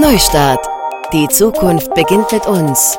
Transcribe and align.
Neustart. 0.00 0.66
Die 1.12 1.28
Zukunft 1.28 1.92
beginnt 1.94 2.32
mit 2.32 2.46
uns. 2.46 2.98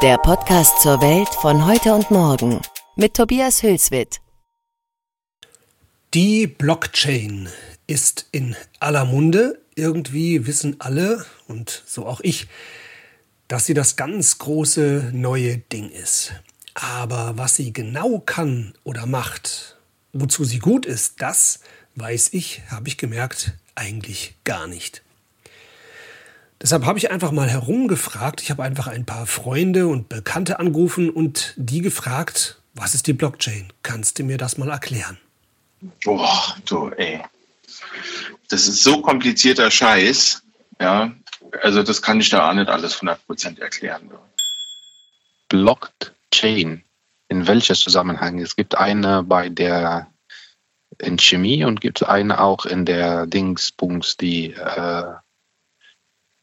Der 0.00 0.16
Podcast 0.16 0.80
zur 0.80 1.00
Welt 1.00 1.28
von 1.28 1.66
heute 1.66 1.92
und 1.92 2.08
morgen 2.12 2.60
mit 2.94 3.14
Tobias 3.14 3.64
Hülswit. 3.64 4.20
Die 6.14 6.46
Blockchain 6.46 7.48
ist 7.88 8.28
in 8.30 8.54
aller 8.78 9.04
Munde. 9.04 9.60
Irgendwie 9.74 10.46
wissen 10.46 10.76
alle, 10.78 11.26
und 11.48 11.82
so 11.84 12.06
auch 12.06 12.20
ich, 12.20 12.46
dass 13.48 13.66
sie 13.66 13.74
das 13.74 13.96
ganz 13.96 14.38
große 14.38 15.10
neue 15.12 15.58
Ding 15.58 15.90
ist. 15.90 16.32
Aber 16.74 17.36
was 17.36 17.56
sie 17.56 17.72
genau 17.72 18.20
kann 18.20 18.72
oder 18.84 19.06
macht, 19.06 19.78
wozu 20.12 20.44
sie 20.44 20.60
gut 20.60 20.86
ist, 20.86 21.20
das 21.20 21.58
weiß 21.96 22.28
ich, 22.34 22.62
habe 22.68 22.86
ich 22.86 22.98
gemerkt, 22.98 23.54
eigentlich 23.74 24.36
gar 24.44 24.68
nicht. 24.68 25.02
Deshalb 26.60 26.86
habe 26.86 26.98
ich 26.98 27.10
einfach 27.10 27.32
mal 27.32 27.48
herumgefragt. 27.48 28.40
Ich 28.40 28.50
habe 28.50 28.62
einfach 28.62 28.86
ein 28.86 29.04
paar 29.04 29.26
Freunde 29.26 29.88
und 29.88 30.08
Bekannte 30.08 30.58
angerufen 30.58 31.10
und 31.10 31.52
die 31.56 31.82
gefragt, 31.82 32.60
was 32.74 32.94
ist 32.94 33.06
die 33.06 33.12
Blockchain? 33.12 33.72
Kannst 33.82 34.18
du 34.18 34.24
mir 34.24 34.38
das 34.38 34.56
mal 34.58 34.70
erklären? 34.70 35.18
Boah, 36.04 36.56
du, 36.64 36.88
ey. 36.90 37.20
Das 38.48 38.68
ist 38.68 38.82
so 38.82 39.02
komplizierter 39.02 39.70
Scheiß. 39.70 40.42
Ja, 40.80 41.12
also 41.62 41.82
das 41.82 42.02
kann 42.02 42.20
ich 42.20 42.30
da 42.30 42.48
auch 42.48 42.54
nicht 42.54 42.68
alles 42.68 43.00
100% 43.00 43.60
erklären. 43.60 44.10
Blockchain. 45.48 46.84
In 47.28 47.46
welcher 47.46 47.74
Zusammenhang? 47.74 48.38
Es 48.38 48.56
gibt 48.56 48.76
eine 48.76 49.22
bei 49.22 49.48
der 49.48 50.08
in 50.98 51.18
Chemie 51.18 51.64
und 51.64 51.80
gibt 51.80 52.00
es 52.00 52.08
eine 52.08 52.40
auch 52.40 52.64
in 52.64 52.84
der 52.86 53.26
Dingsbums, 53.26 54.16
die 54.16 54.52
äh, 54.52 55.14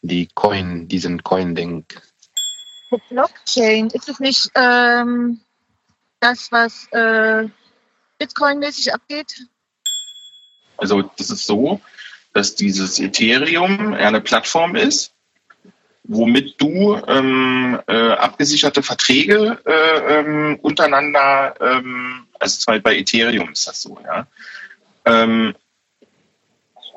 die 0.04 0.28
Coin, 0.36 0.88
diesen 0.88 1.24
Coin-Ding. 1.24 1.86
Blockchain, 3.10 3.88
ist 3.88 4.08
es 4.08 4.20
nicht 4.20 4.52
ähm, 4.54 5.42
das, 6.20 6.52
was 6.52 6.88
äh, 6.92 7.50
Bitcoin-mäßig 8.20 8.94
abgeht? 8.94 9.48
Also 10.78 11.02
das 11.02 11.32
ist 11.32 11.48
so, 11.48 11.82
dass 12.34 12.56
dieses 12.56 13.00
Ethereum 13.00 13.94
eine 13.94 14.22
Plattform 14.22 14.76
ist, 14.76 15.14
womit 16.04 16.62
du 16.62 16.96
ähm, 17.08 17.80
äh, 17.88 18.12
abgesicherte 18.12 18.84
Verträge 18.84 19.60
äh, 19.66 20.20
ähm, 20.20 20.60
untereinander, 20.62 21.56
ähm, 21.62 22.28
also 22.40 22.60
zwar 22.60 22.80
bei 22.80 22.98
Ethereum 22.98 23.52
ist 23.52 23.68
das 23.68 23.82
so, 23.82 23.98
ja, 24.04 24.28
ähm, 25.06 25.56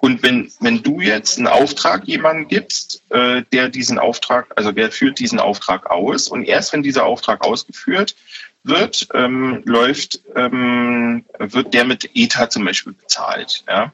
und 0.06 0.22
wenn, 0.22 0.52
wenn 0.60 0.84
du 0.84 1.00
jetzt 1.00 1.36
einen 1.36 1.48
Auftrag 1.48 2.06
jemandem 2.06 2.46
gibst, 2.46 3.02
äh, 3.10 3.42
der 3.52 3.68
diesen 3.70 3.98
Auftrag, 3.98 4.46
also 4.54 4.70
der 4.70 4.92
führt 4.92 5.18
diesen 5.18 5.40
Auftrag 5.40 5.90
aus 5.90 6.28
und 6.28 6.44
erst 6.44 6.72
wenn 6.72 6.84
dieser 6.84 7.06
Auftrag 7.06 7.44
ausgeführt 7.44 8.14
wird, 8.62 9.08
ähm, 9.14 9.62
läuft, 9.64 10.20
ähm, 10.36 11.24
wird 11.40 11.74
der 11.74 11.84
mit 11.84 12.08
ETH 12.14 12.52
zum 12.52 12.64
Beispiel 12.64 12.92
bezahlt. 12.92 13.64
Ja? 13.66 13.92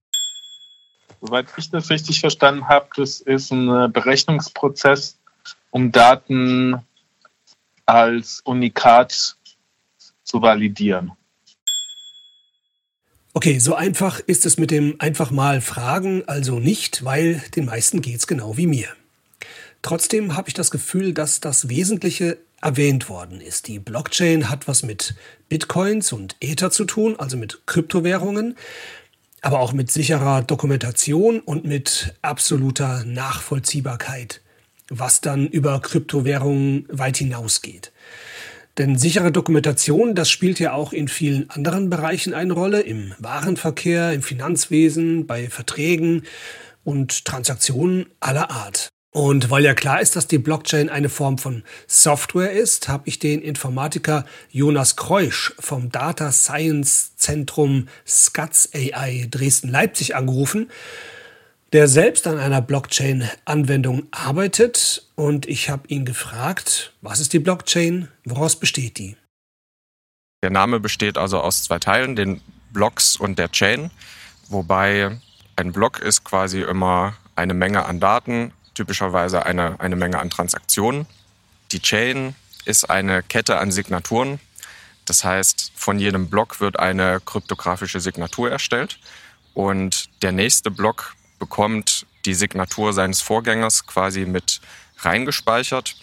Soweit 1.22 1.46
ich 1.56 1.70
das 1.70 1.88
richtig 1.88 2.20
verstanden 2.20 2.68
habe, 2.68 2.88
das 2.94 3.20
ist 3.20 3.50
ein 3.50 3.90
Berechnungsprozess, 3.90 5.16
um 5.70 5.92
Daten 5.92 6.76
als 7.86 8.42
Unikat 8.44 9.36
zu 10.24 10.42
validieren. 10.42 11.12
Okay, 13.34 13.58
so 13.60 13.74
einfach 13.74 14.20
ist 14.20 14.44
es 14.44 14.58
mit 14.58 14.70
dem 14.70 14.96
einfach 14.98 15.30
mal 15.30 15.62
fragen 15.62 16.22
also 16.26 16.58
nicht, 16.58 17.02
weil 17.02 17.42
den 17.56 17.64
meisten 17.64 18.02
geht's 18.02 18.26
genau 18.26 18.58
wie 18.58 18.66
mir. 18.66 18.88
Trotzdem 19.80 20.36
habe 20.36 20.48
ich 20.48 20.54
das 20.54 20.70
Gefühl, 20.70 21.14
dass 21.14 21.40
das 21.40 21.70
Wesentliche 21.70 22.36
erwähnt 22.60 23.08
worden 23.08 23.40
ist. 23.40 23.68
Die 23.68 23.78
Blockchain 23.78 24.50
hat 24.50 24.68
was 24.68 24.82
mit 24.82 25.14
Bitcoins 25.48 26.12
und 26.12 26.36
Ether 26.40 26.70
zu 26.70 26.84
tun, 26.84 27.16
also 27.18 27.38
mit 27.38 27.66
Kryptowährungen, 27.66 28.54
aber 29.40 29.60
auch 29.60 29.72
mit 29.72 29.90
sicherer 29.90 30.42
Dokumentation 30.42 31.40
und 31.40 31.64
mit 31.64 32.14
absoluter 32.20 33.02
Nachvollziehbarkeit, 33.06 34.42
was 34.90 35.22
dann 35.22 35.48
über 35.48 35.80
Kryptowährungen 35.80 36.86
weit 36.90 37.16
hinausgeht. 37.16 37.91
Denn 38.78 38.96
sichere 38.96 39.32
Dokumentation, 39.32 40.14
das 40.14 40.30
spielt 40.30 40.58
ja 40.58 40.72
auch 40.72 40.92
in 40.94 41.08
vielen 41.08 41.50
anderen 41.50 41.90
Bereichen 41.90 42.32
eine 42.32 42.54
Rolle, 42.54 42.80
im 42.80 43.12
Warenverkehr, 43.18 44.12
im 44.12 44.22
Finanzwesen, 44.22 45.26
bei 45.26 45.50
Verträgen 45.50 46.22
und 46.82 47.26
Transaktionen 47.26 48.06
aller 48.20 48.50
Art. 48.50 48.88
Und 49.14 49.50
weil 49.50 49.62
ja 49.62 49.74
klar 49.74 50.00
ist, 50.00 50.16
dass 50.16 50.26
die 50.26 50.38
Blockchain 50.38 50.88
eine 50.88 51.10
Form 51.10 51.36
von 51.36 51.64
Software 51.86 52.52
ist, 52.52 52.88
habe 52.88 53.08
ich 53.10 53.18
den 53.18 53.42
Informatiker 53.42 54.24
Jonas 54.48 54.96
Kreusch 54.96 55.52
vom 55.58 55.90
Data 55.92 56.32
Science 56.32 57.14
Zentrum 57.16 57.88
SCATS 58.08 58.70
AI 58.74 59.26
Dresden-Leipzig 59.30 60.16
angerufen 60.16 60.70
der 61.72 61.88
selbst 61.88 62.26
an 62.26 62.38
einer 62.38 62.60
Blockchain-Anwendung 62.60 64.06
arbeitet. 64.10 65.06
Und 65.14 65.46
ich 65.46 65.70
habe 65.70 65.88
ihn 65.88 66.04
gefragt, 66.04 66.92
was 67.00 67.20
ist 67.20 67.32
die 67.32 67.38
Blockchain, 67.38 68.08
woraus 68.24 68.56
besteht 68.56 68.98
die? 68.98 69.16
Der 70.42 70.50
Name 70.50 70.80
besteht 70.80 71.16
also 71.16 71.40
aus 71.40 71.62
zwei 71.62 71.78
Teilen, 71.78 72.16
den 72.16 72.40
Blocks 72.72 73.16
und 73.16 73.38
der 73.38 73.50
Chain, 73.50 73.90
wobei 74.48 75.18
ein 75.56 75.72
Block 75.72 76.00
ist 76.00 76.24
quasi 76.24 76.62
immer 76.62 77.14
eine 77.36 77.54
Menge 77.54 77.86
an 77.86 78.00
Daten, 78.00 78.52
typischerweise 78.74 79.46
eine, 79.46 79.78
eine 79.80 79.96
Menge 79.96 80.18
an 80.18 80.30
Transaktionen. 80.30 81.06
Die 81.70 81.80
Chain 81.80 82.34
ist 82.64 82.90
eine 82.90 83.22
Kette 83.22 83.58
an 83.58 83.70
Signaturen. 83.70 84.40
Das 85.04 85.24
heißt, 85.24 85.72
von 85.74 85.98
jedem 85.98 86.28
Block 86.28 86.60
wird 86.60 86.78
eine 86.78 87.20
kryptografische 87.20 88.00
Signatur 88.00 88.50
erstellt 88.50 88.98
und 89.54 90.08
der 90.22 90.32
nächste 90.32 90.70
Block 90.70 91.14
bekommt 91.42 92.06
die 92.24 92.34
Signatur 92.34 92.92
seines 92.92 93.20
Vorgängers 93.20 93.84
quasi 93.84 94.26
mit 94.26 94.60
reingespeichert 94.98 95.96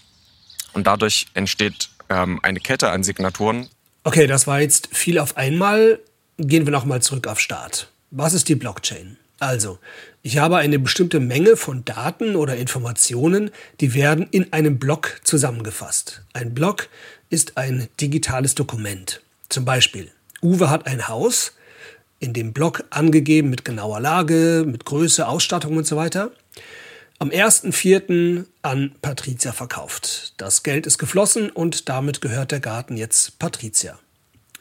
und 0.74 0.86
dadurch 0.86 1.28
entsteht 1.34 1.90
ähm, 2.10 2.42
eine 2.44 2.60
Kette 2.60 2.90
an 2.90 3.04
Signaturen. 3.06 3.70
Okay, 4.04 4.28
das 4.28 4.48
war 4.48 4.60
jetzt 4.60 4.90
viel 4.92 5.18
auf 5.18 5.38
einmal. 5.38 6.00
Gehen 6.38 6.66
wir 6.68 6.72
nochmal 6.72 7.02
zurück 7.02 7.26
auf 7.28 7.40
Start. 7.40 7.90
Was 8.12 8.34
ist 8.34 8.50
die 8.50 8.56
Blockchain? 8.56 9.16
Also, 9.40 9.80
ich 10.24 10.40
habe 10.40 10.58
eine 10.58 10.78
bestimmte 10.78 11.22
Menge 11.22 11.56
von 11.56 11.86
Daten 11.86 12.36
oder 12.36 12.58
Informationen, 12.58 13.50
die 13.80 13.94
werden 13.94 14.28
in 14.32 14.52
einem 14.52 14.78
Block 14.78 15.22
zusammengefasst. 15.24 16.24
Ein 16.34 16.54
Block 16.54 16.90
ist 17.30 17.56
ein 17.56 17.88
digitales 18.02 18.56
Dokument. 18.56 19.22
Zum 19.48 19.64
Beispiel, 19.64 20.12
Uwe 20.42 20.70
hat 20.70 20.86
ein 20.86 21.08
Haus, 21.08 21.54
in 22.20 22.34
dem 22.34 22.54
Blog 22.54 22.84
angegeben 22.90 23.50
mit 23.50 23.66
genauer 23.66 24.00
Lage, 24.00 24.64
mit 24.66 24.86
Größe, 24.86 25.28
Ausstattung 25.28 25.78
und 25.78 25.88
so 25.88 25.96
weiter. 25.96 26.32
Am 27.18 27.30
1.4. 27.30 28.46
an 28.62 28.96
Patricia 29.02 29.52
verkauft. 29.52 30.34
Das 30.38 30.64
Geld 30.64 30.86
ist 30.86 30.98
geflossen 30.98 31.50
und 31.50 31.90
damit 31.90 32.22
gehört 32.22 32.52
der 32.52 32.60
Garten 32.62 32.96
jetzt 32.96 33.40
Patricia. 33.40 34.00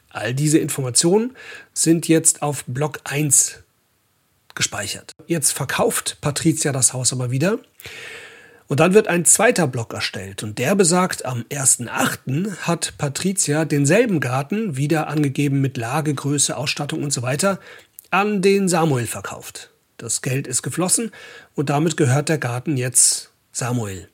All 0.09 0.33
diese 0.33 0.57
Informationen 0.57 1.35
sind 1.73 2.07
jetzt 2.07 2.41
auf 2.41 2.65
Block 2.65 2.99
1 3.03 3.59
gespeichert. 4.55 5.13
Jetzt 5.27 5.53
verkauft 5.53 6.17
Patricia 6.19 6.71
das 6.71 6.91
Haus 6.93 7.13
aber 7.13 7.31
wieder 7.31 7.59
und 8.69 8.79
dann 8.79 8.93
wird 8.93 9.07
ein 9.07 9.25
zweiter 9.25 9.65
Block 9.65 9.93
erstellt 9.95 10.43
und 10.43 10.59
der 10.59 10.75
besagt, 10.75 11.25
am 11.25 11.41
1.8. 11.49 12.55
hat 12.59 12.93
Patricia 12.99 13.65
denselben 13.65 14.19
Garten, 14.19 14.77
wieder 14.77 15.07
angegeben 15.07 15.59
mit 15.59 15.75
Lage, 15.75 16.13
Größe, 16.13 16.55
Ausstattung 16.55 17.01
und 17.03 17.11
so 17.11 17.23
weiter, 17.23 17.59
an 18.11 18.43
den 18.43 18.69
Samuel 18.69 19.07
verkauft. 19.07 19.71
Das 19.97 20.21
Geld 20.21 20.45
ist 20.45 20.61
geflossen 20.61 21.11
und 21.55 21.71
damit 21.71 21.97
gehört 21.97 22.29
der 22.29 22.37
Garten 22.37 22.77
jetzt 22.77 23.31
Samuel. 23.51 24.07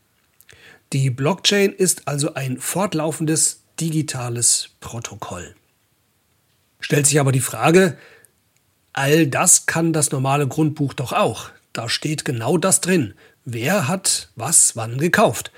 Die 0.93 1.09
Blockchain 1.09 1.73
ist 1.73 2.07
also 2.07 2.35
ein 2.35 2.57
fortlaufendes 2.57 3.59
digitales 3.81 4.69
Protokoll. 4.79 5.53
Stellt 6.79 7.07
sich 7.07 7.19
aber 7.19 7.33
die 7.33 7.41
Frage, 7.41 7.97
all 8.93 9.27
das 9.27 9.65
kann 9.65 9.91
das 9.91 10.11
normale 10.11 10.47
Grundbuch 10.47 10.93
doch 10.93 11.11
auch. 11.11 11.49
Da 11.73 11.89
steht 11.89 12.23
genau 12.23 12.57
das 12.57 12.79
drin 12.79 13.15
wer 13.45 13.87
hat 13.87 14.29
was 14.35 14.75
wann 14.75 14.97
gekauft. 14.97 15.51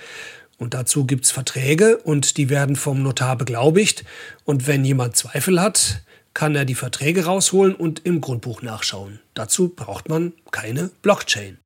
Und 0.57 0.74
dazu 0.74 1.06
gibt 1.06 1.25
es 1.25 1.31
Verträge 1.31 1.98
und 1.98 2.38
die 2.38 2.50
werden 2.50 2.75
vom 2.75 3.04
Notar 3.04 3.36
beglaubigt. 3.36 4.04
Und 4.44 4.68
wenn 4.68 4.84
jemand 4.86 5.16
Zweifel 5.16 5.62
hat, 5.62 6.01
kann 6.34 6.56
er 6.56 6.66
die 6.66 6.75
Verträge 6.75 7.25
rausholen 7.25 7.74
und 7.74 8.06
im 8.06 8.22
Grundbuch 8.22 8.62
nachschauen. 8.62 9.19
Dazu 9.34 9.69
braucht 9.69 10.10
man 10.10 10.34
keine 10.51 10.92
Blockchain. 11.01 11.57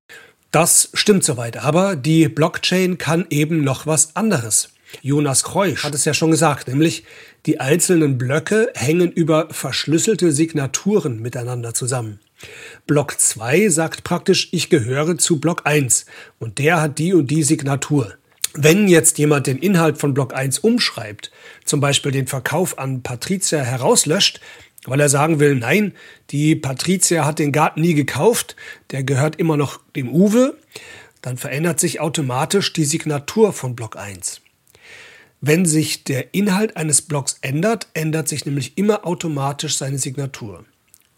Das 0.52 0.90
stimmt 0.94 1.24
soweit, 1.24 1.58
aber 1.58 1.96
die 1.96 2.28
Blockchain 2.28 2.98
kann 2.98 3.26
eben 3.30 3.64
noch 3.64 3.86
was 3.86 4.16
anderes. 4.16 4.70
Jonas 5.02 5.44
Kreusch 5.44 5.86
hat 5.86 5.96
es 5.96 6.04
ja 6.04 6.14
schon 6.14 6.32
gesagt, 6.32 6.68
nämlich 6.68 7.06
die 7.46 7.62
einzelnen 7.62 8.18
Blöcke 8.18 8.72
hängen 8.76 9.12
über 9.12 9.48
verschlüsselte 9.52 10.32
Signaturen 10.32 11.22
miteinander 11.22 11.74
zusammen. 11.74 12.20
Block 12.88 13.20
2 13.20 13.70
sagt 13.70 14.04
praktisch, 14.04 14.50
ich 14.52 14.70
gehöre 14.70 15.18
zu 15.18 15.40
Block 15.40 15.62
1 15.66 16.06
und 16.40 16.58
der 16.58 16.82
hat 16.82 17.00
die 17.00 17.14
und 17.14 17.30
die 17.32 17.44
Signatur. 17.44 18.14
Wenn 18.54 18.88
jetzt 18.88 19.18
jemand 19.18 19.48
den 19.48 19.60
Inhalt 19.60 19.98
von 19.98 20.14
Block 20.14 20.34
1 20.34 20.60
umschreibt, 20.60 21.32
zum 21.64 21.80
Beispiel 21.80 22.12
den 22.12 22.28
Verkauf 22.28 22.78
an 22.78 23.02
Patricia 23.02 23.62
herauslöscht, 23.62 24.42
weil 24.86 25.00
er 25.00 25.10
sagen 25.10 25.40
will, 25.40 25.56
nein, 25.56 25.94
die 26.32 26.56
Patricia 26.56 27.26
hat 27.26 27.40
den 27.40 27.52
Garten 27.52 27.82
nie 27.82 27.94
gekauft, 27.94 28.56
der 28.92 29.04
gehört 29.04 29.38
immer 29.38 29.56
noch 29.56 29.80
dem 29.96 30.10
Uwe, 30.10 30.58
dann 31.22 31.38
verändert 31.38 31.80
sich 31.80 32.00
automatisch 32.00 32.74
die 32.74 32.86
Signatur 32.86 33.54
von 33.54 33.76
Block 33.76 33.96
1. 33.96 34.42
Wenn 35.40 35.66
sich 35.66 36.04
der 36.04 36.34
Inhalt 36.34 36.78
eines 36.78 37.02
Blocks 37.02 37.38
ändert, 37.42 37.88
ändert 37.94 38.28
sich 38.28 38.46
nämlich 38.46 38.78
immer 38.78 39.06
automatisch 39.08 39.78
seine 39.78 39.98
Signatur. 39.98 40.66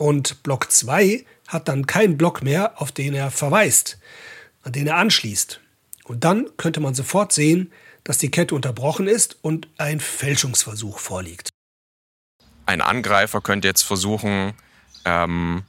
Und 0.04 0.44
Block 0.44 0.70
2 0.70 1.24
hat 1.48 1.70
dann 1.70 1.88
keinen 1.88 2.18
Block 2.18 2.44
mehr, 2.44 2.74
auf 2.82 2.92
den 2.92 3.14
er 3.14 3.32
verweist, 3.32 4.00
an 4.64 4.74
den 4.74 4.86
er 4.86 4.98
anschließt. 4.98 5.62
Und 6.04 6.26
dann 6.26 6.50
könnte 6.58 6.82
man 6.82 6.94
sofort 6.94 7.32
sehen, 7.32 7.72
dass 8.04 8.18
die 8.18 8.30
Kette 8.30 8.54
unterbrochen 8.54 9.08
ist 9.08 9.38
und 9.42 9.70
ein 9.78 10.02
Fälschungsversuch 10.02 11.00
vorliegt. 11.00 11.52
Ein 12.66 12.82
Angreifer 12.82 13.40
könnte 13.40 13.70
jetzt 13.70 13.84
versuchen, 13.84 14.52
ähm, 15.06 15.64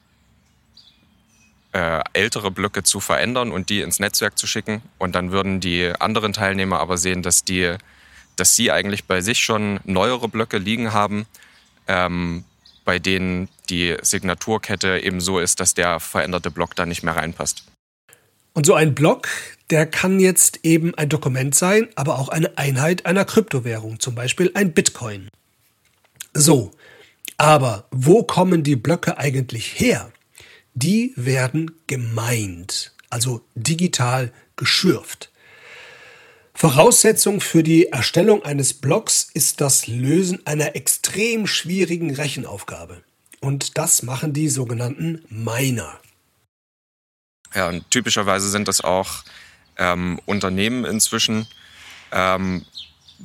äh, 1.71 2.01
ältere 2.13 2.51
Blöcke 2.51 2.83
zu 2.83 2.99
verändern 2.99 3.53
und 3.53 3.71
die 3.71 3.83
ins 3.83 4.01
Netzwerk 4.01 4.37
zu 4.37 4.49
schicken. 4.49 4.83
Und 4.99 5.15
dann 5.15 5.31
würden 5.31 5.61
die 5.61 5.93
anderen 6.01 6.33
Teilnehmer 6.33 6.81
aber 6.81 6.99
sehen, 6.99 7.23
dass 7.23 7.45
die 7.45 7.77
dass 8.35 8.57
sie 8.57 8.73
eigentlich 8.73 9.05
bei 9.05 9.21
sich 9.21 9.45
schon 9.45 9.79
neuere 9.85 10.27
Blöcke 10.27 10.59
liegen 10.59 10.93
haben, 10.93 11.25
ähm, 11.87 12.43
bei 12.85 12.99
denen 12.99 13.49
die 13.71 13.97
Signaturkette 14.03 15.01
eben 15.01 15.21
so 15.21 15.39
ist, 15.39 15.61
dass 15.61 15.75
der 15.75 16.01
veränderte 16.01 16.51
Block 16.51 16.75
da 16.77 16.87
nicht 16.87 17.03
mehr 17.03 17.17
reinpasst. 17.17 17.65
Und 18.53 18.67
so 18.67 18.75
ein 18.75 18.95
Block, 18.95 19.29
der 19.71 19.87
kann 19.87 20.21
jetzt 20.21 20.61
eben 20.63 20.95
ein 20.95 21.09
Dokument 21.09 21.55
sein, 21.55 21.89
aber 21.97 22.19
auch 22.19 22.29
eine 22.29 22.57
Einheit 22.57 23.05
einer 23.07 23.25
Kryptowährung, 23.25 23.99
zum 23.99 24.15
Beispiel 24.15 24.51
ein 24.55 24.73
Bitcoin. 24.73 25.29
So, 26.35 26.71
aber 27.37 27.89
wo 27.91 28.23
kommen 28.23 28.63
die 28.63 28.77
Blöcke 28.77 29.19
eigentlich 29.19 29.81
her? 29.81 30.13
Die 30.75 31.13
werden 31.17 31.73
gemeint, 31.87 32.95
also 33.11 33.41
digital 33.55 34.33
geschürft. 34.57 35.31
Voraussetzung 36.56 37.41
für 37.41 37.62
die 37.65 37.89
Erstellung 37.89 38.45
eines 38.45 38.75
Blocks 38.75 39.29
ist 39.35 39.61
das 39.61 39.89
Lösen 39.89 40.47
einer 40.47 40.77
extrem 40.77 41.47
schwierigen 41.47 42.15
Rechenaufgabe. 42.15 43.03
Und 43.41 43.77
das 43.77 44.03
machen 44.03 44.33
die 44.33 44.49
sogenannten 44.49 45.25
Miner. 45.29 46.01
Ja, 47.55 47.69
und 47.69 47.91
typischerweise 47.91 48.49
sind 48.49 48.69
das 48.69 48.83
auch 48.83 49.25
ähm, 49.77 50.21
Unternehmen 50.27 50.85
inzwischen, 50.85 51.47
ähm, 52.12 52.65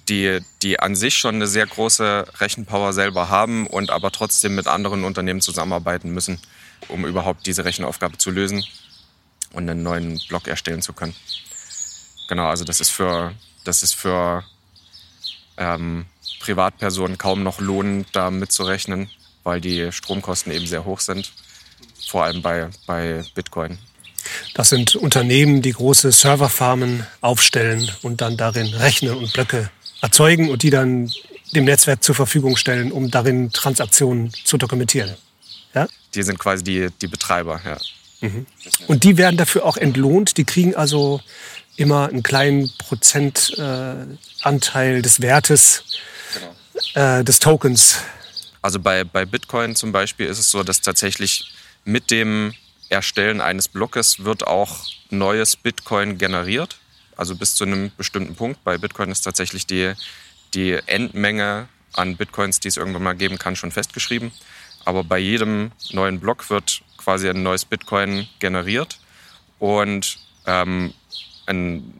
die, 0.08 0.40
die 0.62 0.80
an 0.80 0.96
sich 0.96 1.18
schon 1.18 1.36
eine 1.36 1.48
sehr 1.48 1.68
große 1.68 2.26
Rechenpower 2.40 2.94
selber 2.94 3.30
haben 3.30 3.68
und 3.68 3.92
aber 3.92 4.12
trotzdem 4.12 4.56
mit 4.56 4.68
anderen 4.68 5.04
Unternehmen 5.04 5.42
zusammenarbeiten 5.42 6.12
müssen, 6.12 6.40
um 6.88 7.06
überhaupt 7.06 7.46
diese 7.46 7.64
Rechenaufgabe 7.64 8.18
zu 8.18 8.31
lösen 8.31 8.64
und 9.54 9.70
einen 9.70 9.84
neuen 9.84 10.20
Block 10.28 10.48
erstellen 10.48 10.81
zu 10.81 10.94
können. 10.94 11.16
Genau, 12.30 12.46
also 12.46 12.64
das 12.64 12.80
ist 12.80 12.92
für, 12.92 13.34
das 13.64 13.81
ist 13.81 13.96
für 13.96 14.44
ähm, 15.58 16.06
Privatpersonen 16.40 17.18
kaum 17.18 17.42
noch 17.42 17.60
lohnend, 17.60 18.08
da 18.14 18.30
mitzurechnen, 18.30 19.10
weil 19.44 19.60
die 19.60 19.92
Stromkosten 19.92 20.54
eben 20.54 20.68
sehr 20.68 20.86
hoch 20.86 21.00
sind, 21.00 21.34
vor 22.08 22.26
allem 22.26 22.44
bei, 22.44 22.70
bei 22.86 23.24
Bitcoin. 23.34 23.80
Das 24.54 24.70
sind 24.70 24.96
Unternehmen, 24.96 25.64
die 25.64 25.72
große 25.72 26.12
Serverfarmen 26.12 27.08
aufstellen 27.22 27.90
und 28.04 28.22
dann 28.22 28.38
darin 28.38 28.68
rechnen 28.76 29.16
und 29.16 29.34
Blöcke 29.34 29.72
erzeugen 30.02 30.52
und 30.52 30.62
die 30.62 30.70
dann 30.70 31.12
dem 31.56 31.66
Netzwerk 31.66 32.04
zur 32.04 32.14
Verfügung 32.14 32.58
stellen, 32.58 32.92
um 32.92 33.10
darin 33.10 33.52
Transaktionen 33.52 34.31
zu 34.46 34.60
dokumentieren. 34.60 35.16
Ja? 35.74 35.88
Die 36.14 36.22
sind 36.22 36.38
quasi 36.38 36.64
die, 36.64 36.90
die 37.02 37.08
Betreiber, 37.08 37.60
ja. 37.66 37.78
Mhm. 38.22 38.46
Und 38.88 39.04
die 39.04 39.18
werden 39.18 39.38
dafür 39.38 39.66
auch 39.66 39.78
entlohnt. 39.78 40.38
Die 40.38 40.44
kriegen 40.44 40.76
also 40.76 41.22
immer 41.80 42.10
einen 42.10 42.24
kleinen 42.24 42.72
Prozentanteil 42.78 44.98
äh, 44.98 45.02
des 45.02 45.22
Wertes 45.22 45.84
genau. 46.34 47.20
äh, 47.20 47.24
des 47.24 47.40
Tokens. 47.40 48.00
Also 48.62 48.80
bei, 48.80 49.06
bei 49.06 49.26
Bitcoin 49.26 49.76
zum 49.76 49.94
Beispiel 49.94 50.28
ist 50.28 50.40
es 50.40 50.52
so, 50.52 50.64
dass 50.64 50.81
tatsächlich 50.81 51.54
mit 51.86 52.12
dem 52.12 52.54
Erstellen 52.90 53.40
eines 53.40 53.70
Blockes 53.70 54.26
wird 54.26 54.46
auch 54.46 54.86
neues 55.10 55.56
Bitcoin 55.56 56.18
generiert. 56.18 56.78
Also 57.16 57.36
bis 57.36 57.56
zu 57.56 57.64
einem 57.64 57.92
bestimmten 57.98 58.36
Punkt. 58.36 58.64
Bei 58.64 58.78
Bitcoin 58.78 59.12
ist 59.12 59.22
tatsächlich 59.22 59.66
die, 59.66 59.94
die 60.54 60.74
Endmenge 60.86 61.70
an 61.94 62.18
Bitcoins, 62.18 62.60
die 62.60 62.68
es 62.68 62.78
irgendwann 62.78 63.04
mal 63.04 63.16
geben 63.16 63.38
kann, 63.38 63.56
schon 63.56 63.72
festgeschrieben. 63.72 64.31
Aber 64.86 65.04
bei 65.04 65.20
jedem 65.20 65.72
neuen 65.92 66.20
Block 66.20 66.50
wird 66.50 66.81
quasi 66.98 67.30
ein 67.30 67.44
neues 67.44 67.64
Bitcoin 67.64 68.28
generiert. 68.40 69.00
Und 69.60 70.18
ähm, 70.46 70.94
ein, 71.50 71.94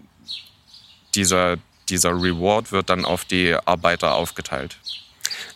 dieser, 1.16 1.58
dieser 1.90 2.12
Reward 2.12 2.72
wird 2.72 2.90
dann 2.90 3.06
auf 3.06 3.26
die 3.26 3.56
Arbeiter 3.66 4.14
aufgeteilt. 4.14 4.78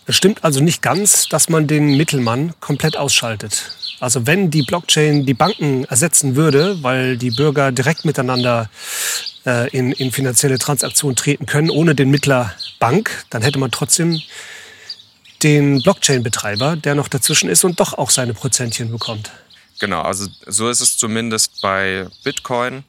Es 0.06 0.16
stimmt 0.16 0.44
also 0.44 0.60
nicht 0.60 0.81
ganz, 0.81 1.30
dass 1.30 1.48
man 1.48 1.68
den 1.68 1.95
Mittelmann 1.95 2.54
komplett 2.60 2.98
ausschaltet. 2.98 3.72
Also 4.00 4.28
wenn 4.28 4.51
die 4.51 4.63
Blockchain 4.63 5.25
die 5.25 5.34
Banken 5.34 5.86
ersetzen 5.86 6.36
würde, 6.36 6.84
weil 6.84 7.18
die 7.18 7.31
Bürger 7.31 7.72
direkt 7.72 8.04
miteinander 8.04 8.69
äh, 9.45 9.69
in, 9.69 9.94
in 9.94 10.12
finanzielle 10.12 10.60
Transaktionen 10.60 11.16
treten 11.16 11.46
können, 11.46 11.69
ohne 11.69 11.96
den 11.96 12.10
Mittler 12.10 12.54
Bank, 12.80 13.25
dann 13.30 13.42
hätte 13.44 13.60
man 13.60 13.72
trotzdem 13.72 14.22
den 15.42 15.81
Blockchain-Betreiber, 15.81 16.75
der 16.75 16.96
noch 16.96 17.07
dazwischen 17.07 17.50
ist 17.50 17.63
und 17.63 17.80
doch 17.80 17.94
auch 17.94 18.10
seine 18.10 18.34
Prozentchen 18.34 18.92
bekommt. 18.92 19.31
Genau, 19.80 20.01
also 20.01 20.28
so 20.48 20.69
ist 20.69 20.81
es 20.81 20.98
zumindest 20.98 21.62
bei 21.62 22.07
Bitcoin. 22.24 22.84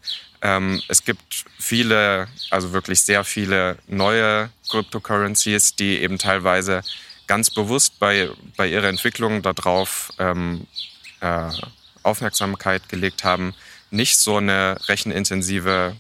Ähm, 0.45 0.83
es 0.89 1.03
gibt 1.05 1.47
viele, 1.59 2.29
also 2.51 2.73
wirklich 2.73 3.01
sehr 3.01 3.25
viele 3.25 3.79
neue 3.89 4.51
Cryptocurrencies, 4.69 5.75
die 5.75 6.01
eben 6.03 6.19
teilweise 6.19 6.83
ganz 7.27 7.49
bewusst 7.49 7.99
bei, 7.99 8.29
bei 8.59 8.69
ihrer 8.69 8.89
Entwicklung 8.89 9.41
darauf 9.41 10.13
ähm, 10.19 10.67
äh, 11.21 11.49
Aufmerksamkeit 12.03 12.91
gelegt 12.91 13.25
haben, 13.25 13.55
nicht 13.91 14.19
so 14.19 14.37
eine 14.37 14.77
rechenintensive 14.87 15.97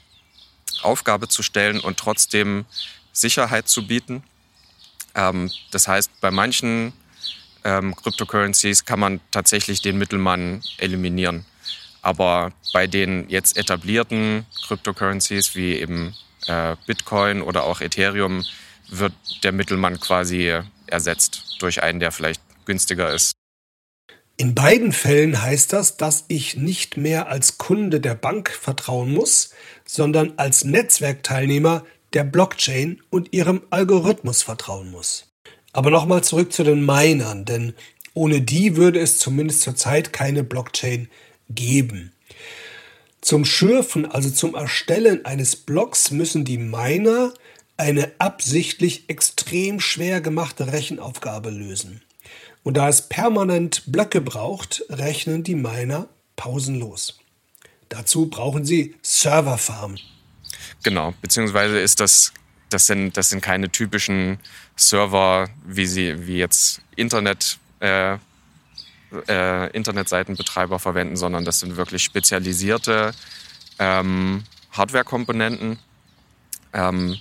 Aufgabe 0.83 1.29
zu 1.29 1.43
stellen 1.43 1.81
und 1.81 1.97
trotzdem 1.97 2.67
Sicherheit 3.13 3.67
zu 3.69 3.87
bieten. 3.87 4.23
Ähm, 5.15 5.51
das 5.71 5.89
heißt, 5.89 6.21
bei 6.21 6.31
manchen 6.31 6.93
ähm, 7.65 7.97
Cryptocurrencies 7.97 8.85
kann 8.85 9.01
man 9.01 9.21
tatsächlich 9.31 9.81
den 9.81 9.97
Mittelmann 9.97 10.63
eliminieren. 10.77 11.47
Aber 12.05 12.53
bei 12.75 12.87
den 12.87 13.31
jetzt 13.31 13.57
etablierten 13.57 14.45
Cryptocurrencies 14.67 15.55
wie 15.55 15.73
eben 15.73 16.15
äh, 16.47 16.77
Bitcoin 16.87 17.41
oder 17.41 17.65
auch 17.65 17.81
Ethereum 17.81 18.45
wird 18.91 19.15
der 19.43 19.53
Mittelmann 19.53 19.99
quasi 19.99 20.53
ersetzt 20.87 21.57
durch 21.61 21.83
einen, 21.83 22.01
der 22.01 22.13
vielleicht 22.13 22.43
günstiger 22.67 23.11
ist. 23.13 23.33
In 24.37 24.55
beiden 24.55 24.93
Fällen 24.93 25.41
heißt 25.41 25.73
das, 25.73 25.97
dass 25.97 26.27
ich 26.29 26.57
nicht 26.57 26.99
mehr 26.99 27.29
als 27.29 27.57
Kunde 27.57 28.01
der 28.01 28.15
Bank 28.15 28.51
vertrauen 28.51 29.11
muss, 29.11 29.55
sondern 29.87 30.35
als 30.37 30.65
Netzwerkteilnehmer 30.65 31.85
der 32.13 32.25
Blockchain 32.25 33.01
und 33.09 33.33
ihrem 33.33 33.63
Algorithmus 33.71 34.43
vertrauen 34.43 34.91
muss. 34.91 35.33
Aber 35.73 35.91
nochmal 35.91 36.23
zurück 36.23 36.53
zu 36.53 36.65
den 36.65 36.85
Minern, 36.85 37.47
denn 37.47 37.73
ohne 38.13 38.43
die 38.43 38.77
würde 38.77 39.01
es 39.01 39.19
zumindest 39.19 39.63
zurzeit 39.63 40.13
keine 40.13 40.45
Blockchain 40.45 41.05
geben. 41.05 41.11
Zum 43.21 43.45
Schürfen, 43.45 44.11
also 44.11 44.31
zum 44.31 44.55
Erstellen 44.55 45.25
eines 45.25 45.57
Blocks, 45.57 46.11
müssen 46.11 46.45
die 46.45 46.59
Miner 46.59 47.33
eine 47.77 48.13
absichtlich 48.19 49.09
extrem 49.09 49.81
schwer 49.81 50.21
gemachte 50.21 50.73
Rechenaufgabe 50.73 51.51
lösen. 51.51 52.03
Und 52.63 52.77
da 52.77 52.89
es 52.89 53.09
permanent 53.09 53.83
Blöcke 53.87 54.21
braucht, 54.21 54.85
rechnen 54.89 55.43
die 55.43 55.55
Miner 55.55 56.09
pausenlos. 56.37 57.19
Dazu 57.89 58.27
brauchen 58.29 58.65
sie 58.65 58.95
Serverfarmen. 59.03 60.01
Genau, 60.83 61.15
beziehungsweise 61.21 61.79
ist 61.79 62.01
das, 62.01 62.33
das 62.71 62.87
sind, 62.87 63.17
das 63.17 63.31
sind 63.31 63.41
keine 63.41 63.71
typischen 63.71 64.39
Server, 64.77 65.49
wie 65.67 65.87
sie, 65.87 66.27
wie 66.27 66.39
jetzt 66.39 66.81
Internet, 66.97 67.59
äh, 67.81 68.19
äh, 69.29 69.71
Internetseitenbetreiber 69.71 70.79
verwenden, 70.79 71.17
sondern 71.17 71.45
das 71.45 71.61
sind 71.61 71.77
wirklich 71.77 72.03
spezialisierte 72.03 73.13
ähm, 73.79 74.45
Hardware-Komponenten. 74.73 75.79
Ähm, 76.73 77.17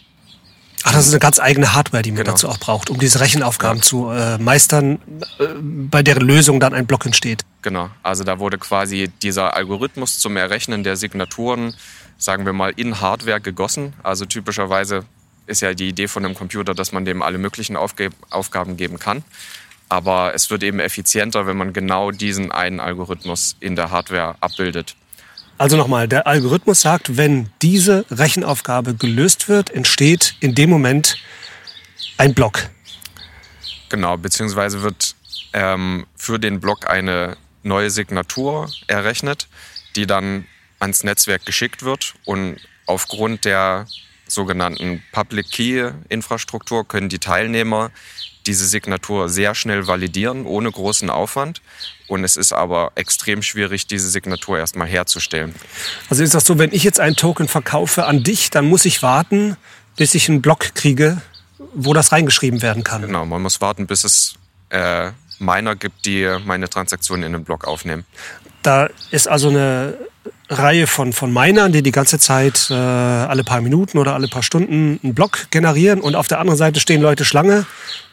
Ach, 0.86 0.92
das 0.92 1.08
ist 1.08 1.14
eine 1.14 1.20
ganz 1.20 1.40
eigene 1.40 1.74
Hardware, 1.74 2.04
die 2.04 2.12
man 2.12 2.24
genau. 2.24 2.32
dazu 2.32 2.50
auch 2.50 2.58
braucht, 2.58 2.90
um 2.90 3.00
diese 3.00 3.22
Rechenaufgaben 3.22 3.78
ja. 3.78 3.84
zu 3.84 4.10
äh, 4.10 4.38
meistern, 4.38 5.00
äh, 5.40 5.46
bei 5.62 6.04
deren 6.04 6.24
Lösung 6.24 6.60
dann 6.60 6.74
ein 6.74 6.86
Block 6.86 7.06
entsteht. 7.06 7.46
Genau, 7.62 7.90
also 8.04 8.26
da 8.26 8.40
wurde 8.40 8.58
quasi 8.58 9.10
dieser 9.22 9.56
Algorithmus 9.56 10.20
zum 10.20 10.36
Errechnen 10.36 10.84
der 10.84 10.98
Signaturen, 10.98 11.74
sagen 12.18 12.46
wir 12.46 12.52
mal, 12.52 12.74
in 12.76 13.00
Hardware 13.00 13.40
gegossen. 13.40 13.94
Also 14.04 14.26
typischerweise 14.26 15.06
ist 15.48 15.62
ja 15.62 15.74
die 15.74 15.88
Idee 15.88 16.10
von 16.10 16.26
einem 16.26 16.36
Computer, 16.36 16.74
dass 16.74 16.92
man 16.92 17.06
dem 17.06 17.22
alle 17.22 17.38
möglichen 17.38 17.78
Aufge 17.78 18.10
Aufgaben 18.30 18.76
geben 18.76 19.00
kann. 19.00 19.24
Aber 19.90 20.34
es 20.34 20.50
wird 20.50 20.64
eben 20.64 20.80
effizienter, 20.80 21.46
wenn 21.46 21.58
man 21.58 21.74
genau 21.74 22.12
diesen 22.12 22.52
einen 22.52 22.80
Algorithmus 22.80 23.56
in 23.60 23.76
der 23.76 23.92
Hardware 23.92 24.36
abbildet. 24.40 24.96
Also 25.58 25.78
nochmal, 25.78 26.08
der 26.08 26.26
Algorithmus 26.26 26.82
sagt, 26.82 27.16
wenn 27.18 27.50
diese 27.62 28.06
Rechenaufgabe 28.10 28.96
gelöst 28.96 29.48
wird, 29.50 29.70
entsteht 29.70 30.36
in 30.40 30.56
dem 30.56 30.70
Moment 30.70 31.18
ein 32.18 32.34
Block. 32.34 32.70
Genau, 33.90 34.18
beziehungsweise 34.18 34.82
wird 34.82 35.16
ähm, 35.54 36.08
für 36.16 36.40
den 36.40 36.60
Block 36.60 36.90
eine 36.90 37.38
neue 37.62 37.92
Signatur 37.92 38.70
errechnet, 38.88 39.48
die 39.96 40.08
dann 40.08 40.46
ans 40.80 41.04
Netzwerk 41.04 41.46
geschickt 41.46 41.84
wird 41.84 42.16
und 42.26 42.58
aufgrund 42.86 43.46
der 43.46 43.88
sogenannten 44.28 45.04
Public 45.12 45.52
Key 45.52 45.92
Infrastruktur 46.10 46.88
können 46.88 47.10
die 47.10 47.20
Teilnehmer 47.20 47.92
diese 48.48 48.66
Signatur 48.66 49.30
sehr 49.30 49.56
schnell 49.56 49.88
validieren, 49.88 50.46
ohne 50.46 50.72
großen 50.72 51.10
Aufwand. 51.10 51.62
Und 52.08 52.24
es 52.24 52.38
ist 52.38 52.54
aber 52.54 52.92
extrem 52.96 53.42
schwierig, 53.42 53.88
diese 53.88 54.10
Signatur 54.10 54.60
erstmal 54.60 54.88
herzustellen. 54.88 55.56
Also 56.10 56.24
ist 56.24 56.34
das 56.34 56.46
so, 56.46 56.60
wenn 56.60 56.74
ich 56.74 56.84
jetzt 56.84 57.00
einen 57.00 57.16
Token 57.16 57.48
verkaufe 57.48 58.06
an 58.06 58.24
dich, 58.24 58.50
dann 58.50 58.66
muss 58.66 58.86
ich 58.86 59.02
warten, 59.02 59.58
bis 59.96 60.14
ich 60.16 60.30
einen 60.30 60.42
Block 60.42 60.76
kriege, 60.76 61.22
wo 61.74 61.94
das 61.94 62.12
reingeschrieben 62.12 62.62
werden 62.62 62.84
kann. 62.84 63.04
Genau, 63.04 63.26
man 63.26 63.42
muss 63.42 63.62
warten, 63.62 63.88
bis 63.88 64.04
es 64.04 64.36
äh, 64.70 65.12
Miner 65.40 65.76
gibt, 65.76 66.06
die 66.06 66.38
meine 66.46 66.70
Transaktionen 66.70 67.24
in 67.24 67.34
den 67.34 67.44
Block 67.44 67.66
aufnehmen. 67.66 68.06
Da 68.62 68.90
ist 69.12 69.28
also 69.28 69.50
eine 69.50 69.98
Reihe 70.50 70.88
von, 70.88 71.14
von 71.14 71.32
Minern, 71.32 71.72
die 71.72 71.82
die 71.82 71.92
ganze 71.92 72.20
Zeit 72.20 72.68
äh, 72.70 72.74
alle 72.74 73.44
paar 73.44 73.62
Minuten 73.62 73.98
oder 73.98 74.14
alle 74.14 74.28
paar 74.28 74.44
Stunden 74.44 75.00
einen 75.04 75.14
Block 75.14 75.50
generieren. 75.52 76.02
Und 76.02 76.16
auf 76.16 76.28
der 76.28 76.40
anderen 76.40 76.58
Seite 76.58 76.80
stehen 76.80 77.02
Leute 77.02 77.26
Schlange, 77.26 77.66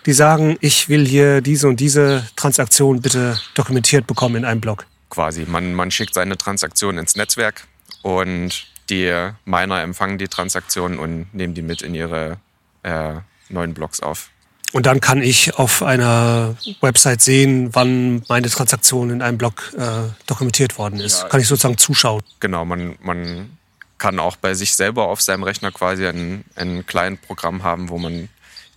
die 0.07 0.13
sagen, 0.13 0.57
ich 0.61 0.89
will 0.89 1.07
hier 1.07 1.41
diese 1.41 1.69
und 1.69 1.81
diese 1.81 2.25
Transaktion 2.37 3.01
bitte 3.01 3.41
dokumentiert 3.55 4.07
bekommen 4.07 4.37
in 4.37 4.45
einem 4.45 4.61
Block. 4.61 4.87
Quasi, 5.11 5.45
man, 5.47 5.75
man 5.75 5.91
schickt 5.91 6.15
seine 6.15 6.39
Transaktion 6.39 6.99
ins 6.99 7.17
Netzwerk 7.17 7.67
und 8.03 8.67
die 8.91 9.13
Miner 9.45 9.83
empfangen 9.83 10.19
die 10.19 10.29
Transaktionen 10.29 10.99
und 10.99 11.33
nehmen 11.35 11.55
die 11.55 11.63
mit 11.63 11.83
in 11.83 11.95
ihre 11.95 12.39
äh, 12.83 13.15
neuen 13.49 13.75
Blocks 13.75 14.01
auf. 14.01 14.31
Und 14.73 14.87
dann 14.87 15.01
kann 15.01 15.21
ich 15.23 15.55
auf 15.59 15.83
einer 15.83 16.57
Website 16.81 17.23
sehen, 17.23 17.71
wann 17.75 18.23
meine 18.29 18.49
Transaktion 18.49 19.11
in 19.11 19.21
einem 19.21 19.37
Blog 19.37 19.73
äh, 19.77 20.13
dokumentiert 20.27 20.79
worden 20.79 21.01
ist. 21.01 21.23
Ja, 21.23 21.29
kann 21.29 21.41
ich 21.41 21.49
sozusagen 21.49 21.77
zuschauen. 21.77 22.23
Genau, 22.39 22.65
man, 22.65 22.97
man 23.01 23.59
kann 23.99 24.19
auch 24.21 24.37
bei 24.37 24.55
sich 24.55 24.75
selber 24.75 25.09
auf 25.09 25.21
seinem 25.21 25.43
Rechner 25.43 25.73
quasi 25.73 26.07
ein, 26.07 26.45
ein 26.55 26.87
Client-Programm 26.87 27.65
haben, 27.65 27.89
wo 27.89 27.99
man 27.99 28.29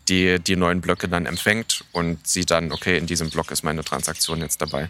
die, 0.09 0.39
die 0.39 0.55
neuen 0.55 0.81
Blöcke 0.81 1.07
dann 1.07 1.25
empfängt 1.25 1.85
und 1.91 2.27
sieht 2.27 2.51
dann, 2.51 2.71
okay, 2.71 2.97
in 2.97 3.05
diesem 3.05 3.29
Block 3.29 3.51
ist 3.51 3.63
meine 3.63 3.83
Transaktion 3.83 4.41
jetzt 4.41 4.61
dabei. 4.61 4.89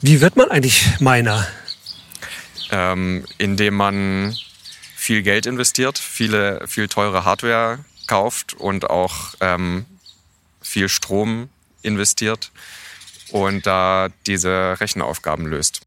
Wie 0.00 0.20
wird 0.20 0.36
man 0.36 0.50
eigentlich 0.50 1.00
Miner? 1.00 1.46
Ähm, 2.70 3.24
indem 3.38 3.74
man 3.74 4.36
viel 4.94 5.22
Geld 5.22 5.46
investiert, 5.46 5.98
viele, 5.98 6.66
viel 6.66 6.88
teure 6.88 7.24
Hardware 7.24 7.78
kauft 8.06 8.54
und 8.54 8.90
auch 8.90 9.34
ähm, 9.40 9.86
viel 10.68 10.88
Strom 10.88 11.48
investiert 11.82 12.52
und 13.30 13.66
da 13.66 14.08
diese 14.26 14.76
Rechenaufgaben 14.80 15.46
löst. 15.46 15.80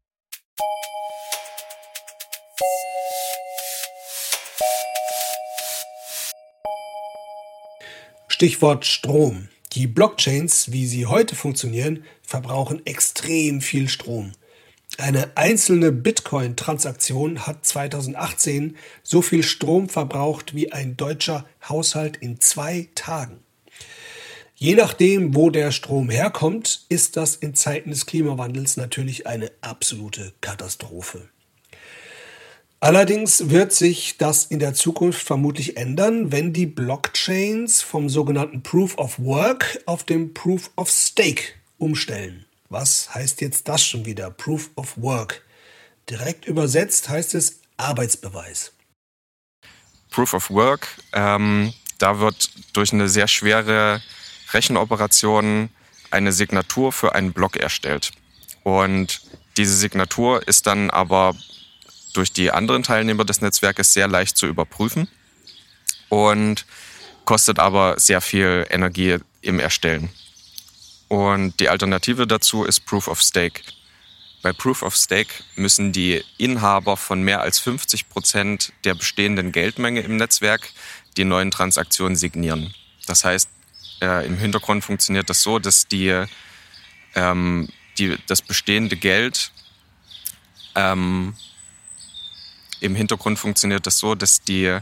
Stichwort 8.28 8.84
Strom. 8.86 9.48
Die 9.74 9.86
Blockchains, 9.86 10.72
wie 10.72 10.86
sie 10.86 11.06
heute 11.06 11.36
funktionieren, 11.36 12.04
verbrauchen 12.22 12.84
extrem 12.84 13.60
viel 13.60 13.88
Strom. 13.88 14.32
Eine 14.98 15.36
einzelne 15.36 15.92
Bitcoin-Transaktion 15.92 17.46
hat 17.46 17.64
2018 17.64 18.76
so 19.02 19.22
viel 19.22 19.42
Strom 19.42 19.88
verbraucht 19.88 20.54
wie 20.54 20.72
ein 20.72 20.96
deutscher 20.96 21.46
Haushalt 21.68 22.16
in 22.16 22.40
zwei 22.40 22.88
Tagen. 22.94 23.40
Je 24.62 24.76
nachdem, 24.76 25.34
wo 25.34 25.50
der 25.50 25.72
Strom 25.72 26.08
herkommt, 26.08 26.86
ist 26.88 27.16
das 27.16 27.34
in 27.34 27.52
Zeiten 27.56 27.90
des 27.90 28.06
Klimawandels 28.06 28.76
natürlich 28.76 29.26
eine 29.26 29.50
absolute 29.60 30.34
Katastrophe. 30.40 31.28
Allerdings 32.78 33.50
wird 33.50 33.72
sich 33.72 34.18
das 34.18 34.44
in 34.44 34.60
der 34.60 34.72
Zukunft 34.72 35.26
vermutlich 35.26 35.76
ändern, 35.76 36.30
wenn 36.30 36.52
die 36.52 36.66
Blockchains 36.66 37.82
vom 37.82 38.08
sogenannten 38.08 38.62
Proof 38.62 38.96
of 38.98 39.18
Work 39.18 39.80
auf 39.86 40.04
dem 40.04 40.32
Proof 40.32 40.70
of 40.76 40.88
Stake 40.88 41.54
umstellen. 41.78 42.46
Was 42.68 43.12
heißt 43.12 43.40
jetzt 43.40 43.66
das 43.66 43.84
schon 43.84 44.06
wieder? 44.06 44.30
Proof 44.30 44.70
of 44.76 44.96
Work. 44.96 45.42
Direkt 46.08 46.46
übersetzt 46.46 47.08
heißt 47.08 47.34
es 47.34 47.58
Arbeitsbeweis. 47.78 48.72
Proof 50.10 50.34
of 50.34 50.50
Work, 50.50 50.86
ähm, 51.14 51.72
da 51.98 52.20
wird 52.20 52.48
durch 52.74 52.92
eine 52.92 53.08
sehr 53.08 53.26
schwere 53.26 54.00
Rechenoperationen 54.54 55.70
eine 56.10 56.32
Signatur 56.32 56.92
für 56.92 57.14
einen 57.14 57.32
Block 57.32 57.56
erstellt. 57.56 58.12
Und 58.62 59.22
diese 59.56 59.74
Signatur 59.74 60.46
ist 60.46 60.66
dann 60.66 60.90
aber 60.90 61.34
durch 62.12 62.32
die 62.32 62.50
anderen 62.50 62.82
Teilnehmer 62.82 63.24
des 63.24 63.40
Netzwerkes 63.40 63.92
sehr 63.92 64.08
leicht 64.08 64.36
zu 64.36 64.46
überprüfen 64.46 65.08
und 66.08 66.66
kostet 67.24 67.58
aber 67.58 67.98
sehr 67.98 68.20
viel 68.20 68.66
Energie 68.70 69.18
im 69.40 69.58
Erstellen. 69.58 70.10
Und 71.08 71.60
die 71.60 71.68
Alternative 71.68 72.26
dazu 72.26 72.64
ist 72.64 72.86
Proof 72.86 73.08
of 73.08 73.20
Stake. 73.20 73.62
Bei 74.42 74.52
Proof 74.52 74.82
of 74.82 74.96
Stake 74.96 75.32
müssen 75.54 75.92
die 75.92 76.22
Inhaber 76.36 76.96
von 76.96 77.22
mehr 77.22 77.42
als 77.42 77.58
50 77.60 78.08
Prozent 78.08 78.72
der 78.84 78.94
bestehenden 78.94 79.52
Geldmenge 79.52 80.00
im 80.00 80.16
Netzwerk 80.16 80.70
die 81.16 81.24
neuen 81.24 81.50
Transaktionen 81.50 82.16
signieren. 82.16 82.74
Das 83.06 83.24
heißt, 83.24 83.48
äh, 84.02 84.26
im 84.26 84.36
Hintergrund 84.36 84.84
funktioniert 84.84 85.30
das 85.30 85.42
so, 85.42 85.58
dass 85.58 85.86
die, 85.86 86.24
ähm, 87.14 87.68
die 87.96 88.18
das 88.26 88.42
bestehende 88.42 88.96
Geld 88.96 89.52
ähm, 90.74 91.34
im 92.80 92.96
Hintergrund 92.96 93.38
funktioniert 93.38 93.86
das 93.86 93.98
so, 93.98 94.14
dass 94.14 94.42
die 94.42 94.78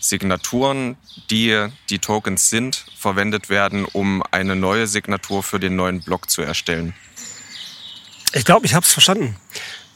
Signaturen, 0.00 0.96
die 1.30 1.68
die 1.88 1.98
Tokens 1.98 2.50
sind, 2.50 2.84
verwendet 2.96 3.48
werden, 3.48 3.84
um 3.84 4.22
eine 4.30 4.56
neue 4.56 4.86
Signatur 4.86 5.42
für 5.42 5.60
den 5.60 5.76
neuen 5.76 6.00
Block 6.00 6.28
zu 6.28 6.42
erstellen. 6.42 6.94
Ich 8.32 8.44
glaube, 8.44 8.66
ich 8.66 8.74
habe 8.74 8.84
es 8.84 8.92
verstanden. 8.92 9.36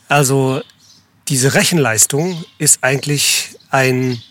Also 0.09 0.63
diese 1.29 1.55
Rechenleistung 1.55 2.45
ist 2.59 2.83
eigentlich 2.83 3.57
ein 3.71 4.23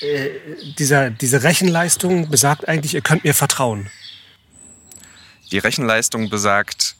äh, 0.00 0.30
dieser, 0.78 1.10
diese 1.10 1.42
Rechenleistung 1.42 2.30
besagt 2.30 2.68
eigentlich, 2.68 2.94
ihr 2.94 3.00
könnt 3.00 3.24
mir 3.24 3.34
vertrauen. 3.34 3.90
Die 5.50 5.58
Rechenleistung 5.58 6.30
besagt, 6.30 6.96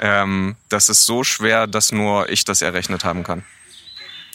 ähm, 0.00 0.56
das 0.68 0.88
ist 0.88 1.06
so 1.06 1.24
schwer, 1.24 1.66
dass 1.66 1.92
nur 1.92 2.28
ich 2.30 2.44
das 2.44 2.62
errechnet 2.62 3.04
haben 3.04 3.22
kann. 3.22 3.44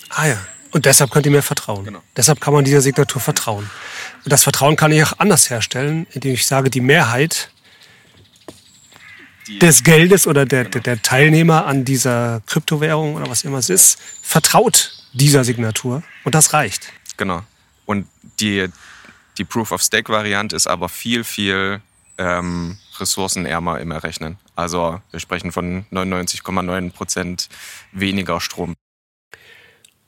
Ah 0.10 0.28
ja. 0.28 0.48
Und 0.72 0.86
deshalb 0.86 1.12
könnt 1.12 1.26
ihr 1.26 1.32
mir 1.32 1.42
vertrauen. 1.42 1.86
Genau. 1.86 2.04
Deshalb 2.16 2.42
kann 2.42 2.54
man 2.54 2.66
dieser 2.66 2.82
Signatur 2.82 3.22
vertrauen. 3.22 3.70
Und 4.24 4.32
das 4.32 4.44
Vertrauen 4.44 4.76
kann 4.76 4.92
ich 4.92 5.04
auch 5.04 5.14
anders 5.18 5.50
herstellen, 5.50 6.08
indem 6.12 6.34
ich 6.34 6.46
sage, 6.46 6.70
die 6.70 6.82
Mehrheit 6.82 7.50
die 9.48 9.60
des 9.60 9.84
Geldes 9.84 10.28
oder 10.28 10.46
der, 10.46 10.66
genau. 10.66 10.84
der 10.84 11.02
Teilnehmer 11.02 11.66
an 11.66 11.86
dieser 11.86 12.42
Kryptowährung 12.48 13.16
oder 13.16 13.30
was 13.30 13.44
immer 13.44 13.60
es 13.60 13.70
ist, 13.70 13.98
vertraut 14.22 14.92
dieser 15.14 15.44
Signatur. 15.44 16.04
Und 16.26 16.36
das 16.36 16.54
reicht. 16.54 16.92
Genau. 17.16 17.44
Und 17.88 18.08
die, 18.40 18.68
die 19.38 19.46
Proof-of-Stake-Variante 19.46 20.56
ist 20.56 20.68
aber 20.68 20.90
viel, 20.90 21.24
viel 21.24 21.82
ähm, 22.18 22.78
ressourcenärmer 23.00 23.80
im 23.80 23.92
Errechnen. 23.92 24.38
Also 24.56 25.02
wir 25.12 25.20
sprechen 25.20 25.52
von 25.52 25.86
99,9 25.92 26.92
Prozent 26.92 27.50
weniger 27.94 28.42
Strom. 28.42 28.76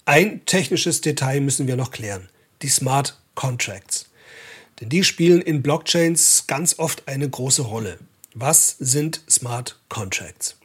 Ein 0.06 0.46
technisches 0.46 1.02
Detail 1.02 1.40
müssen 1.40 1.68
wir 1.68 1.78
noch 1.78 1.92
klären. 1.92 2.30
Die 2.62 2.70
Smart 2.70 3.18
Contracts. 3.36 4.10
Denn 4.82 4.90
die 4.90 5.04
spielen 5.04 5.42
in 5.42 5.62
Blockchains 5.62 6.46
ganz 6.48 6.78
oft 6.80 7.08
eine 7.08 7.30
große 7.30 7.62
Rolle. 7.62 8.00
Was 8.34 8.76
sind 8.80 9.22
Smart 9.30 9.80
Contracts? 9.88 10.58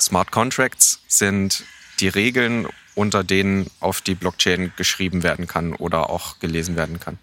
Smart 0.00 0.30
Contracts 0.30 1.00
sind 1.08 1.64
die 2.00 2.08
Regeln 2.08 2.68
unter 2.94 3.24
denen 3.24 3.70
auf 3.80 4.00
die 4.00 4.14
Blockchain 4.14 4.72
geschrieben 4.76 5.22
werden 5.22 5.46
kann 5.46 5.74
oder 5.74 6.10
auch 6.10 6.38
gelesen 6.38 6.76
werden 6.76 7.00
kann. 7.00 7.18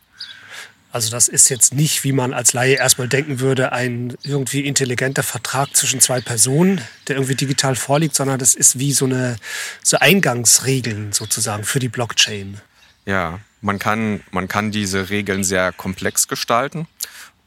Also 0.91 1.09
das 1.09 1.29
ist 1.29 1.47
jetzt 1.47 1.73
nicht, 1.73 2.03
wie 2.03 2.11
man 2.11 2.33
als 2.33 2.51
Laie 2.51 2.75
erstmal 2.75 3.07
denken 3.07 3.39
würde, 3.39 3.71
ein 3.71 4.17
irgendwie 4.23 4.61
intelligenter 4.61 5.23
Vertrag 5.23 5.73
zwischen 5.73 6.01
zwei 6.01 6.19
Personen, 6.19 6.81
der 7.07 7.15
irgendwie 7.15 7.35
digital 7.35 7.75
vorliegt, 7.75 8.13
sondern 8.13 8.39
das 8.39 8.55
ist 8.55 8.77
wie 8.77 8.91
so 8.91 9.05
eine 9.05 9.37
so 9.83 9.97
Eingangsregeln 9.97 11.13
sozusagen 11.13 11.63
für 11.63 11.79
die 11.79 11.87
Blockchain. 11.87 12.59
Ja, 13.05 13.39
man 13.61 13.79
kann, 13.79 14.21
man 14.31 14.49
kann 14.49 14.71
diese 14.71 15.09
Regeln 15.09 15.45
sehr 15.45 15.71
komplex 15.71 16.27
gestalten. 16.27 16.87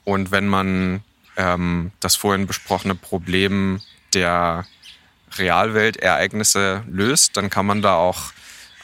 Und 0.04 0.30
wenn 0.30 0.48
man 0.48 1.02
ähm, 1.36 1.90
das 2.00 2.16
vorhin 2.16 2.46
besprochene 2.46 2.94
Problem 2.94 3.82
der 4.14 4.66
Realweltereignisse 5.38 6.84
löst, 6.88 7.36
dann 7.36 7.50
kann 7.50 7.66
man 7.66 7.82
da 7.82 7.96
auch 7.96 8.32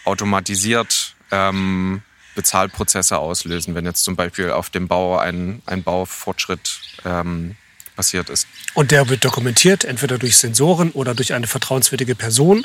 automatisiert 0.04 1.14
ähm, 1.30 2.02
Bezahlprozesse 2.34 3.18
auslösen, 3.18 3.74
wenn 3.74 3.84
jetzt 3.84 4.04
zum 4.04 4.16
Beispiel 4.16 4.50
auf 4.50 4.70
dem 4.70 4.88
Bau 4.88 5.18
ein, 5.18 5.62
ein 5.66 5.82
Baufortschritt 5.82 6.80
ähm, 7.04 7.56
passiert 7.96 8.30
ist. 8.30 8.46
Und 8.74 8.92
der 8.92 9.08
wird 9.08 9.24
dokumentiert, 9.24 9.84
entweder 9.84 10.18
durch 10.18 10.36
Sensoren 10.38 10.90
oder 10.92 11.14
durch 11.14 11.34
eine 11.34 11.46
vertrauenswürdige 11.46 12.14
Person. 12.14 12.64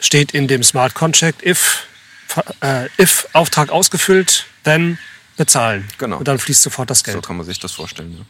Steht 0.00 0.32
in 0.32 0.48
dem 0.48 0.62
Smart 0.62 0.94
Contract, 0.94 1.44
if, 1.44 1.86
äh, 2.60 2.88
if 2.98 3.28
Auftrag 3.32 3.70
ausgefüllt, 3.70 4.46
then 4.64 4.98
bezahlen. 5.36 5.88
Genau. 5.98 6.18
Und 6.18 6.28
dann 6.28 6.38
fließt 6.38 6.62
sofort 6.62 6.90
das 6.90 7.04
Geld. 7.04 7.16
So 7.16 7.20
kann 7.20 7.36
man 7.36 7.46
sich 7.46 7.58
das 7.58 7.72
vorstellen. 7.72 8.16
Ja. 8.18 8.24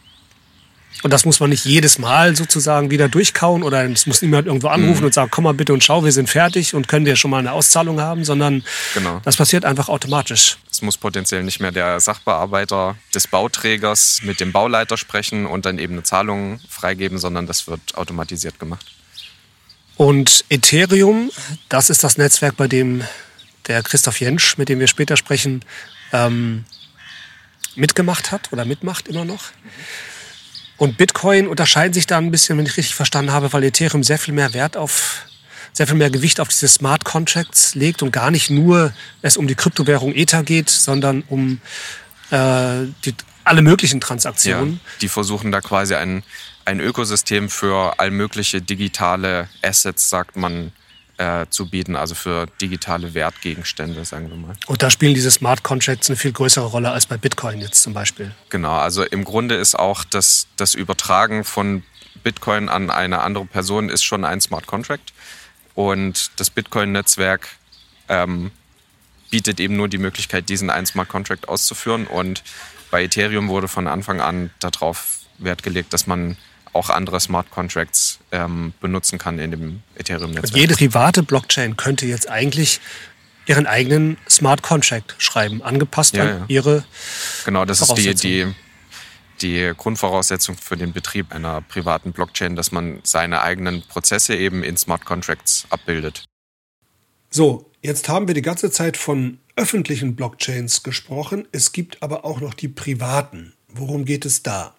Und 1.03 1.11
das 1.11 1.25
muss 1.25 1.39
man 1.39 1.49
nicht 1.49 1.65
jedes 1.65 1.99
Mal 1.99 2.35
sozusagen 2.35 2.89
wieder 2.89 3.09
durchkauen 3.09 3.63
oder 3.63 3.83
es 3.89 4.05
muss 4.07 4.21
niemand 4.21 4.47
irgendwo 4.47 4.67
anrufen 4.67 5.01
mhm. 5.01 5.05
und 5.07 5.13
sagen, 5.13 5.29
komm 5.29 5.43
mal 5.43 5.53
bitte 5.53 5.73
und 5.73 5.83
schau, 5.83 6.03
wir 6.03 6.11
sind 6.11 6.29
fertig 6.29 6.73
und 6.73 6.87
können 6.87 7.05
wir 7.05 7.15
schon 7.15 7.31
mal 7.31 7.39
eine 7.39 7.51
Auszahlung 7.51 7.99
haben, 8.01 8.25
sondern 8.25 8.63
genau. 8.93 9.21
das 9.23 9.35
passiert 9.37 9.65
einfach 9.65 9.89
automatisch. 9.89 10.57
Es 10.71 10.81
muss 10.81 10.97
potenziell 10.97 11.43
nicht 11.43 11.59
mehr 11.59 11.71
der 11.71 11.99
Sachbearbeiter 11.99 12.95
des 13.13 13.27
Bauträgers 13.27 14.21
mit 14.23 14.39
dem 14.39 14.51
Bauleiter 14.51 14.97
sprechen 14.97 15.45
und 15.45 15.65
dann 15.65 15.77
eben 15.77 15.93
eine 15.93 16.03
Zahlung 16.03 16.59
freigeben, 16.67 17.17
sondern 17.17 17.45
das 17.45 17.67
wird 17.67 17.95
automatisiert 17.95 18.59
gemacht. 18.59 18.85
Und 19.97 20.43
Ethereum, 20.49 21.31
das 21.69 21.89
ist 21.89 22.03
das 22.03 22.17
Netzwerk, 22.17 22.57
bei 22.57 22.67
dem 22.67 23.03
der 23.67 23.81
Christoph 23.83 24.19
Jentsch, 24.19 24.57
mit 24.57 24.69
dem 24.69 24.79
wir 24.79 24.87
später 24.87 25.17
sprechen, 25.17 25.63
ähm, 26.11 26.65
mitgemacht 27.75 28.31
hat 28.31 28.51
oder 28.51 28.65
mitmacht 28.65 29.07
immer 29.07 29.25
noch. 29.25 29.51
Und 30.77 30.97
Bitcoin 30.97 31.47
unterscheiden 31.47 31.93
sich 31.93 32.05
da 32.05 32.17
ein 32.17 32.31
bisschen, 32.31 32.57
wenn 32.57 32.65
ich 32.65 32.77
richtig 32.77 32.95
verstanden 32.95 33.31
habe, 33.31 33.53
weil 33.53 33.63
Ethereum 33.63 34.03
sehr 34.03 34.19
viel 34.19 34.33
mehr 34.33 34.53
Wert 34.53 34.75
auf, 34.75 35.25
sehr 35.71 35.87
viel 35.87 35.95
mehr 35.95 36.09
Gewicht 36.09 36.39
auf 36.39 36.49
diese 36.49 36.67
Smart 36.67 37.05
Contracts 37.05 37.75
legt 37.75 38.01
und 38.03 38.11
gar 38.11 38.31
nicht 38.31 38.49
nur 38.49 38.93
es 39.21 39.37
um 39.37 39.47
die 39.47 39.55
Kryptowährung 39.55 40.13
Ether 40.13 40.43
geht, 40.43 40.69
sondern 40.69 41.23
um 41.29 41.61
äh, 42.31 42.85
die, 43.05 43.15
alle 43.45 43.61
möglichen 43.61 44.01
Transaktionen. 44.01 44.73
Ja, 44.73 44.79
die 45.01 45.07
versuchen 45.07 45.51
da 45.51 45.61
quasi 45.61 45.95
ein, 45.95 46.23
ein 46.65 46.79
Ökosystem 46.79 47.49
für 47.49 47.99
all 47.99 48.11
mögliche 48.11 48.61
digitale 48.61 49.47
Assets, 49.61 50.09
sagt 50.09 50.35
man, 50.35 50.73
äh, 51.17 51.45
zu 51.49 51.69
bieten, 51.69 51.95
also 51.95 52.15
für 52.15 52.47
digitale 52.61 53.13
Wertgegenstände, 53.13 54.03
sagen 54.05 54.29
wir 54.29 54.37
mal. 54.37 54.55
Und 54.67 54.83
da 54.83 54.89
spielen 54.89 55.13
diese 55.13 55.31
Smart 55.31 55.63
Contracts 55.63 56.09
eine 56.09 56.17
viel 56.17 56.31
größere 56.31 56.65
Rolle 56.65 56.91
als 56.91 57.05
bei 57.05 57.17
Bitcoin 57.17 57.61
jetzt 57.61 57.83
zum 57.83 57.93
Beispiel. 57.93 58.31
Genau, 58.49 58.73
also 58.73 59.03
im 59.03 59.23
Grunde 59.23 59.55
ist 59.55 59.77
auch 59.77 60.03
das, 60.03 60.47
das 60.57 60.73
Übertragen 60.73 61.43
von 61.43 61.83
Bitcoin 62.23 62.69
an 62.69 62.89
eine 62.89 63.21
andere 63.21 63.45
Person 63.45 63.89
ist 63.89 64.03
schon 64.03 64.25
ein 64.25 64.41
Smart 64.41 64.67
Contract. 64.67 65.13
Und 65.75 66.31
das 66.39 66.49
Bitcoin-Netzwerk 66.49 67.49
ähm, 68.09 68.51
bietet 69.29 69.59
eben 69.59 69.75
nur 69.75 69.89
die 69.89 69.97
Möglichkeit, 69.97 70.49
diesen 70.49 70.69
einen 70.69 70.85
Smart 70.85 71.09
Contract 71.09 71.47
auszuführen. 71.47 72.07
Und 72.07 72.43
bei 72.91 73.03
Ethereum 73.03 73.47
wurde 73.47 73.67
von 73.67 73.87
Anfang 73.87 74.21
an 74.21 74.49
darauf 74.59 75.19
Wert 75.37 75.63
gelegt, 75.63 75.93
dass 75.93 76.07
man 76.07 76.37
auch 76.75 76.89
andere 76.89 77.19
Smart 77.19 77.49
Contracts 77.51 78.19
ähm, 78.31 78.73
benutzen 78.81 79.17
kann 79.17 79.39
in 79.39 79.51
dem 79.51 79.81
Ethereum-Netzwerk. 79.95 80.43
Also 80.43 80.57
jede 80.57 80.75
private 80.75 81.23
Blockchain 81.23 81.77
könnte 81.77 82.05
jetzt 82.05 82.29
eigentlich 82.29 82.81
ihren 83.45 83.67
eigenen 83.67 84.17
Smart 84.29 84.61
Contract 84.61 85.15
schreiben, 85.17 85.61
angepasst 85.61 86.15
ja, 86.15 86.23
an 86.23 86.27
ja. 86.27 86.45
ihre. 86.47 86.85
Genau, 87.45 87.65
das 87.65 87.81
ist 87.81 87.93
die, 87.95 88.15
die, 88.15 88.53
die 89.41 89.71
Grundvoraussetzung 89.77 90.57
für 90.57 90.77
den 90.77 90.93
Betrieb 90.93 91.31
einer 91.31 91.61
privaten 91.61 92.11
Blockchain, 92.11 92.55
dass 92.55 92.71
man 92.71 92.99
seine 93.03 93.41
eigenen 93.41 93.83
Prozesse 93.83 94.35
eben 94.35 94.63
in 94.63 94.77
Smart 94.77 95.05
Contracts 95.05 95.65
abbildet. 95.69 96.25
So, 97.29 97.69
jetzt 97.81 98.09
haben 98.09 98.27
wir 98.27 98.33
die 98.33 98.41
ganze 98.41 98.71
Zeit 98.71 98.97
von 98.97 99.39
öffentlichen 99.55 100.15
Blockchains 100.15 100.83
gesprochen. 100.83 101.47
Es 101.51 101.71
gibt 101.71 102.01
aber 102.03 102.25
auch 102.25 102.41
noch 102.41 102.53
die 102.53 102.67
privaten. 102.67 103.53
Worum 103.67 104.05
geht 104.05 104.25
es 104.25 104.41
da? 104.43 104.73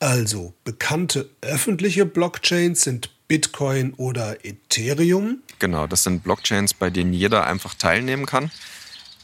Also 0.00 0.54
bekannte 0.64 1.28
öffentliche 1.40 2.06
Blockchains 2.06 2.82
sind 2.82 3.10
Bitcoin 3.26 3.94
oder 3.94 4.44
Ethereum. 4.44 5.42
Genau, 5.58 5.86
das 5.86 6.04
sind 6.04 6.22
Blockchains, 6.22 6.72
bei 6.72 6.88
denen 6.88 7.12
jeder 7.12 7.46
einfach 7.46 7.74
teilnehmen 7.74 8.26
kann 8.26 8.50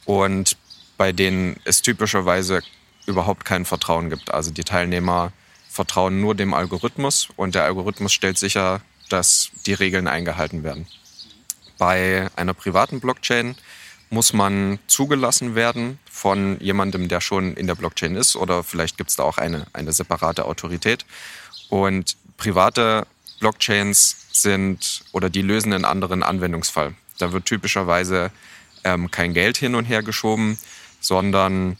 und 0.05 0.57
bei 0.97 1.13
denen 1.13 1.57
es 1.65 1.83
typischerweise 1.83 2.61
überhaupt 3.07 3.45
kein 3.45 3.65
Vertrauen 3.65 4.11
gibt. 4.11 4.33
Also 4.33 4.51
die 4.51 4.65
Teilnehmer 4.65 5.33
vertrauen 5.69 6.21
nur 6.21 6.35
dem 6.35 6.55
Algorithmus 6.55 7.29
und 7.37 7.55
der 7.55 7.65
Algorithmus 7.65 8.13
stellt 8.13 8.39
sicher, 8.39 8.81
dass 9.09 9.51
die 9.67 9.75
Regeln 9.75 10.07
eingehalten 10.07 10.65
werden. 10.65 10.87
Bei 11.79 12.29
einer 12.37 12.55
privaten 12.55 13.01
Blockchain 13.01 13.57
muss 14.14 14.33
man 14.33 14.79
zugelassen 14.87 15.57
werden 15.57 15.98
von 16.11 16.59
jemandem, 16.61 17.09
der 17.09 17.20
schon 17.20 17.55
in 17.55 17.66
der 17.66 17.74
Blockchain 17.74 18.14
ist 18.14 18.37
oder 18.37 18.62
vielleicht 18.62 18.96
gibt 18.96 19.11
es 19.11 19.16
da 19.16 19.24
auch 19.24 19.38
eine, 19.38 19.66
eine 19.72 19.92
separate 19.92 20.44
Autorität. 20.44 21.05
Und 21.68 22.16
private 22.37 23.07
Blockchains 23.40 24.16
sind 24.33 25.03
oder 25.12 25.29
die 25.29 25.42
lösen 25.42 25.72
einen 25.72 25.85
anderen 25.85 26.22
Anwendungsfall. 26.22 26.94
Da 27.18 27.33
wird 27.33 27.44
typischerweise 27.44 28.31
ähm, 28.85 29.11
kein 29.11 29.35
Geld 29.35 29.57
hin 29.57 29.74
und 29.74 29.85
her 29.85 30.03
geschoben, 30.03 30.59
sondern 31.00 31.77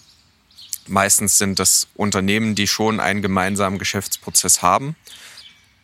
meistens 0.89 1.39
sind 1.39 1.61
das 1.61 1.87
Unternehmen, 1.95 2.57
die 2.57 2.67
schon 2.67 2.99
einen 2.99 3.23
gemeinsamen 3.23 3.79
Geschäftsprozess 3.79 4.61
haben 4.61 4.97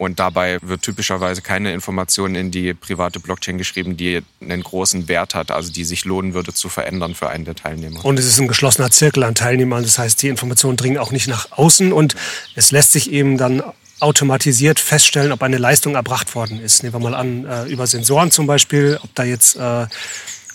und 0.01 0.19
dabei 0.19 0.57
wird 0.63 0.81
typischerweise 0.81 1.43
keine 1.43 1.75
Information 1.75 2.35
in 2.35 2.51
die 2.51 2.73
private 2.73 3.21
Blockchain 3.21 3.59
geschrieben, 3.59 3.99
die 3.99 4.23
einen 4.41 4.63
großen 4.63 5.09
Wert 5.09 5.35
hat, 5.35 5.51
also 5.51 5.71
die 5.71 5.85
sich 5.85 6.07
lohnen 6.07 6.33
würde 6.33 6.55
zu 6.55 6.71
verändern 6.71 7.15
für 7.15 7.29
einen 7.29 7.45
der 7.45 7.55
Teilnehmer. 7.55 8.03
Und 8.03 8.19
es 8.19 8.25
ist 8.25 8.41
ein 8.41 8.49
geschlossener 8.49 8.91
Zirkel 8.91 9.25
an 9.25 9.35
Teilnehmern, 9.35 9.83
das 9.83 9.99
heißt, 9.99 10.23
die 10.23 10.29
Informationen 10.29 10.79
dringen 10.79 10.97
auch 10.97 11.11
nicht 11.11 11.29
nach 11.29 11.53
außen 11.53 11.93
und 11.93 12.17
es 12.55 12.71
lässt 12.71 12.93
sich 12.93 13.13
eben 13.13 13.37
dann 13.37 13.63
automatisiert 13.99 14.81
feststellen, 14.81 15.33
ob 15.33 15.43
eine 15.43 15.59
Leistung 15.59 15.97
erbracht 15.97 16.35
worden 16.35 16.63
ist. 16.63 16.83
Nehmen 16.83 16.95
wir 16.95 17.01
mal 17.01 17.15
an, 17.15 17.45
äh, 17.45 17.65
über 17.67 17.87
Sensoren 17.87 18.31
zum 18.31 18.47
Beispiel, 18.47 18.99
ob 19.03 19.15
da 19.15 19.25
jetzt 19.25 19.57
äh, 19.57 19.87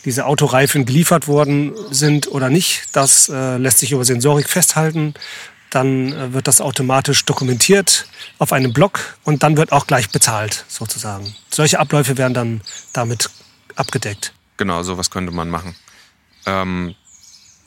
diese 0.06 0.26
Autoreifen 0.26 0.86
geliefert 0.86 1.28
worden 1.28 1.72
sind 1.92 2.32
oder 2.32 2.50
nicht. 2.50 2.88
Das 2.94 3.30
äh, 3.30 3.58
lässt 3.58 3.78
sich 3.78 3.92
über 3.92 4.06
Sensorik 4.06 4.50
festhalten 4.50 5.14
dann 5.76 6.14
äh, 6.14 6.34
wird 6.34 6.48
das 6.48 6.62
automatisch 6.62 7.26
dokumentiert 7.26 8.08
auf 8.40 8.54
einem 8.54 8.74
Blog 8.74 9.18
und 9.24 9.44
dann 9.44 9.58
wird 9.58 9.72
auch 9.72 9.88
gleich 9.88 10.10
bezahlt, 10.10 10.66
sozusagen. 10.68 11.36
Solche 11.50 11.80
Abläufe 11.80 12.18
werden 12.18 12.34
dann 12.34 12.62
damit 12.94 13.30
abgedeckt. 13.76 14.34
Genau, 14.58 14.84
sowas 14.84 15.12
könnte 15.12 15.34
man 15.34 15.50
machen. 15.50 15.76
Ähm, 16.46 16.96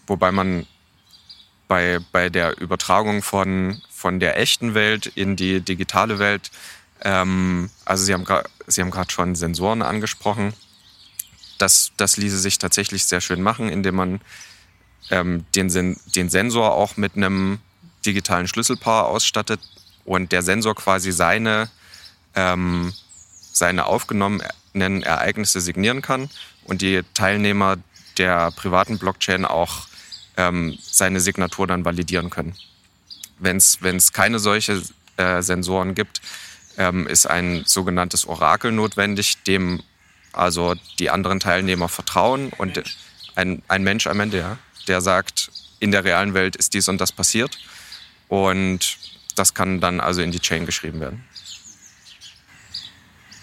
wobei 0.07 0.33
man 0.33 0.67
bei, 1.69 1.99
bei 2.13 2.31
der 2.31 2.59
Übertragung 2.59 3.23
von, 3.23 3.83
von 3.91 4.21
der 4.21 4.39
echten 4.39 4.75
Welt 4.75 5.07
in 5.07 5.37
die 5.37 5.61
digitale 5.61 6.19
Welt, 6.19 6.51
ähm, 7.03 7.71
also 7.85 8.05
Sie 8.05 8.15
haben, 8.15 8.25
gerade 8.25 9.11
schon 9.11 9.35
Sensoren 9.35 9.83
angesprochen, 9.83 10.55
das, 11.59 11.93
das 11.97 12.17
ließe 12.17 12.39
sich 12.39 12.59
tatsächlich 12.59 13.05
sehr 13.05 13.21
schön 13.21 13.43
machen, 13.43 13.69
indem 13.69 13.97
man 13.97 14.21
ähm, 15.11 15.45
den, 15.55 15.97
den 16.17 16.29
Sensor 16.31 16.75
auch 16.75 16.97
mit 16.97 17.17
einem 17.17 17.59
digitalen 18.05 18.49
Schlüsselpaar 18.49 19.07
ausstattet 19.07 19.61
und 20.05 20.33
der 20.33 20.43
Sensor 20.43 20.75
quasi 20.75 21.13
seine, 21.13 21.71
ähm, 22.35 22.93
seine 23.53 23.87
aufgenommenen 23.87 25.03
Ereignisse 25.03 25.61
signieren 25.61 26.03
kann 26.03 26.31
und 26.65 26.83
die 26.83 27.03
Teilnehmer 27.15 27.77
der 28.17 28.51
privaten 28.53 28.99
Blockchain 28.99 29.45
auch 29.45 29.87
ähm, 30.37 30.79
seine 30.81 31.21
Signatur 31.21 31.67
dann 31.67 31.85
validieren 31.85 32.31
können. 32.31 32.55
Wenn 33.39 33.57
es 33.57 34.13
keine 34.13 34.39
solche 34.39 34.83
äh, 35.17 35.43
Sensoren 35.43 35.95
gibt, 35.95 36.21
ähm, 36.77 37.07
ist 37.07 37.27
ein 37.27 37.65
sogenanntes 37.67 38.27
Orakel 38.27 38.73
notwendig, 38.73 39.43
dem 39.45 39.83
also 40.33 40.75
die 40.99 41.11
anderen 41.11 41.41
Teilnehmer 41.41 41.89
vertrauen 41.89 42.51
und 42.57 42.83
ein, 43.35 43.63
ein 43.69 43.83
Mensch 43.83 44.07
am 44.07 44.21
Ende, 44.21 44.39
ja, 44.39 44.59
der 44.87 45.01
sagt, 45.01 45.51
in 45.81 45.91
der 45.91 46.05
realen 46.05 46.35
Welt 46.35 46.57
ist 46.57 46.75
dies 46.75 46.89
und 46.89 47.01
das 47.01 47.13
passiert. 47.13 47.59
Und 48.29 48.99
das 49.35 49.55
kann 49.55 49.81
dann 49.81 50.01
also 50.01 50.21
in 50.23 50.31
die 50.33 50.41
Chain 50.41 50.67
geschrieben 50.67 51.01
werden. 51.01 51.25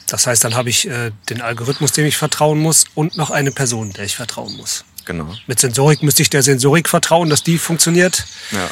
Das 0.08 0.28
heißt, 0.28 0.44
dann 0.44 0.56
habe 0.56 0.70
ich 0.70 0.88
äh, 0.88 1.12
den 1.30 1.42
Algorithmus, 1.42 1.92
dem 1.92 2.06
ich 2.06 2.16
vertrauen 2.18 2.60
muss, 2.60 2.86
und 2.94 3.18
noch 3.18 3.32
eine 3.32 3.52
Person, 3.52 3.92
der 3.94 4.06
ich 4.06 4.16
vertrauen 4.16 4.56
muss. 4.58 4.86
Genau. 5.06 5.34
Mit 5.48 5.60
Sensorik 5.60 6.04
müsste 6.04 6.22
ich 6.22 6.30
der 6.30 6.44
Sensorik 6.44 6.90
vertrauen, 6.90 7.30
dass 7.30 7.44
die 7.44 7.58
funktioniert. 7.58 8.26
Ja. 8.52 8.70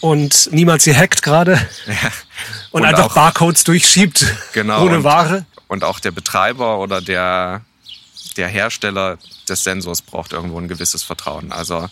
Und 0.00 0.48
niemals 0.52 0.84
sie 0.84 0.96
hackt 0.96 1.22
gerade. 1.22 1.54
Ja. 1.86 1.94
Und, 2.70 2.82
Und 2.82 2.86
einfach 2.86 3.06
auch- 3.06 3.14
Barcodes 3.14 3.64
durchschiebt. 3.64 4.26
Genau. 4.52 4.84
Ohne 4.84 4.98
und, 4.98 5.04
Ware. 5.04 5.46
Und 5.68 5.84
auch 5.84 6.00
der 6.00 6.10
Betreiber 6.10 6.78
oder 6.78 7.00
der, 7.00 7.62
der 8.38 8.48
Hersteller 8.48 9.18
des 9.48 9.64
Sensors 9.64 10.00
braucht 10.00 10.32
irgendwo 10.32 10.58
ein 10.58 10.68
gewisses 10.68 11.02
Vertrauen. 11.02 11.52
Also, 11.52 11.88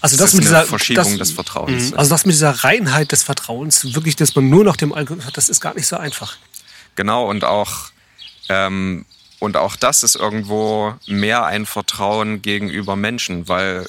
Also 0.00 0.16
das 0.16 0.30
ist 0.30 0.34
mit 0.34 0.44
dieser 0.44 0.64
Verschiebung 0.64 1.18
das, 1.18 1.28
des 1.28 1.32
Vertrauens. 1.32 1.90
Mhm. 1.90 1.98
Also 1.98 2.10
das 2.10 2.24
mit 2.24 2.34
dieser 2.34 2.64
Reinheit 2.64 3.12
des 3.12 3.22
Vertrauens, 3.22 3.94
wirklich, 3.94 4.16
dass 4.16 4.34
man 4.34 4.48
nur 4.48 4.64
noch 4.64 4.76
dem 4.76 4.92
Algorithmus, 4.92 5.32
das 5.34 5.48
ist 5.48 5.60
gar 5.60 5.74
nicht 5.74 5.86
so 5.86 5.96
einfach. 5.96 6.36
Genau, 6.96 7.28
und 7.28 7.44
auch, 7.44 7.90
ähm, 8.48 9.04
und 9.38 9.56
auch 9.56 9.76
das 9.76 10.02
ist 10.02 10.16
irgendwo 10.16 10.94
mehr 11.06 11.44
ein 11.44 11.66
Vertrauen 11.66 12.42
gegenüber 12.42 12.96
Menschen, 12.96 13.46
weil 13.48 13.86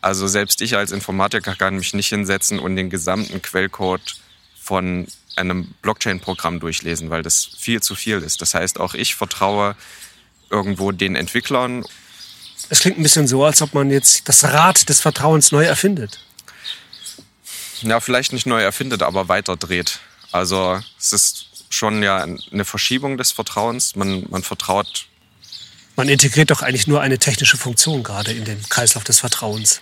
also 0.00 0.26
selbst 0.26 0.62
ich 0.62 0.76
als 0.76 0.92
Informatiker 0.92 1.54
kann 1.54 1.76
mich 1.76 1.92
nicht 1.92 2.08
hinsetzen 2.08 2.58
und 2.58 2.76
den 2.76 2.88
gesamten 2.88 3.42
Quellcode 3.42 4.16
von 4.58 5.06
einem 5.36 5.74
Blockchain-Programm 5.82 6.58
durchlesen, 6.58 7.10
weil 7.10 7.22
das 7.22 7.44
viel 7.58 7.82
zu 7.82 7.94
viel 7.94 8.18
ist. 8.18 8.40
Das 8.40 8.54
heißt, 8.54 8.80
auch 8.80 8.94
ich 8.94 9.14
vertraue 9.14 9.76
irgendwo 10.50 10.92
den 10.92 11.16
Entwicklern. 11.16 11.84
Es 12.68 12.80
klingt 12.80 12.98
ein 12.98 13.02
bisschen 13.02 13.26
so, 13.26 13.44
als 13.44 13.62
ob 13.62 13.74
man 13.74 13.90
jetzt 13.90 14.28
das 14.28 14.44
Rad 14.44 14.88
des 14.88 15.00
Vertrauens 15.00 15.52
neu 15.52 15.64
erfindet. 15.64 16.20
Ja, 17.82 18.00
vielleicht 18.00 18.32
nicht 18.32 18.46
neu 18.46 18.62
erfindet, 18.62 19.02
aber 19.02 19.28
weiter 19.28 19.56
dreht. 19.56 20.00
Also 20.32 20.80
es 20.98 21.12
ist 21.12 21.46
schon 21.70 22.02
ja 22.02 22.22
eine 22.52 22.64
Verschiebung 22.64 23.16
des 23.16 23.30
Vertrauens. 23.32 23.96
Man, 23.96 24.26
man 24.28 24.42
vertraut 24.42 25.06
Man 25.96 26.08
integriert 26.08 26.50
doch 26.50 26.62
eigentlich 26.62 26.86
nur 26.86 27.00
eine 27.00 27.18
technische 27.18 27.56
Funktion 27.56 28.02
gerade 28.02 28.32
in 28.32 28.44
den 28.44 28.62
Kreislauf 28.68 29.04
des 29.04 29.20
Vertrauens. 29.20 29.80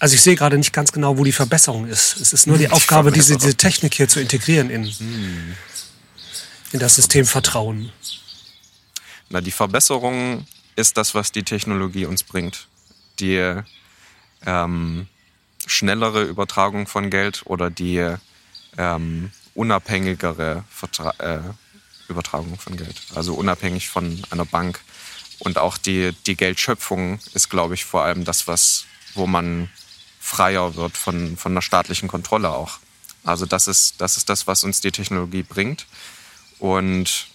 Also 0.00 0.14
ich 0.14 0.22
sehe 0.22 0.34
gerade 0.34 0.56
nicht 0.56 0.72
ganz 0.72 0.92
genau, 0.92 1.18
wo 1.18 1.24
die 1.24 1.32
Verbesserung 1.32 1.86
ist. 1.86 2.16
Es 2.16 2.32
ist 2.32 2.46
nur 2.46 2.56
die, 2.56 2.64
Die 2.64 2.70
Aufgabe, 2.72 3.12
diese, 3.12 3.36
diese 3.36 3.54
Technik 3.54 3.94
hier 3.94 4.08
zu 4.08 4.18
integrieren 4.18 4.70
in, 4.70 4.86
in 6.72 6.78
das 6.78 6.96
System 6.96 7.26
Vertrauen. 7.26 7.92
Na, 9.30 9.40
die 9.40 9.52
Verbesserung 9.52 10.46
ist 10.74 10.96
das, 10.96 11.14
was 11.14 11.30
die 11.30 11.44
Technologie 11.44 12.04
uns 12.04 12.24
bringt. 12.24 12.66
Die 13.20 13.54
ähm, 14.44 15.06
schnellere 15.66 16.24
Übertragung 16.24 16.86
von 16.88 17.10
Geld 17.10 17.42
oder 17.44 17.70
die 17.70 18.16
ähm, 18.76 19.30
unabhängigere 19.54 20.64
Vertra 20.68 21.14
äh, 21.18 21.40
Übertragung 22.08 22.58
von 22.58 22.76
Geld. 22.76 22.96
Also 23.14 23.34
unabhängig 23.34 23.88
von 23.88 24.20
einer 24.30 24.44
Bank. 24.44 24.80
Und 25.38 25.58
auch 25.58 25.78
die, 25.78 26.12
die 26.26 26.36
Geldschöpfung 26.36 27.20
ist, 27.32 27.48
glaube 27.48 27.74
ich, 27.74 27.84
vor 27.84 28.02
allem 28.02 28.24
das, 28.24 28.48
was, 28.48 28.84
wo 29.14 29.28
man 29.28 29.70
freier 30.18 30.74
wird 30.74 30.96
von, 30.96 31.36
von 31.36 31.52
einer 31.52 31.62
staatlichen 31.62 32.08
Kontrolle 32.08 32.50
auch. 32.50 32.78
Also 33.22 33.46
das 33.46 33.68
ist, 33.68 34.00
das 34.00 34.16
ist 34.16 34.28
das, 34.28 34.48
was 34.48 34.64
uns 34.64 34.80
die 34.80 34.90
Technologie 34.90 35.44
bringt. 35.44 35.86
Und 36.58 37.29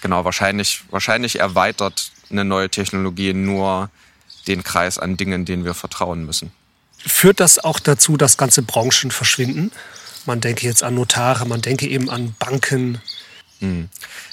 Genau, 0.00 0.24
wahrscheinlich, 0.24 0.82
wahrscheinlich 0.90 1.38
erweitert 1.38 2.10
eine 2.30 2.44
neue 2.44 2.70
Technologie 2.70 3.32
nur 3.32 3.90
den 4.46 4.62
Kreis 4.62 4.98
an 4.98 5.16
Dingen, 5.16 5.44
denen 5.44 5.64
wir 5.64 5.74
vertrauen 5.74 6.24
müssen. 6.24 6.52
Führt 6.98 7.40
das 7.40 7.58
auch 7.58 7.80
dazu, 7.80 8.16
dass 8.16 8.36
ganze 8.36 8.62
Branchen 8.62 9.10
verschwinden? 9.10 9.72
Man 10.26 10.40
denke 10.40 10.66
jetzt 10.66 10.82
an 10.82 10.94
Notare, 10.94 11.46
man 11.46 11.62
denke 11.62 11.86
eben 11.86 12.10
an 12.10 12.34
Banken. 12.38 13.00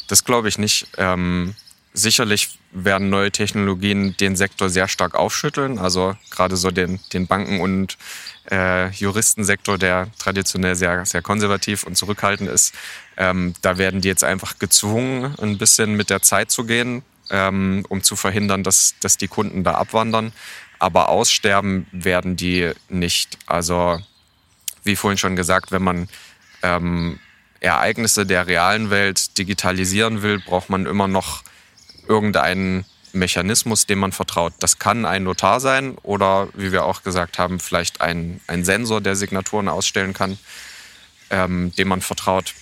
Das 0.07 0.23
glaube 0.23 0.47
ich 0.47 0.57
nicht. 0.57 0.87
Ähm, 0.97 1.55
sicherlich 1.97 2.59
werden 2.71 3.09
neue 3.09 3.31
Technologien 3.31 4.15
den 4.17 4.35
Sektor 4.35 4.69
sehr 4.69 4.87
stark 4.87 5.15
aufschütteln. 5.15 5.79
Also 5.79 6.15
gerade 6.29 6.55
so 6.55 6.69
den, 6.71 6.99
den 7.13 7.27
Banken- 7.27 7.59
und 7.59 7.97
äh, 8.51 8.89
Juristensektor, 8.91 9.77
der 9.77 10.07
traditionell 10.19 10.75
sehr, 10.75 11.05
sehr 11.05 11.21
konservativ 11.21 11.83
und 11.83 11.95
zurückhaltend 11.97 12.49
ist. 12.49 12.73
Ähm, 13.17 13.53
da 13.61 13.77
werden 13.77 14.01
die 14.01 14.07
jetzt 14.07 14.23
einfach 14.23 14.59
gezwungen, 14.59 15.35
ein 15.41 15.57
bisschen 15.57 15.95
mit 15.95 16.09
der 16.09 16.21
Zeit 16.21 16.51
zu 16.51 16.65
gehen, 16.65 17.03
ähm, 17.31 17.83
um 17.89 18.03
zu 18.03 18.15
verhindern, 18.15 18.63
dass, 18.63 18.95
dass 19.01 19.17
die 19.17 19.27
Kunden 19.27 19.63
da 19.63 19.73
abwandern. 19.73 20.31
Aber 20.79 21.09
aussterben 21.09 21.87
werden 21.91 22.35
die 22.35 22.71
nicht. 22.89 23.39
Also 23.47 23.99
wie 24.83 24.95
vorhin 24.95 25.17
schon 25.17 25.35
gesagt, 25.35 25.71
wenn 25.71 25.83
man 25.83 26.07
ähm, 26.61 27.19
Ereignisse 27.59 28.27
der 28.27 28.45
realen 28.45 28.91
Welt 28.91 29.37
digitalisieren 29.39 30.21
will, 30.21 30.39
braucht 30.39 30.69
man 30.69 30.85
immer 30.85 31.07
noch 31.07 31.43
irgendeinen 32.07 32.85
Mechanismus, 33.13 33.85
dem 33.85 33.99
man 33.99 34.11
vertraut. 34.11 34.53
Das 34.59 34.79
kann 34.79 35.05
ein 35.05 35.23
Notar 35.23 35.59
sein 35.59 35.97
oder, 36.03 36.49
wie 36.53 36.71
wir 36.71 36.85
auch 36.85 37.03
gesagt 37.03 37.39
haben, 37.39 37.59
vielleicht 37.59 38.01
ein, 38.01 38.41
ein 38.47 38.63
Sensor, 38.63 39.01
der 39.01 39.15
Signaturen 39.15 39.69
ausstellen 39.69 40.13
kann, 40.13 40.37
ähm, 41.29 41.71
dem 41.77 41.87
man 41.87 42.01
vertraut. 42.01 42.53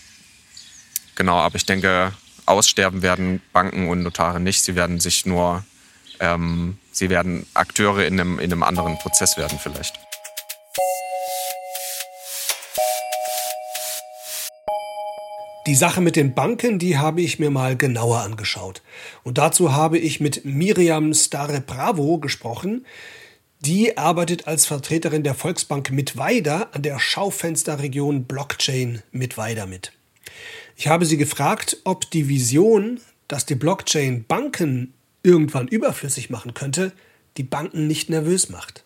Genau, 1.15 1.37
aber 1.37 1.55
ich 1.55 1.65
denke, 1.65 2.13
aussterben 2.45 3.01
werden 3.01 3.41
Banken 3.53 3.89
und 3.89 4.03
Notare 4.03 4.39
nicht. 4.39 4.63
Sie 4.63 4.75
werden 4.75 4.99
sich 4.99 5.25
nur, 5.25 5.63
ähm, 6.19 6.77
sie 6.91 7.09
werden 7.09 7.45
Akteure 7.53 8.05
in 8.05 8.19
einem, 8.19 8.39
in 8.39 8.51
einem 8.51 8.63
anderen 8.63 8.97
Prozess 8.99 9.37
werden 9.37 9.59
vielleicht. 9.61 9.95
Die 15.67 15.73
Sache 15.73 15.99
mit 15.99 16.15
den 16.15 16.35
Banken, 16.35 16.77
die 16.77 16.99
habe 16.99 17.21
ich 17.21 17.39
mir 17.39 17.49
mal 17.49 17.75
genauer 17.75 18.19
angeschaut. 18.19 18.83
Und 19.23 19.39
dazu 19.39 19.73
habe 19.73 19.97
ich 19.97 20.19
mit 20.19 20.45
Miriam 20.45 21.11
Stare 21.15 21.59
Bravo 21.59 22.19
gesprochen. 22.19 22.85
Die 23.61 23.97
arbeitet 23.97 24.47
als 24.47 24.67
Vertreterin 24.67 25.23
der 25.23 25.33
Volksbank 25.33 25.89
Mittweida 25.91 26.69
an 26.73 26.83
der 26.83 26.99
Schaufensterregion 26.99 28.25
Blockchain 28.25 29.01
Mittweida 29.11 29.65
mit. 29.65 29.91
Ich 30.75 30.87
habe 30.87 31.05
sie 31.05 31.17
gefragt, 31.17 31.77
ob 31.83 32.11
die 32.11 32.29
Vision, 32.29 32.99
dass 33.27 33.47
die 33.47 33.55
Blockchain 33.55 34.23
Banken 34.25 34.93
irgendwann 35.23 35.67
überflüssig 35.67 36.29
machen 36.29 36.53
könnte, 36.53 36.91
die 37.37 37.43
Banken 37.43 37.87
nicht 37.87 38.11
nervös 38.11 38.49
macht. 38.49 38.83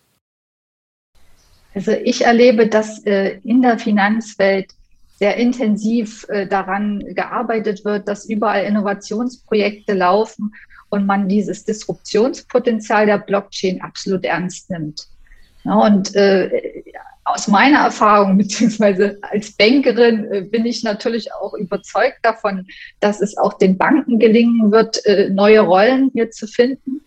Also 1.74 1.92
ich 1.92 2.24
erlebe, 2.24 2.68
dass 2.68 3.04
äh, 3.04 3.38
in 3.44 3.60
der 3.60 3.78
Finanzwelt 3.78 4.72
sehr 5.20 5.36
intensiv 5.36 6.26
äh, 6.28 6.46
daran 6.46 7.00
gearbeitet 7.14 7.84
wird, 7.84 8.08
dass 8.08 8.24
überall 8.24 8.64
Innovationsprojekte 8.64 9.92
laufen 9.92 10.54
und 10.88 11.06
man 11.06 11.28
dieses 11.28 11.64
Disruptionspotenzial 11.64 13.06
der 13.06 13.18
Blockchain 13.18 13.82
absolut 13.82 14.24
ernst 14.24 14.70
nimmt. 14.70 15.06
Ja, 15.64 15.74
und 15.74 16.16
äh, 16.16 16.82
aus 17.24 17.48
meiner 17.48 17.80
Erfahrung, 17.80 18.38
beziehungsweise 18.38 19.18
als 19.20 19.52
Bankerin, 19.52 20.32
äh, 20.32 20.40
bin 20.40 20.64
ich 20.64 20.82
natürlich 20.82 21.34
auch 21.34 21.52
überzeugt 21.52 22.20
davon, 22.22 22.66
dass 23.00 23.20
es 23.20 23.36
auch 23.36 23.58
den 23.58 23.76
Banken 23.76 24.18
gelingen 24.18 24.72
wird, 24.72 25.04
äh, 25.04 25.28
neue 25.28 25.60
Rollen 25.60 26.10
hier 26.14 26.30
zu 26.30 26.46
finden 26.46 27.02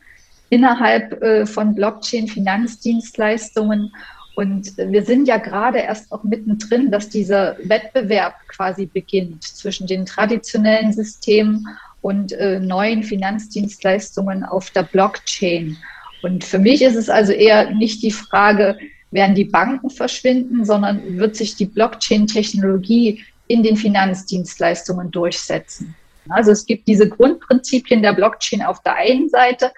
innerhalb 0.49 1.19
äh, 1.23 1.47
von 1.47 1.73
Blockchain-Finanzdienstleistungen. 1.73 3.91
Und 4.35 4.75
wir 4.77 5.03
sind 5.03 5.27
ja 5.27 5.37
gerade 5.37 5.79
erst 5.79 6.11
auch 6.11 6.23
mittendrin, 6.23 6.89
dass 6.89 7.09
dieser 7.09 7.55
Wettbewerb 7.63 8.35
quasi 8.47 8.87
beginnt 8.87 9.43
zwischen 9.43 9.85
den 9.85 10.05
traditionellen 10.05 10.91
Systemen 10.91 11.67
und 12.01 12.31
äh, 12.33 12.59
neuen 12.59 13.03
Finanzdienstleistungen 13.03 14.43
auf 14.43 14.71
der 14.71 14.83
Blockchain. 14.83 15.77
Und 16.23 16.43
für 16.43 16.59
mich 16.59 16.81
ist 16.81 16.95
es 16.95 17.09
also 17.09 17.31
eher 17.31 17.71
nicht 17.71 18.01
die 18.01 18.11
Frage, 18.11 18.77
werden 19.11 19.35
die 19.35 19.45
Banken 19.45 19.89
verschwinden, 19.89 20.65
sondern 20.65 21.17
wird 21.17 21.35
sich 21.35 21.55
die 21.55 21.65
Blockchain-Technologie 21.65 23.23
in 23.47 23.61
den 23.61 23.77
Finanzdienstleistungen 23.77 25.11
durchsetzen. 25.11 25.95
Also 26.29 26.51
es 26.51 26.65
gibt 26.65 26.87
diese 26.87 27.09
Grundprinzipien 27.09 28.01
der 28.01 28.13
Blockchain 28.13 28.61
auf 28.61 28.81
der 28.83 28.95
einen 28.95 29.29
Seite 29.29 29.71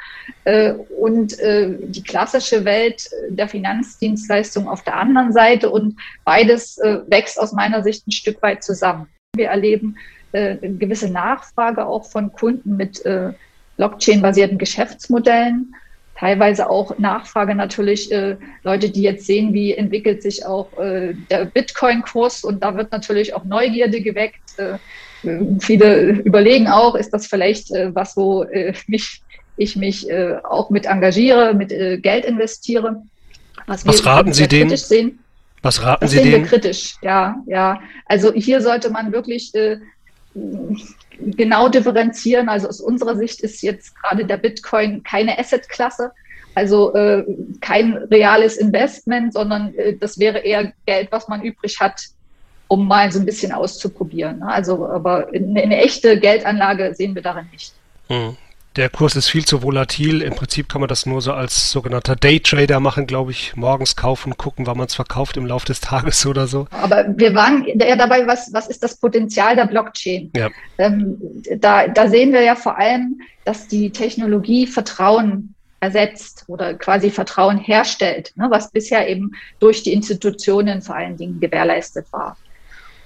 äh, 0.44 0.74
und 0.74 1.40
äh, 1.40 1.78
die 1.82 2.04
klassische 2.04 2.66
Welt 2.66 3.10
der 3.30 3.48
Finanzdienstleistung 3.48 4.68
auf 4.68 4.84
der 4.84 4.98
anderen 4.98 5.34
Seite 5.34 5.70
und 5.70 6.00
beides 6.24 6.78
äh, 6.78 7.00
wächst 7.08 7.40
aus 7.40 7.52
meiner 7.54 7.84
Sicht 7.84 8.08
ein 8.08 8.12
Stück 8.12 8.42
weit 8.42 8.64
zusammen. 8.64 9.08
Wir 9.36 9.48
erleben 9.48 9.98
äh, 10.36 10.58
eine 10.62 10.76
gewisse 10.76 11.10
Nachfrage 11.10 11.86
auch 11.86 12.12
von 12.12 12.34
Kunden 12.34 12.76
mit 12.76 13.06
äh, 13.06 13.32
Blockchain-basierten 13.78 14.58
Geschäftsmodellen, 14.58 15.76
teilweise 16.18 16.70
auch 16.70 16.98
Nachfrage 16.98 17.56
natürlich 17.56 18.12
äh, 18.12 18.36
Leute, 18.64 18.90
die 18.90 19.02
jetzt 19.02 19.26
sehen, 19.26 19.54
wie 19.54 19.74
entwickelt 19.74 20.22
sich 20.22 20.46
auch 20.46 20.70
der 20.78 21.46
Bitcoin-Kurs 21.46 22.44
und 22.44 22.64
da 22.64 22.76
wird 22.76 22.92
natürlich 22.92 23.34
auch 23.34 23.46
Neugierde 23.46 24.02
geweckt. 24.02 24.42
Viele 25.60 26.12
überlegen 26.24 26.68
auch, 26.68 26.96
ist 26.96 27.12
das 27.12 27.28
vielleicht 27.28 27.72
äh, 27.72 27.94
was, 27.94 28.16
wo 28.16 28.44
äh, 28.44 28.74
mich, 28.88 29.22
ich 29.58 29.76
mich 29.76 30.10
äh, 30.10 30.38
auch 30.44 30.70
mit 30.70 30.86
engagiere, 30.86 31.54
mit 31.54 31.70
Geld 31.70 32.26
investiere. 32.26 33.02
Was 33.68 34.06
raten 34.06 34.34
Sie 34.34 34.48
denen? 34.48 34.70
kritisch 34.70 34.86
sehen. 34.86 35.20
Was 35.62 35.82
raten 35.84 36.02
Das 36.02 36.12
Sie 36.12 36.18
sehen 36.18 36.26
wir 36.26 36.32
denen? 36.34 36.46
kritisch, 36.46 36.96
ja, 37.02 37.36
ja. 37.48 37.82
Also 38.06 38.32
hier 38.34 38.62
sollte 38.62 38.90
man 38.92 39.12
wirklich 39.12 39.52
genau 41.20 41.70
differenzieren. 41.70 42.50
Also 42.50 42.68
aus 42.68 42.82
unserer 42.82 43.16
Sicht 43.16 43.42
ist 43.42 43.62
jetzt 43.62 43.96
gerade 43.96 44.26
der 44.26 44.38
Bitcoin 44.38 45.04
keine 45.04 45.38
Assetklasse, 45.40 46.12
also 46.54 46.94
äh, 46.94 47.24
kein 47.62 47.94
reales 48.12 48.58
Investment, 48.58 49.34
sondern 49.34 49.74
äh, 49.76 49.98
das 49.98 50.20
wäre 50.20 50.40
eher 50.40 50.74
Geld, 50.86 51.10
was 51.12 51.28
man 51.28 51.42
übrig 51.42 51.80
hat, 51.80 52.02
um 52.68 52.88
mal 52.88 53.12
so 53.12 53.20
ein 53.20 53.26
bisschen 53.26 53.52
auszuprobieren. 53.52 54.40
Ne? 54.40 54.48
Also, 54.48 54.88
aber 54.88 55.28
eine, 55.34 55.62
eine 55.62 55.78
echte 55.78 56.20
Geldanlage 56.20 56.94
sehen 56.96 57.16
wir 57.16 57.22
darin 57.22 57.48
nicht. 57.52 57.74
Hm 58.08 58.38
der 58.76 58.90
Kurs 58.90 59.16
ist 59.16 59.30
viel 59.30 59.46
zu 59.46 59.64
volatil. 59.64 60.22
Im 60.22 60.36
Prinzip 60.36 60.68
kann 60.68 60.82
man 60.82 60.90
das 60.90 61.06
nur 61.06 61.22
so 61.22 61.34
als 61.34 61.72
sogenannter 61.72 62.16
Daytrader 62.16 62.80
machen, 62.80 63.08
glaube 63.08 63.32
ich. 63.32 63.56
Morgens 63.56 63.96
kaufen, 63.96 64.38
gucken, 64.38 64.68
wann 64.68 64.78
man 64.78 64.88
es 64.88 64.96
verkauft 64.96 65.38
im 65.38 65.46
Laufe 65.46 65.66
des 65.66 65.80
Tages 65.80 66.26
oder 66.26 66.48
so. 66.48 66.68
Aber 66.72 67.06
wir 67.16 67.34
waren 67.36 67.66
ja 67.66 67.96
dabei, 67.96 68.28
was, 68.28 68.52
was 68.54 68.68
ist 68.68 68.84
das 68.84 68.98
Potenzial 68.98 69.56
der 69.56 69.66
Blockchain? 69.66 70.32
Ja. 70.36 70.50
Ähm, 70.78 71.18
da, 71.60 71.88
da 71.88 72.10
sehen 72.10 72.34
wir 72.34 72.42
ja 72.42 72.56
vor 72.56 72.78
allem, 72.78 73.22
dass 73.46 73.68
die 73.68 73.92
Technologie 73.92 74.68
Vertrauen 74.68 75.54
ersetzt 75.80 76.46
oder 76.48 76.74
quasi 76.74 77.12
Vertrauen 77.12 77.58
herstellt, 77.58 78.34
ne, 78.36 78.48
was 78.50 78.72
bisher 78.72 79.08
eben 79.08 79.32
durch 79.60 79.84
die 79.84 79.94
Institutionen 79.94 80.82
vor 80.82 80.96
allen 80.96 81.16
Dingen 81.16 81.40
gewährleistet 81.40 82.08
war. 82.12 82.38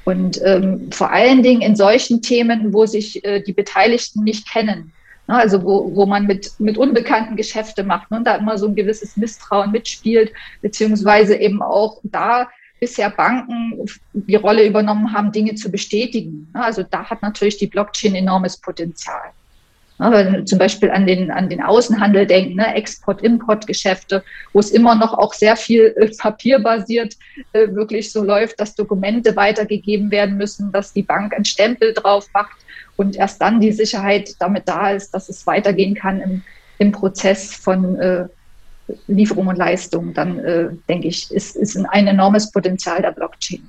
Und 0.05 0.39
ähm, 0.43 0.91
vor 0.91 1.11
allen 1.11 1.43
Dingen 1.43 1.61
in 1.61 1.75
solchen 1.75 2.21
Themen, 2.21 2.73
wo 2.73 2.85
sich 2.85 3.23
äh, 3.23 3.41
die 3.41 3.53
Beteiligten 3.53 4.23
nicht 4.23 4.49
kennen. 4.49 4.91
Ne, 5.27 5.35
also 5.35 5.63
wo, 5.63 5.95
wo 5.95 6.05
man 6.07 6.25
mit, 6.25 6.59
mit 6.59 6.77
Unbekannten 6.77 7.35
Geschäfte 7.35 7.83
macht 7.83 8.09
ne, 8.09 8.17
und 8.17 8.23
da 8.25 8.35
immer 8.35 8.57
so 8.57 8.67
ein 8.67 8.75
gewisses 8.75 9.15
Misstrauen 9.15 9.71
mitspielt, 9.71 10.33
beziehungsweise 10.61 11.35
eben 11.35 11.61
auch 11.61 11.99
da 12.01 12.49
bisher 12.79 13.11
Banken 13.11 13.85
die 14.13 14.35
Rolle 14.35 14.65
übernommen 14.65 15.13
haben, 15.13 15.31
Dinge 15.31 15.53
zu 15.53 15.69
bestätigen. 15.69 16.49
Ne, 16.53 16.63
also 16.63 16.81
da 16.81 17.07
hat 17.09 17.21
natürlich 17.21 17.57
die 17.57 17.67
Blockchain 17.67 18.15
enormes 18.15 18.57
Potenzial. 18.57 19.31
Wenn 19.99 20.33
wir 20.33 20.45
zum 20.45 20.59
Beispiel 20.59 20.89
an 20.91 21.05
den, 21.05 21.29
an 21.29 21.49
den 21.49 21.61
Außenhandel 21.61 22.25
denken, 22.25 22.55
ne, 22.55 22.73
Export-Import-Geschäfte, 22.73 24.23
wo 24.53 24.59
es 24.59 24.71
immer 24.71 24.95
noch 24.95 25.13
auch 25.13 25.33
sehr 25.33 25.57
viel 25.57 25.93
äh, 25.97 26.09
papierbasiert 26.17 27.17
äh, 27.51 27.67
wirklich 27.73 28.11
so 28.11 28.23
läuft, 28.23 28.61
dass 28.61 28.75
Dokumente 28.75 29.35
weitergegeben 29.35 30.09
werden 30.09 30.37
müssen, 30.37 30.71
dass 30.71 30.93
die 30.93 31.03
Bank 31.03 31.33
einen 31.33 31.43
Stempel 31.43 31.93
drauf 31.93 32.27
macht 32.33 32.57
und 32.95 33.17
erst 33.17 33.41
dann 33.41 33.59
die 33.59 33.73
Sicherheit 33.73 34.35
damit 34.39 34.69
da 34.69 34.91
ist, 34.91 35.11
dass 35.11 35.27
es 35.27 35.45
weitergehen 35.45 35.95
kann 35.95 36.21
im, 36.21 36.43
im 36.77 36.93
Prozess 36.93 37.53
von 37.53 37.99
äh, 37.99 38.25
Lieferung 39.07 39.47
und 39.47 39.57
Leistung, 39.57 40.13
dann 40.13 40.39
äh, 40.39 40.69
denke 40.87 41.09
ich, 41.09 41.29
ist, 41.31 41.55
ist 41.55 41.77
ein 41.77 42.07
enormes 42.07 42.51
Potenzial 42.51 43.01
der 43.01 43.11
Blockchain. 43.11 43.67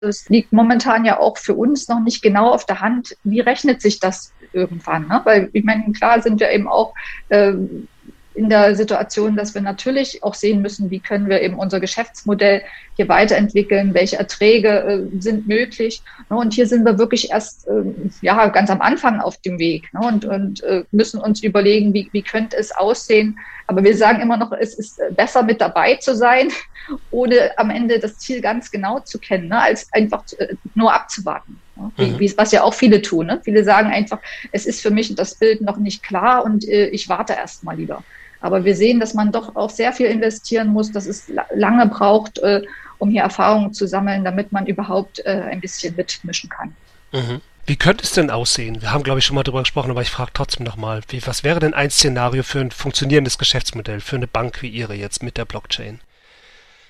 Es 0.00 0.28
liegt 0.28 0.52
momentan 0.52 1.04
ja 1.04 1.18
auch 1.18 1.36
für 1.36 1.54
uns 1.54 1.88
noch 1.88 2.00
nicht 2.00 2.22
genau 2.22 2.50
auf 2.50 2.64
der 2.64 2.80
Hand, 2.80 3.16
wie 3.22 3.40
rechnet 3.40 3.82
sich 3.82 4.00
das 4.00 4.32
irgendwann. 4.52 5.08
Ne? 5.08 5.20
Weil 5.24 5.50
ich 5.52 5.64
meine, 5.64 5.92
klar 5.92 6.22
sind 6.22 6.40
wir 6.40 6.50
eben 6.50 6.68
auch 6.68 6.94
ähm, 7.28 7.86
in 8.34 8.48
der 8.48 8.76
Situation, 8.76 9.36
dass 9.36 9.54
wir 9.54 9.60
natürlich 9.60 10.22
auch 10.22 10.34
sehen 10.34 10.62
müssen, 10.62 10.90
wie 10.90 11.00
können 11.00 11.28
wir 11.28 11.42
eben 11.42 11.58
unser 11.58 11.80
Geschäftsmodell 11.80 12.62
hier 12.96 13.08
weiterentwickeln, 13.08 13.92
welche 13.92 14.16
Erträge 14.16 14.68
äh, 14.68 15.20
sind 15.20 15.48
möglich. 15.48 16.02
Ne? 16.28 16.36
Und 16.36 16.54
hier 16.54 16.66
sind 16.66 16.84
wir 16.84 16.98
wirklich 16.98 17.30
erst 17.30 17.66
äh, 17.66 17.82
ja, 18.22 18.46
ganz 18.48 18.70
am 18.70 18.80
Anfang 18.80 19.20
auf 19.20 19.38
dem 19.38 19.58
Weg 19.58 19.92
ne? 19.92 20.00
und, 20.06 20.24
und 20.24 20.62
äh, 20.62 20.84
müssen 20.92 21.20
uns 21.20 21.42
überlegen, 21.42 21.92
wie, 21.92 22.08
wie 22.12 22.22
könnte 22.22 22.56
es 22.56 22.70
aussehen. 22.72 23.38
Aber 23.66 23.82
wir 23.82 23.96
sagen 23.96 24.20
immer 24.20 24.36
noch, 24.36 24.52
es 24.52 24.74
ist 24.74 25.00
besser 25.16 25.42
mit 25.42 25.60
dabei 25.60 25.96
zu 25.96 26.14
sein, 26.14 26.50
ohne 27.10 27.58
am 27.58 27.70
Ende 27.70 27.98
das 27.98 28.18
Ziel 28.18 28.40
ganz 28.40 28.70
genau 28.70 29.00
zu 29.00 29.18
kennen, 29.18 29.48
ne? 29.48 29.60
als 29.60 29.92
einfach 29.92 30.22
äh, 30.38 30.54
nur 30.74 30.94
abzuwarten. 30.94 31.60
Ne? 31.76 31.90
Mhm. 31.96 32.18
Wie, 32.20 32.32
was 32.36 32.52
ja 32.52 32.62
auch 32.62 32.74
viele 32.74 33.02
tun. 33.02 33.26
Ne? 33.26 33.40
Viele 33.42 33.64
sagen 33.64 33.90
einfach, 33.90 34.20
es 34.52 34.66
ist 34.66 34.82
für 34.82 34.90
mich 34.90 35.14
das 35.14 35.34
Bild 35.34 35.62
noch 35.62 35.78
nicht 35.78 36.02
klar 36.02 36.44
und 36.44 36.66
äh, 36.68 36.86
ich 36.88 37.08
warte 37.08 37.32
erst 37.32 37.64
mal 37.64 37.76
lieber. 37.76 38.04
Aber 38.40 38.64
wir 38.64 38.74
sehen, 38.74 39.00
dass 39.00 39.14
man 39.14 39.32
doch 39.32 39.56
auch 39.56 39.70
sehr 39.70 39.92
viel 39.92 40.06
investieren 40.06 40.68
muss, 40.68 40.92
dass 40.92 41.06
es 41.06 41.30
lange 41.54 41.86
braucht, 41.86 42.38
äh, 42.38 42.62
um 42.98 43.10
hier 43.10 43.22
Erfahrungen 43.22 43.72
zu 43.72 43.86
sammeln, 43.86 44.24
damit 44.24 44.52
man 44.52 44.66
überhaupt 44.66 45.20
äh, 45.24 45.42
ein 45.50 45.60
bisschen 45.60 45.94
mitmischen 45.96 46.48
kann. 46.48 46.74
Mhm. 47.12 47.40
Wie 47.66 47.76
könnte 47.76 48.04
es 48.04 48.12
denn 48.12 48.30
aussehen? 48.30 48.80
Wir 48.82 48.92
haben, 48.92 49.04
glaube 49.04 49.20
ich, 49.20 49.24
schon 49.24 49.36
mal 49.36 49.42
darüber 49.42 49.60
gesprochen, 49.60 49.90
aber 49.90 50.02
ich 50.02 50.10
frage 50.10 50.32
trotzdem 50.34 50.64
nochmal, 50.64 51.02
was 51.24 51.44
wäre 51.44 51.60
denn 51.60 51.74
ein 51.74 51.90
Szenario 51.90 52.42
für 52.42 52.60
ein 52.60 52.70
funktionierendes 52.70 53.38
Geschäftsmodell, 53.38 54.00
für 54.00 54.16
eine 54.16 54.26
Bank 54.26 54.62
wie 54.62 54.68
Ihre 54.68 54.94
jetzt 54.94 55.22
mit 55.22 55.36
der 55.36 55.44
Blockchain? 55.44 56.00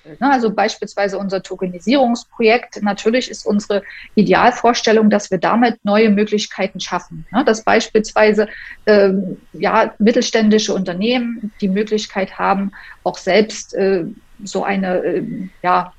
Ne, 0.03 0.31
also 0.31 0.51
beispielsweise 0.51 1.17
unser 1.17 1.43
Tokenisierungsprojekt. 1.43 2.81
Natürlich 2.81 3.29
ist 3.29 3.45
unsere 3.45 3.83
Idealvorstellung, 4.15 5.09
dass 5.09 5.31
wir 5.31 5.37
damit 5.37 5.83
neue 5.83 6.09
Möglichkeiten 6.09 6.79
schaffen. 6.79 7.25
Ne, 7.31 7.45
dass 7.45 7.63
beispielsweise 7.63 8.47
ähm, 8.85 9.37
ja, 9.53 9.93
mittelständische 9.99 10.73
Unternehmen 10.73 11.51
die 11.61 11.69
Möglichkeit 11.69 12.39
haben, 12.39 12.71
auch 13.03 13.17
selbst 13.17 13.73
äh, 13.75 14.05
so 14.43 14.63
eine, 14.63 15.03
äh, 15.03 15.23
ja, 15.61 15.93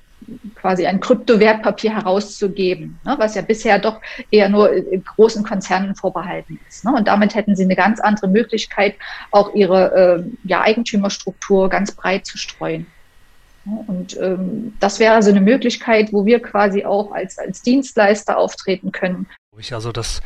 quasi 0.54 0.86
ein 0.86 1.00
Kryptowertpapier 1.00 1.94
herauszugeben, 1.94 2.98
ne, 3.04 3.16
was 3.18 3.34
ja 3.34 3.42
bisher 3.42 3.78
doch 3.78 4.00
eher 4.30 4.48
nur 4.48 4.70
großen 5.16 5.44
Konzernen 5.44 5.94
vorbehalten 5.94 6.60
ist. 6.68 6.84
Ne, 6.84 6.92
und 6.92 7.08
damit 7.08 7.34
hätten 7.34 7.56
sie 7.56 7.64
eine 7.64 7.76
ganz 7.76 8.00
andere 8.00 8.28
Möglichkeit, 8.28 8.94
auch 9.30 9.54
ihre 9.54 10.24
äh, 10.24 10.48
ja, 10.48 10.60
Eigentümerstruktur 10.62 11.68
ganz 11.68 11.92
breit 11.92 12.26
zu 12.26 12.38
streuen. 12.38 12.86
Und 13.64 14.18
ähm, 14.20 14.74
das 14.80 14.98
wäre 14.98 15.14
also 15.14 15.30
eine 15.30 15.40
Möglichkeit, 15.40 16.12
wo 16.12 16.26
wir 16.26 16.40
quasi 16.40 16.84
auch 16.84 17.12
als, 17.12 17.38
als 17.38 17.62
Dienstleister 17.62 18.36
auftreten 18.36 18.90
können. 18.90 19.26
Also 19.70 19.92
das 19.92 20.20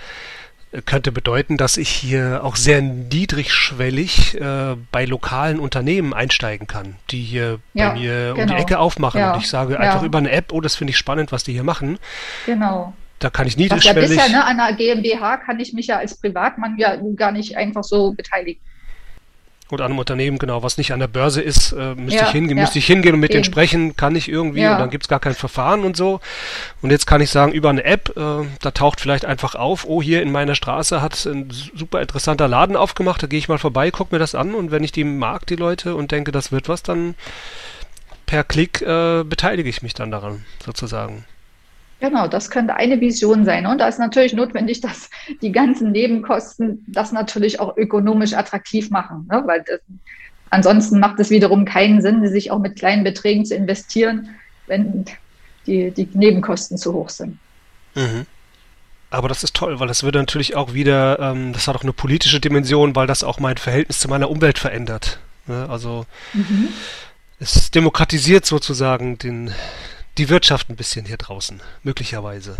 könnte 0.84 1.12
bedeuten, 1.12 1.56
dass 1.56 1.76
ich 1.76 1.88
hier 1.88 2.44
auch 2.44 2.56
sehr 2.56 2.82
niedrigschwellig 2.82 4.40
äh, 4.40 4.76
bei 4.90 5.04
lokalen 5.04 5.60
Unternehmen 5.60 6.12
einsteigen 6.12 6.66
kann, 6.66 6.96
die 7.10 7.22
hier 7.22 7.60
ja, 7.72 7.90
bei 7.90 7.94
mir 7.94 8.12
genau. 8.12 8.30
um 8.30 8.36
die 8.36 8.46
genau. 8.46 8.60
Ecke 8.60 8.78
aufmachen. 8.78 9.20
Ja, 9.20 9.34
und 9.34 9.40
ich 9.40 9.48
sage 9.48 9.78
einfach 9.78 10.02
ja. 10.02 10.06
über 10.06 10.18
eine 10.18 10.30
App, 10.30 10.52
oh, 10.52 10.60
das 10.60 10.76
finde 10.76 10.90
ich 10.90 10.98
spannend, 10.98 11.32
was 11.32 11.44
die 11.44 11.52
hier 11.52 11.64
machen. 11.64 11.98
Genau. 12.46 12.94
Da 13.18 13.30
kann 13.30 13.46
ich 13.46 13.56
niedrigschwellig. 13.56 14.10
Was 14.10 14.16
ja 14.16 14.24
bisher, 14.24 14.38
ne, 14.38 14.44
an 14.44 14.60
einer 14.60 14.76
GmbH 14.76 15.38
kann 15.38 15.60
ich 15.60 15.72
mich 15.72 15.86
ja 15.86 15.98
als 15.98 16.18
Privatmann 16.18 16.76
ja 16.78 16.96
gar 17.14 17.32
nicht 17.32 17.56
einfach 17.56 17.84
so 17.84 18.12
beteiligen 18.12 18.60
oder 19.70 19.84
an 19.84 19.92
einem 19.92 19.98
Unternehmen, 19.98 20.38
genau, 20.38 20.62
was 20.62 20.78
nicht 20.78 20.92
an 20.92 21.00
der 21.00 21.08
Börse 21.08 21.42
ist, 21.42 21.72
äh, 21.72 21.94
müsste, 21.94 22.20
ja, 22.20 22.26
ich 22.26 22.32
hingehen, 22.32 22.56
ja. 22.56 22.62
müsste 22.62 22.78
ich 22.78 22.86
hingehen 22.86 23.14
und 23.14 23.20
mit 23.20 23.30
Eben. 23.30 23.42
denen 23.42 23.44
sprechen, 23.44 23.96
kann 23.96 24.14
ich 24.14 24.28
irgendwie 24.28 24.60
ja. 24.60 24.74
und 24.74 24.80
dann 24.80 24.90
gibt's 24.90 25.08
gar 25.08 25.18
kein 25.18 25.34
Verfahren 25.34 25.82
und 25.82 25.96
so. 25.96 26.20
Und 26.82 26.90
jetzt 26.90 27.06
kann 27.06 27.20
ich 27.20 27.30
sagen, 27.30 27.52
über 27.52 27.70
eine 27.70 27.84
App, 27.84 28.16
äh, 28.16 28.46
da 28.60 28.70
taucht 28.70 29.00
vielleicht 29.00 29.24
einfach 29.24 29.54
auf, 29.54 29.84
oh, 29.86 30.00
hier 30.00 30.22
in 30.22 30.30
meiner 30.30 30.54
Straße 30.54 31.02
hat 31.02 31.24
ein 31.26 31.50
super 31.50 32.00
interessanter 32.00 32.46
Laden 32.46 32.76
aufgemacht, 32.76 33.22
da 33.22 33.26
gehe 33.26 33.38
ich 33.38 33.48
mal 33.48 33.58
vorbei, 33.58 33.90
gucke 33.90 34.14
mir 34.14 34.20
das 34.20 34.34
an 34.34 34.54
und 34.54 34.70
wenn 34.70 34.84
ich 34.84 34.92
die 34.92 35.04
mag, 35.04 35.46
die 35.46 35.56
Leute, 35.56 35.96
und 35.96 36.12
denke, 36.12 36.30
das 36.30 36.52
wird 36.52 36.68
was, 36.68 36.82
dann 36.82 37.14
per 38.26 38.44
Klick 38.44 38.82
äh, 38.82 39.24
beteilige 39.24 39.68
ich 39.68 39.82
mich 39.82 39.94
dann 39.94 40.10
daran, 40.10 40.44
sozusagen. 40.64 41.24
Genau, 42.00 42.28
das 42.28 42.50
könnte 42.50 42.74
eine 42.74 43.00
Vision 43.00 43.44
sein. 43.44 43.66
Und 43.66 43.78
da 43.78 43.88
ist 43.88 43.98
natürlich 43.98 44.34
notwendig, 44.34 44.80
dass 44.82 45.08
die 45.40 45.50
ganzen 45.50 45.92
Nebenkosten 45.92 46.84
das 46.88 47.10
natürlich 47.10 47.58
auch 47.58 47.76
ökonomisch 47.76 48.34
attraktiv 48.34 48.90
machen. 48.90 49.26
Ne? 49.30 49.42
Weil 49.46 49.64
das, 49.66 49.80
ansonsten 50.50 51.00
macht 51.00 51.18
es 51.20 51.30
wiederum 51.30 51.64
keinen 51.64 52.02
Sinn, 52.02 52.26
sich 52.28 52.50
auch 52.50 52.58
mit 52.58 52.76
kleinen 52.76 53.02
Beträgen 53.02 53.46
zu 53.46 53.54
investieren, 53.54 54.28
wenn 54.66 55.06
die, 55.66 55.90
die 55.90 56.08
Nebenkosten 56.12 56.76
zu 56.76 56.92
hoch 56.92 57.08
sind. 57.08 57.38
Mhm. 57.94 58.26
Aber 59.08 59.28
das 59.28 59.42
ist 59.42 59.54
toll, 59.54 59.80
weil 59.80 59.88
das 59.88 60.02
würde 60.02 60.18
natürlich 60.18 60.56
auch 60.56 60.74
wieder, 60.74 61.18
ähm, 61.20 61.52
das 61.52 61.68
hat 61.68 61.76
auch 61.76 61.82
eine 61.82 61.92
politische 61.92 62.40
Dimension, 62.40 62.94
weil 62.94 63.06
das 63.06 63.24
auch 63.24 63.38
mein 63.38 63.56
Verhältnis 63.56 64.00
zu 64.00 64.08
meiner 64.08 64.30
Umwelt 64.30 64.58
verändert. 64.58 65.20
Ne? 65.46 65.66
Also 65.70 66.04
mhm. 66.34 66.68
es 67.38 67.70
demokratisiert 67.70 68.44
sozusagen 68.44 69.16
den, 69.16 69.52
die 70.18 70.28
Wirtschaft 70.28 70.70
ein 70.70 70.76
bisschen 70.76 71.06
hier 71.06 71.16
draußen, 71.16 71.60
möglicherweise. 71.82 72.56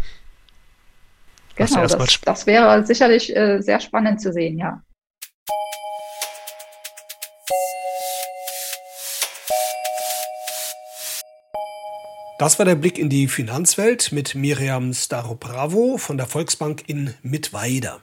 Genau, 1.57 1.87
das, 1.87 2.21
das, 2.21 2.47
wäre 2.47 2.85
sicherlich 2.85 3.35
äh, 3.35 3.61
sehr 3.63 3.81
spannend 3.81 4.21
zu 4.21 4.33
sehen, 4.33 4.59
ja. 4.59 4.83
Das 12.39 12.59
war 12.59 12.67
der 12.67 12.75
Blick 12.75 12.99
in 12.99 13.09
die 13.09 13.29
Finanzwelt 13.29 14.13
mit 14.13 14.35
Miriam 14.35 14.93
Starobravo 14.93 15.97
von 15.97 16.19
der 16.19 16.27
Volksbank 16.27 16.87
in 16.87 17.15
Mittweida. 17.23 18.03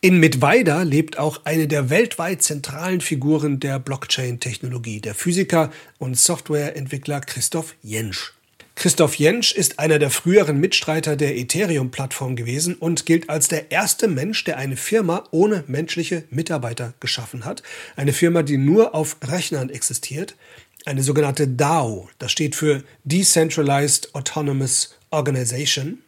In 0.00 0.18
Mittweida 0.18 0.82
lebt 0.82 1.16
auch 1.16 1.42
eine 1.44 1.68
der 1.68 1.88
weltweit 1.88 2.42
zentralen 2.42 3.00
Figuren 3.00 3.60
der 3.60 3.78
Blockchain-Technologie, 3.78 5.00
der 5.00 5.14
Physiker 5.14 5.70
und 5.98 6.18
Softwareentwickler 6.18 7.20
Christoph 7.20 7.76
Jensch. 7.82 8.35
Christoph 8.76 9.14
Jentsch 9.14 9.52
ist 9.52 9.78
einer 9.78 9.98
der 9.98 10.10
früheren 10.10 10.60
Mitstreiter 10.60 11.16
der 11.16 11.34
Ethereum-Plattform 11.34 12.36
gewesen 12.36 12.74
und 12.74 13.06
gilt 13.06 13.30
als 13.30 13.48
der 13.48 13.70
erste 13.72 14.06
Mensch, 14.06 14.44
der 14.44 14.58
eine 14.58 14.76
Firma 14.76 15.24
ohne 15.30 15.64
menschliche 15.66 16.24
Mitarbeiter 16.28 16.92
geschaffen 17.00 17.46
hat. 17.46 17.62
Eine 17.96 18.12
Firma, 18.12 18.42
die 18.42 18.58
nur 18.58 18.94
auf 18.94 19.16
Rechnern 19.26 19.70
existiert. 19.70 20.36
Eine 20.84 21.02
sogenannte 21.02 21.48
DAO, 21.48 22.10
das 22.18 22.32
steht 22.32 22.54
für 22.54 22.84
Decentralized 23.04 24.14
Autonomous 24.14 24.94
Organization. 25.08 26.02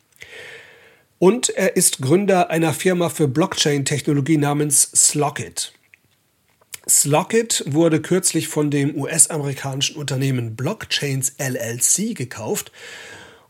Und 1.18 1.48
er 1.48 1.74
ist 1.74 2.02
Gründer 2.02 2.50
einer 2.50 2.74
Firma 2.74 3.08
für 3.08 3.28
Blockchain-Technologie 3.28 4.36
namens 4.36 4.82
Slockit. 4.94 5.72
Slockit 6.88 7.64
wurde 7.66 8.00
kürzlich 8.00 8.48
von 8.48 8.70
dem 8.70 8.96
US-amerikanischen 8.96 9.96
Unternehmen 9.96 10.56
Blockchains 10.56 11.34
LLC 11.38 12.14
gekauft. 12.14 12.72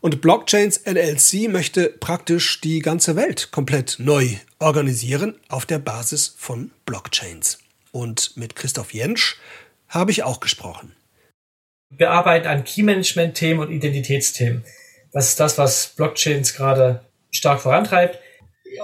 Und 0.01 0.21
Blockchains 0.21 0.81
LLC 0.85 1.49
möchte 1.49 1.89
praktisch 1.89 2.61
die 2.61 2.79
ganze 2.79 3.15
Welt 3.15 3.51
komplett 3.51 3.95
neu 3.99 4.27
organisieren 4.59 5.39
auf 5.47 5.65
der 5.65 5.79
Basis 5.79 6.35
von 6.37 6.71
Blockchains. 6.85 7.59
Und 7.91 8.35
mit 8.35 8.55
Christoph 8.55 8.93
Jentsch 8.93 9.37
habe 9.87 10.11
ich 10.11 10.23
auch 10.23 10.39
gesprochen. 10.39 10.93
Wir 11.89 12.11
arbeiten 12.11 12.47
an 12.47 12.63
Key-Management-Themen 12.63 13.59
und 13.59 13.71
Identitätsthemen. 13.71 14.63
Das 15.11 15.29
ist 15.29 15.39
das, 15.39 15.57
was 15.57 15.93
Blockchains 15.95 16.53
gerade 16.53 17.03
stark 17.31 17.61
vorantreibt. 17.61 18.19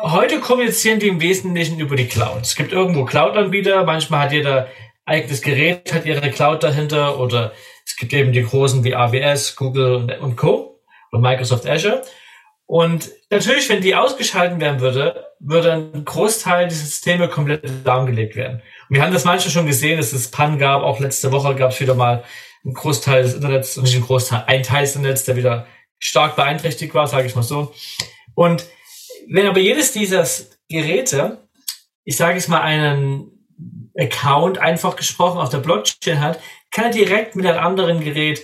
Heute 0.01 0.39
kommunizieren 0.39 0.99
die 0.99 1.07
im 1.07 1.21
Wesentlichen 1.21 1.79
über 1.79 1.95
die 1.95 2.07
Cloud. 2.07 2.41
Es 2.41 2.55
gibt 2.55 2.71
irgendwo 2.71 3.05
Cloud-Anbieter, 3.05 3.83
manchmal 3.83 4.21
hat 4.21 4.31
jeder 4.31 4.67
eigenes 5.05 5.41
Gerät, 5.41 5.93
hat 5.93 6.05
ihre 6.05 6.31
Cloud 6.31 6.63
dahinter 6.63 7.19
oder 7.19 7.51
es 7.85 7.95
gibt 7.95 8.11
eben 8.13 8.33
die 8.33 8.43
großen 8.43 8.83
wie 8.83 8.95
AWS, 8.95 9.55
Google 9.55 10.17
und 10.19 10.37
Co. 10.37 10.81
oder 11.11 11.21
Microsoft 11.21 11.67
Azure. 11.67 12.01
Und 12.65 13.11
natürlich, 13.29 13.69
wenn 13.69 13.81
die 13.81 13.93
ausgeschalten 13.93 14.59
werden 14.59 14.79
würde, 14.79 15.27
würde 15.39 15.73
ein 15.73 16.03
Großteil 16.03 16.67
dieser 16.67 16.85
Systeme 16.85 17.29
komplett 17.29 17.85
lahmgelegt 17.85 18.35
werden. 18.35 18.63
Und 18.89 18.95
wir 18.95 19.03
haben 19.03 19.13
das 19.13 19.23
manchmal 19.23 19.51
schon 19.51 19.67
gesehen, 19.67 19.97
dass 19.97 20.13
es 20.13 20.31
Pannen 20.31 20.57
gab. 20.57 20.81
Auch 20.81 20.99
letzte 20.99 21.31
Woche 21.31 21.53
gab 21.53 21.71
es 21.71 21.79
wieder 21.79 21.93
mal 21.93 22.23
einen 22.63 22.73
Großteil 22.73 23.21
des 23.21 23.35
Internets, 23.35 23.77
nicht 23.77 23.95
ein 23.95 24.01
Großteil, 24.01 24.45
ein 24.47 24.63
Teil 24.63 24.81
des 24.81 24.95
Internets, 24.95 25.25
der 25.25 25.35
wieder 25.35 25.67
stark 25.99 26.35
beeinträchtigt 26.35 26.95
war, 26.95 27.05
sage 27.05 27.27
ich 27.27 27.35
mal 27.35 27.43
so. 27.43 27.71
Und 28.33 28.65
wenn 29.27 29.47
aber 29.47 29.59
jedes 29.59 29.91
dieser 29.91 30.27
Geräte, 30.69 31.47
ich 32.03 32.17
sage 32.17 32.37
es 32.37 32.47
mal, 32.47 32.61
einen 32.61 33.31
Account 33.97 34.57
einfach 34.57 34.95
gesprochen 34.95 35.39
auf 35.39 35.49
der 35.49 35.59
Blockchain 35.59 36.19
hat, 36.19 36.39
kann 36.71 36.85
er 36.85 36.91
direkt 36.91 37.35
mit 37.35 37.45
einem 37.45 37.63
anderen 37.63 38.03
Gerät 38.03 38.41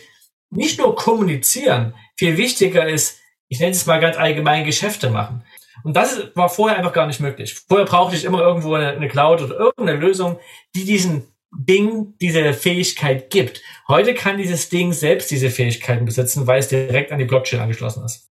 nicht 0.50 0.80
nur 0.80 0.96
kommunizieren, 0.96 1.94
viel 2.17 2.38
wichtiger 2.38 2.88
ist, 2.88 3.20
ich 3.48 3.60
nenne 3.60 3.72
es 3.72 3.86
mal 3.86 4.00
ganz 4.00 4.17
allgemein 4.17 4.65
Geschäfte 4.65 5.10
machen. 5.10 5.44
Und 5.84 5.96
das 5.96 6.36
war 6.36 6.50
vorher 6.50 6.78
einfach 6.78 6.94
gar 6.94 7.08
nicht 7.08 7.20
möglich. 7.20 7.56
Vorher 7.67 7.86
brauchte 7.86 8.15
ich 8.15 8.24
immer 8.24 8.39
irgendwo 8.39 8.76
eine, 8.76 8.91
eine 8.91 9.08
Cloud 9.08 9.41
oder 9.41 9.58
irgendeine 9.58 10.00
Lösung, 10.00 10.39
die 10.76 10.86
diesen 10.86 11.28
Ding 11.54 12.13
diese 12.22 12.54
Fähigkeit 12.54 13.30
gibt. 13.30 13.62
Heute 13.88 14.13
kann 14.13 14.38
dieses 14.38 14.70
Ding 14.70 14.94
selbst 14.94 15.32
diese 15.32 15.50
Fähigkeiten 15.50 16.06
besitzen, 16.06 16.48
weil 16.48 16.60
es 16.60 16.70
direkt 16.70 17.12
an 17.12 17.20
die 17.20 17.26
Blockchain 17.26 17.60
angeschlossen 17.60 18.06
ist. 18.06 18.31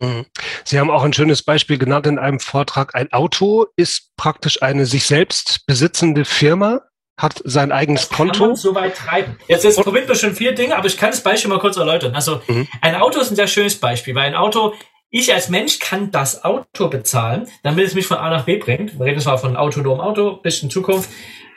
Mhm. 0.00 0.26
Sie 0.64 0.78
haben 0.78 0.90
auch 0.90 1.02
ein 1.02 1.12
schönes 1.12 1.42
Beispiel 1.42 1.78
genannt 1.78 2.06
in 2.06 2.18
einem 2.18 2.40
Vortrag. 2.40 2.94
Ein 2.94 3.12
Auto 3.12 3.66
ist 3.76 4.10
praktisch 4.16 4.62
eine 4.62 4.86
sich 4.86 5.06
selbst 5.06 5.66
besitzende 5.66 6.24
Firma, 6.24 6.82
hat 7.16 7.40
sein 7.44 7.70
eigenes 7.72 8.08
das 8.08 8.16
Konto. 8.16 8.38
Kann 8.40 8.48
man 8.48 8.56
so 8.56 8.74
weit 8.74 8.96
treiben. 8.96 9.38
Jetzt, 9.46 9.64
jetzt 9.64 9.80
verbinden 9.80 10.08
wir 10.08 10.16
schon 10.16 10.34
vier 10.34 10.54
Dinge, 10.54 10.76
aber 10.76 10.86
ich 10.86 10.96
kann 10.96 11.10
das 11.10 11.22
Beispiel 11.22 11.48
mal 11.48 11.60
kurz 11.60 11.76
erläutern. 11.76 12.14
Also 12.14 12.42
mhm. 12.48 12.66
ein 12.80 12.96
Auto 12.96 13.20
ist 13.20 13.30
ein 13.30 13.36
sehr 13.36 13.46
schönes 13.46 13.78
Beispiel, 13.78 14.14
weil 14.14 14.24
ein 14.24 14.34
Auto, 14.34 14.74
ich 15.10 15.32
als 15.32 15.48
Mensch 15.48 15.78
kann 15.78 16.10
das 16.10 16.42
Auto 16.44 16.88
bezahlen, 16.88 17.46
damit 17.62 17.86
es 17.86 17.94
mich 17.94 18.06
von 18.06 18.16
A 18.16 18.30
nach 18.30 18.46
B 18.46 18.56
bringt. 18.56 18.98
Wir 18.98 19.06
reden 19.06 19.20
zwar 19.20 19.38
von 19.38 19.56
autonomem 19.56 20.00
Auto, 20.00 20.36
bisschen 20.36 20.70
Zukunft. 20.70 21.08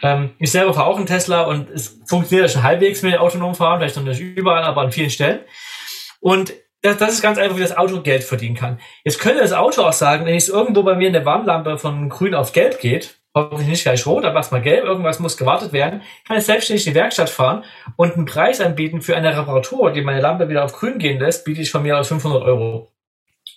Ähm, 0.03 0.35
ich 0.37 0.51
selber 0.51 0.75
fahre 0.75 0.87
auch 0.87 0.97
einen 0.97 1.07
Tesla 1.07 1.41
und 1.43 1.71
es 1.71 1.99
funktioniert 2.05 2.51
schon 2.51 2.61
halbwegs 2.61 3.01
mit 3.01 3.13
dem 3.13 3.19
autonomen 3.19 3.55
Fahren, 3.55 3.79
vielleicht 3.79 3.95
noch 3.95 4.03
nicht 4.03 4.19
überall, 4.19 4.63
aber 4.63 4.81
an 4.81 4.91
vielen 4.91 5.09
Stellen. 5.09 5.39
Und 6.19 6.53
das, 6.87 6.97
das 6.97 7.13
ist 7.13 7.21
ganz 7.21 7.37
einfach, 7.37 7.57
wie 7.57 7.61
das 7.61 7.75
Auto 7.75 8.01
Geld 8.01 8.23
verdienen 8.23 8.55
kann. 8.55 8.79
Jetzt 9.03 9.19
könnte 9.19 9.41
das 9.41 9.53
Auto 9.53 9.83
auch 9.83 9.93
sagen, 9.93 10.25
wenn 10.25 10.35
es 10.35 10.49
irgendwo 10.49 10.83
bei 10.83 10.95
mir 10.95 11.07
in 11.07 11.13
der 11.13 11.25
Warnlampe 11.25 11.77
von 11.77 12.09
grün 12.09 12.33
auf 12.33 12.53
gelb 12.53 12.79
geht, 12.79 13.19
hoffentlich 13.35 13.67
nicht 13.67 13.83
gleich 13.83 14.05
rot, 14.05 14.25
aber 14.25 14.37
erstmal 14.37 14.61
gelb, 14.61 14.85
irgendwas 14.85 15.19
muss 15.19 15.37
gewartet 15.37 15.73
werden, 15.73 16.01
kann 16.27 16.37
ich 16.37 16.45
selbstständig 16.45 16.87
in 16.87 16.93
die 16.93 16.99
Werkstatt 16.99 17.29
fahren 17.29 17.63
und 17.95 18.15
einen 18.15 18.25
Preis 18.25 18.61
anbieten 18.61 19.01
für 19.01 19.15
eine 19.15 19.37
Reparatur, 19.37 19.91
die 19.91 20.01
meine 20.01 20.21
Lampe 20.21 20.49
wieder 20.49 20.63
auf 20.63 20.73
grün 20.73 20.97
gehen 20.97 21.19
lässt, 21.19 21.45
biete 21.45 21.61
ich 21.61 21.71
von 21.71 21.83
mir 21.83 21.97
aus 21.97 22.07
500 22.07 22.41
Euro. 22.43 22.91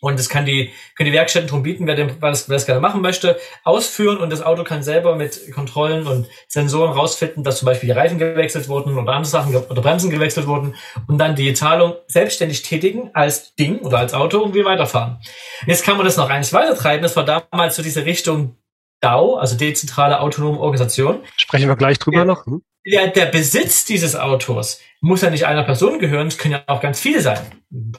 Und 0.01 0.19
das 0.19 0.29
kann 0.29 0.47
die, 0.47 0.71
können 0.97 1.11
die 1.11 1.17
Werkstätten 1.17 1.49
drum 1.49 1.63
bieten, 1.63 1.87
wer, 1.87 1.95
dem, 1.95 2.11
wer, 2.21 2.31
das, 2.31 2.49
wer 2.49 2.57
das 2.57 2.67
gerne 2.67 2.81
machen 2.81 3.03
möchte, 3.03 3.39
ausführen 3.65 4.19
und 4.19 4.31
das 4.31 4.43
Auto 4.43 4.65
kann 4.65 4.83
selber 4.83 5.15
mit 5.17 5.53
Kontrollen 5.53 6.07
und 6.07 6.27
Sensoren 6.49 6.93
rausfinden, 6.93 7.45
dass 7.45 7.59
zum 7.59 7.67
Beispiel 7.67 7.89
die 7.89 7.99
Reifen 7.99 8.19
gewechselt 8.19 8.69
wurden 8.69 8.97
oder 8.97 9.13
andere 9.13 9.31
Sachen 9.31 9.55
oder 9.55 9.83
Bremsen 9.83 10.11
gewechselt 10.11 10.47
wurden 10.47 10.75
und 11.07 11.19
dann 11.19 11.37
die 11.37 11.53
Zahlung 11.53 11.95
selbstständig 12.07 12.63
tätigen 12.63 13.11
als 13.13 13.55
Ding 13.55 13.81
oder 13.81 13.99
als 13.99 14.15
Auto 14.15 14.41
und 14.41 14.55
wir 14.55 14.65
weiterfahren. 14.65 15.19
Jetzt 15.67 15.85
kann 15.85 15.97
man 15.97 16.07
das 16.07 16.17
noch 16.17 16.31
eins 16.31 16.53
weiter 16.53 16.75
treiben. 16.75 17.03
Das 17.03 17.17
war 17.17 17.25
damals 17.25 17.77
so 17.77 17.83
diese 17.83 18.05
Richtung 18.05 18.57
DAO, 19.01 19.37
also 19.37 19.57
dezentrale 19.57 20.21
autonome 20.21 20.59
Organisation. 20.59 21.21
Sprechen 21.37 21.69
wir 21.69 21.77
gleich 21.77 21.99
drüber 21.99 22.19
ja. 22.19 22.25
noch. 22.25 22.47
Hm? 22.47 22.63
der, 22.87 23.09
der 23.09 23.27
Besitz 23.27 23.85
dieses 23.85 24.17
Autos 24.17 24.81
muss 25.01 25.23
ja 25.23 25.31
nicht 25.31 25.47
einer 25.47 25.65
Person 25.65 25.99
gehören, 25.99 26.29
es 26.29 26.39
können 26.39 26.53
ja 26.53 26.63
auch 26.67 26.81
ganz 26.81 27.01
viele 27.01 27.21
sein. 27.21 27.41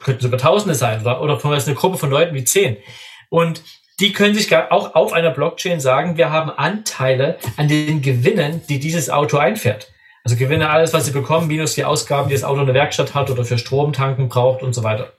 Könnten 0.00 0.22
sogar 0.22 0.38
Tausende 0.38 0.74
sein 0.74 1.00
oder, 1.00 1.20
oder 1.20 1.38
von 1.38 1.52
eine 1.52 1.74
Gruppe 1.74 1.98
von 1.98 2.10
Leuten 2.10 2.34
wie 2.34 2.44
zehn. 2.44 2.76
Und 3.30 3.62
die 4.00 4.12
können 4.12 4.34
sich 4.34 4.54
auch 4.56 4.94
auf 4.94 5.12
einer 5.12 5.30
Blockchain 5.30 5.80
sagen, 5.80 6.16
wir 6.16 6.30
haben 6.30 6.50
Anteile 6.50 7.38
an 7.56 7.68
den 7.68 8.02
Gewinnen, 8.02 8.62
die 8.68 8.80
dieses 8.80 9.10
Auto 9.10 9.36
einfährt. 9.38 9.92
Also 10.24 10.36
Gewinne, 10.36 10.70
alles, 10.70 10.92
was 10.92 11.06
sie 11.06 11.12
bekommen, 11.12 11.48
minus 11.48 11.74
die 11.74 11.84
Ausgaben, 11.84 12.28
die 12.28 12.34
das 12.34 12.44
Auto 12.44 12.60
in 12.60 12.66
der 12.66 12.74
Werkstatt 12.74 13.14
hat 13.14 13.30
oder 13.30 13.44
für 13.44 13.58
Strom 13.58 13.92
tanken 13.92 14.28
braucht 14.28 14.62
und 14.62 14.72
so 14.72 14.82
weiter. 14.82 15.12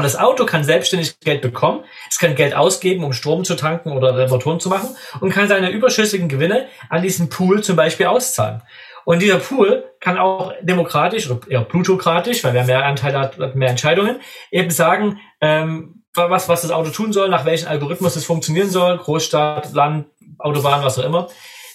Und 0.00 0.04
das 0.04 0.16
Auto 0.16 0.46
kann 0.46 0.64
selbstständig 0.64 1.20
Geld 1.20 1.42
bekommen, 1.42 1.84
es 2.08 2.18
kann 2.18 2.34
Geld 2.34 2.56
ausgeben, 2.56 3.04
um 3.04 3.12
Strom 3.12 3.44
zu 3.44 3.54
tanken 3.54 3.92
oder 3.92 4.16
Reparaturen 4.16 4.58
zu 4.58 4.70
machen 4.70 4.96
und 5.20 5.30
kann 5.30 5.46
seine 5.46 5.68
überschüssigen 5.68 6.26
Gewinne 6.26 6.68
an 6.88 7.02
diesen 7.02 7.28
Pool 7.28 7.62
zum 7.62 7.76
Beispiel 7.76 8.06
auszahlen. 8.06 8.62
Und 9.04 9.20
dieser 9.20 9.36
Pool 9.36 9.84
kann 10.00 10.16
auch 10.16 10.54
demokratisch 10.62 11.30
oder 11.30 11.46
eher 11.50 11.60
plutokratisch, 11.64 12.42
weil 12.44 12.54
wer 12.54 12.64
mehr 12.64 12.86
Anteile 12.86 13.18
hat, 13.18 13.38
hat 13.38 13.56
mehr 13.56 13.68
Entscheidungen, 13.68 14.22
eben 14.50 14.70
sagen, 14.70 15.20
ähm, 15.42 16.02
was, 16.14 16.48
was 16.48 16.62
das 16.62 16.70
Auto 16.70 16.88
tun 16.88 17.12
soll, 17.12 17.28
nach 17.28 17.44
welchem 17.44 17.68
Algorithmus 17.68 18.16
es 18.16 18.24
funktionieren 18.24 18.70
soll, 18.70 18.96
Großstadt, 18.96 19.74
Land, 19.74 20.06
Autobahn, 20.38 20.82
was 20.82 20.98
auch 20.98 21.04
immer. 21.04 21.28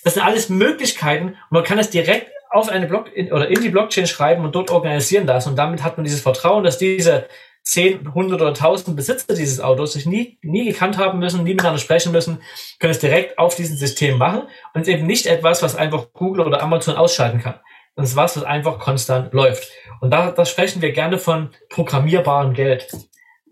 Das 0.04 0.16
sind 0.16 0.26
alles 0.26 0.50
Möglichkeiten 0.50 1.28
und 1.28 1.52
man 1.52 1.64
kann 1.64 1.78
es 1.78 1.92
direkt 1.92 2.32
auf 2.50 2.70
eine 2.70 2.88
Block 2.88 3.16
in, 3.16 3.32
oder 3.32 3.50
in 3.50 3.62
die 3.62 3.70
Blockchain 3.70 4.08
schreiben 4.08 4.44
und 4.46 4.56
dort 4.56 4.72
organisieren 4.72 5.28
lassen. 5.28 5.50
Und 5.50 5.58
damit 5.58 5.84
hat 5.84 5.98
man 5.98 6.06
dieses 6.06 6.22
Vertrauen, 6.22 6.64
dass 6.64 6.80
diese 6.80 7.28
zehn, 7.66 8.14
hundert 8.14 8.42
oder 8.42 8.54
tausend 8.54 8.96
Besitzer 8.96 9.34
dieses 9.34 9.60
Autos 9.60 9.94
sich 9.94 10.06
nie, 10.06 10.38
nie 10.42 10.66
gekannt 10.66 10.98
haben 10.98 11.20
müssen, 11.20 11.44
nie 11.44 11.56
miteinander 11.56 11.80
sprechen 11.80 12.12
müssen, 12.12 12.40
können 12.80 12.92
es 12.92 13.00
direkt 13.00 13.38
auf 13.38 13.56
diesem 13.56 13.76
System 13.76 14.18
machen 14.18 14.44
und 14.74 14.82
es 14.82 14.88
ist 14.88 14.94
eben 14.94 15.08
nicht 15.08 15.26
etwas, 15.26 15.64
was 15.64 15.76
einfach 15.76 16.08
Google 16.14 16.46
oder 16.46 16.62
Amazon 16.62 16.96
ausschalten 16.96 17.42
kann. 17.42 17.60
Das 17.96 18.10
ist 18.10 18.16
was, 18.16 18.38
was 18.38 18.44
einfach 18.44 18.78
konstant 18.80 19.34
läuft. 19.34 19.72
Und 20.02 20.12
da, 20.12 20.32
da 20.32 20.46
sprechen 20.46 20.82
wir 20.82 20.92
gerne 20.92 21.18
von 21.18 21.50
programmierbarem 21.70 22.54
Geld. 22.54 22.88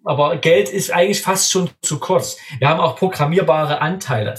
Aber 0.04 0.36
Geld 0.36 0.69
ist 0.69 0.91
eigentlich 0.91 1.21
fast 1.21 1.49
schon 1.49 1.69
zu 1.82 1.99
kurz. 1.99 2.38
Wir 2.60 2.67
haben 2.67 2.82
auch 2.82 2.97
programmierbare 2.97 3.80
Anteile. 3.80 4.36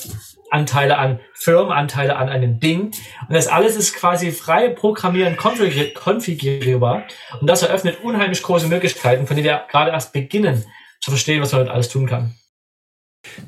Anteile 0.54 0.96
an 0.96 1.20
Firmen, 1.34 1.72
Anteile 1.72 2.16
an 2.16 2.28
einem 2.28 2.60
Ding. 2.60 2.92
Und 3.28 3.34
das 3.34 3.48
alles 3.48 3.76
ist 3.76 3.94
quasi 3.94 4.30
frei 4.30 4.68
programmieren, 4.68 5.36
konfigurierbar. 5.36 7.02
Und 7.40 7.46
das 7.46 7.62
eröffnet 7.62 7.98
unheimlich 8.02 8.42
große 8.42 8.68
Möglichkeiten, 8.68 9.26
von 9.26 9.36
denen 9.36 9.46
wir 9.46 9.66
gerade 9.70 9.90
erst 9.90 10.12
beginnen 10.12 10.64
zu 11.00 11.10
verstehen, 11.10 11.42
was 11.42 11.52
man 11.52 11.60
damit 11.60 11.74
alles 11.74 11.88
tun 11.88 12.06
kann. 12.06 12.34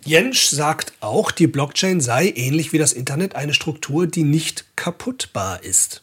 Jensch 0.04 0.46
sagt 0.46 0.92
auch, 1.00 1.30
die 1.30 1.46
Blockchain 1.46 2.00
sei 2.00 2.32
ähnlich 2.34 2.72
wie 2.72 2.78
das 2.78 2.92
Internet 2.92 3.36
eine 3.36 3.54
Struktur, 3.54 4.06
die 4.06 4.24
nicht 4.24 4.76
kaputtbar 4.76 5.62
ist. 5.62 6.02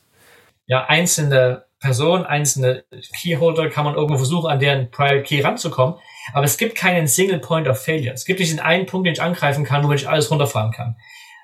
Ja, 0.68 0.86
einzelne 0.86 1.66
Personen, 1.80 2.24
einzelne 2.24 2.86
Keyholder 3.20 3.70
kann 3.70 3.84
man 3.84 3.96
irgendwo 3.96 4.18
versuchen, 4.18 4.50
an 4.50 4.60
deren 4.60 4.90
Private 4.90 5.24
Key 5.24 5.42
ranzukommen. 5.42 5.96
Aber 6.32 6.46
es 6.46 6.58
gibt 6.58 6.76
keinen 6.76 7.08
Single 7.08 7.40
Point 7.40 7.68
of 7.68 7.82
Failure. 7.82 8.14
Es 8.14 8.26
gibt 8.26 8.40
nicht 8.40 8.52
den 8.52 8.60
einen 8.60 8.86
Punkt, 8.86 9.08
den 9.08 9.14
ich 9.14 9.22
angreifen 9.22 9.66
kann, 9.66 9.88
wo 9.88 9.92
ich 9.92 10.08
alles 10.08 10.32
runterfahren 10.32 10.72
kann. 10.72 10.96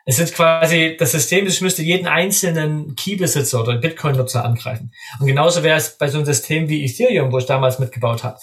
Es 0.05 0.17
ist 0.17 0.33
quasi, 0.33 0.95
das 0.97 1.11
System, 1.11 1.45
ich 1.45 1.61
müsste 1.61 1.83
jeden 1.83 2.07
einzelnen 2.07 2.95
Keybesitzer 2.95 3.61
oder 3.61 3.77
Bitcoin-Nutzer 3.77 4.43
angreifen. 4.43 4.91
Und 5.19 5.27
genauso 5.27 5.61
wäre 5.61 5.77
es 5.77 5.97
bei 5.97 6.07
so 6.07 6.17
einem 6.17 6.25
System 6.25 6.67
wie 6.67 6.83
Ethereum, 6.83 7.31
wo 7.31 7.37
ich 7.37 7.45
damals 7.45 7.77
mitgebaut 7.77 8.23
habe. 8.23 8.37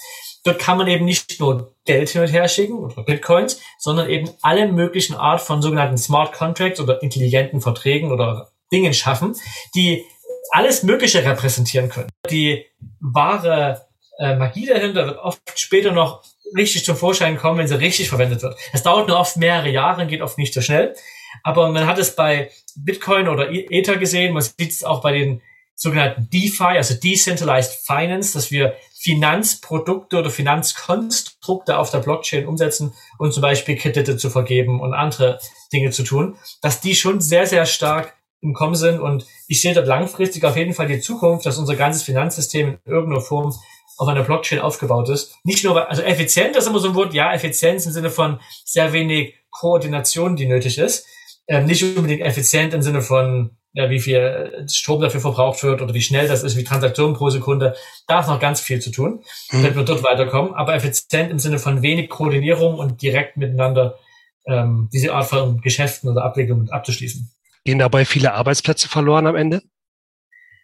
Dort 0.45 0.59
kann 0.59 0.77
man 0.77 0.87
eben 0.87 1.03
nicht 1.03 1.41
nur 1.41 1.75
Geld 1.83 2.09
hin 2.09 2.21
und 2.21 2.31
her 2.31 2.47
schicken 2.47 2.79
oder 2.79 3.03
Bitcoins, 3.03 3.59
sondern 3.79 4.09
eben 4.09 4.29
alle 4.41 4.71
möglichen 4.71 5.15
Art 5.15 5.41
von 5.41 5.61
sogenannten 5.61 5.97
Smart 5.97 6.31
Contracts 6.31 6.79
oder 6.79 7.01
intelligenten 7.03 7.59
Verträgen 7.59 8.11
oder 8.11 8.49
Dingen 8.71 8.93
schaffen, 8.93 9.35
die 9.75 10.05
alles 10.51 10.83
Mögliche 10.83 11.25
repräsentieren 11.25 11.89
können. 11.89 12.09
Die 12.29 12.65
wahre 13.01 13.86
äh, 14.19 14.35
Magie 14.35 14.65
dahinter 14.65 15.05
wird 15.05 15.19
oft 15.19 15.41
später 15.55 15.91
noch 15.91 16.23
richtig 16.55 16.85
zum 16.85 16.95
Vorschein 16.95 17.37
kommen, 17.37 17.59
wenn 17.59 17.67
sie 17.67 17.79
richtig 17.79 18.09
verwendet 18.09 18.41
wird. 18.41 18.57
Es 18.73 18.83
dauert 18.83 19.07
nur 19.07 19.19
oft 19.19 19.37
mehrere 19.37 19.69
Jahre 19.69 20.01
und 20.01 20.07
geht 20.07 20.21
oft 20.21 20.37
nicht 20.37 20.53
so 20.53 20.61
schnell. 20.61 20.95
Aber 21.43 21.69
man 21.71 21.85
hat 21.85 21.97
es 21.97 22.15
bei 22.15 22.49
Bitcoin 22.75 23.27
oder 23.27 23.51
e- 23.51 23.67
Ether 23.69 23.97
gesehen, 23.97 24.33
man 24.33 24.43
sieht 24.43 24.71
es 24.71 24.83
auch 24.83 25.01
bei 25.01 25.13
den 25.13 25.41
sogenannten 25.75 26.29
DeFi, 26.31 26.63
also 26.63 26.95
Decentralized 26.95 27.85
Finance, 27.85 28.33
dass 28.33 28.49
wir 28.49 28.75
Finanzprodukte 28.99 30.17
oder 30.17 30.31
Finanzkonstrukte 30.31 31.77
auf 31.77 31.91
der 31.91 31.99
Blockchain 31.99 32.47
umsetzen 32.47 32.93
und 33.19 33.31
zum 33.31 33.41
Beispiel 33.41 33.75
Kredite 33.75 34.17
zu 34.17 34.31
vergeben 34.31 34.81
und 34.81 34.93
andere 34.95 35.39
Dinge 35.71 35.91
zu 35.91 36.03
tun, 36.03 36.35
dass 36.63 36.81
die 36.81 36.95
schon 36.95 37.21
sehr, 37.21 37.45
sehr 37.45 37.67
stark 37.67 38.15
im 38.41 38.53
Kommen 38.53 38.75
sind 38.75 38.99
und 38.99 39.25
ich 39.47 39.61
sehe 39.61 39.73
dort 39.73 39.87
langfristig 39.87 40.43
auf 40.45 40.57
jeden 40.57 40.73
Fall 40.73 40.87
die 40.87 40.99
Zukunft, 40.99 41.45
dass 41.45 41.57
unser 41.57 41.75
ganzes 41.75 42.03
Finanzsystem 42.03 42.79
in 42.83 42.91
irgendeiner 42.91 43.21
Form 43.21 43.53
auf 43.97 44.07
einer 44.07 44.23
Blockchain 44.23 44.59
aufgebaut 44.59 45.09
ist. 45.09 45.35
Nicht 45.43 45.63
nur, 45.63 45.89
also 45.89 46.01
effizient 46.03 46.55
ist 46.55 46.67
immer 46.67 46.79
so 46.79 46.89
ein 46.89 46.95
Wort, 46.95 47.13
ja, 47.13 47.33
Effizienz 47.33 47.85
im 47.85 47.91
Sinne 47.91 48.09
von 48.09 48.39
sehr 48.63 48.93
wenig 48.93 49.35
Koordination, 49.49 50.35
die 50.35 50.45
nötig 50.45 50.77
ist. 50.77 51.05
Ähm, 51.47 51.65
nicht 51.65 51.83
unbedingt 51.83 52.21
effizient 52.21 52.73
im 52.73 52.81
Sinne 52.81 53.01
von, 53.01 53.57
ja, 53.73 53.89
wie 53.89 53.99
viel 53.99 54.65
Strom 54.69 55.01
dafür 55.01 55.21
verbraucht 55.21 55.63
wird 55.63 55.81
oder 55.81 55.93
wie 55.93 56.01
schnell 56.01 56.27
das 56.27 56.43
ist, 56.43 56.57
wie 56.57 56.63
Transaktionen 56.63 57.15
pro 57.15 57.29
Sekunde. 57.29 57.75
Da 58.07 58.19
ist 58.19 58.27
noch 58.27 58.39
ganz 58.39 58.61
viel 58.61 58.79
zu 58.81 58.91
tun, 58.91 59.23
mhm. 59.51 59.63
damit 59.63 59.75
wir 59.75 59.83
dort 59.83 60.03
weiterkommen. 60.03 60.53
Aber 60.53 60.75
effizient 60.75 61.31
im 61.31 61.39
Sinne 61.39 61.57
von 61.57 61.81
wenig 61.81 62.09
Koordinierung 62.09 62.75
und 62.75 63.01
direkt 63.01 63.37
miteinander 63.37 63.97
ähm, 64.45 64.89
diese 64.93 65.13
Art 65.13 65.27
von 65.27 65.61
Geschäften 65.61 66.09
oder 66.09 66.23
Abwicklungen 66.23 66.69
abzuschließen. 66.69 67.31
Gehen 67.63 67.79
dabei 67.79 68.05
viele 68.05 68.33
Arbeitsplätze 68.33 68.87
verloren 68.87 69.27
am 69.27 69.35
Ende? 69.35 69.61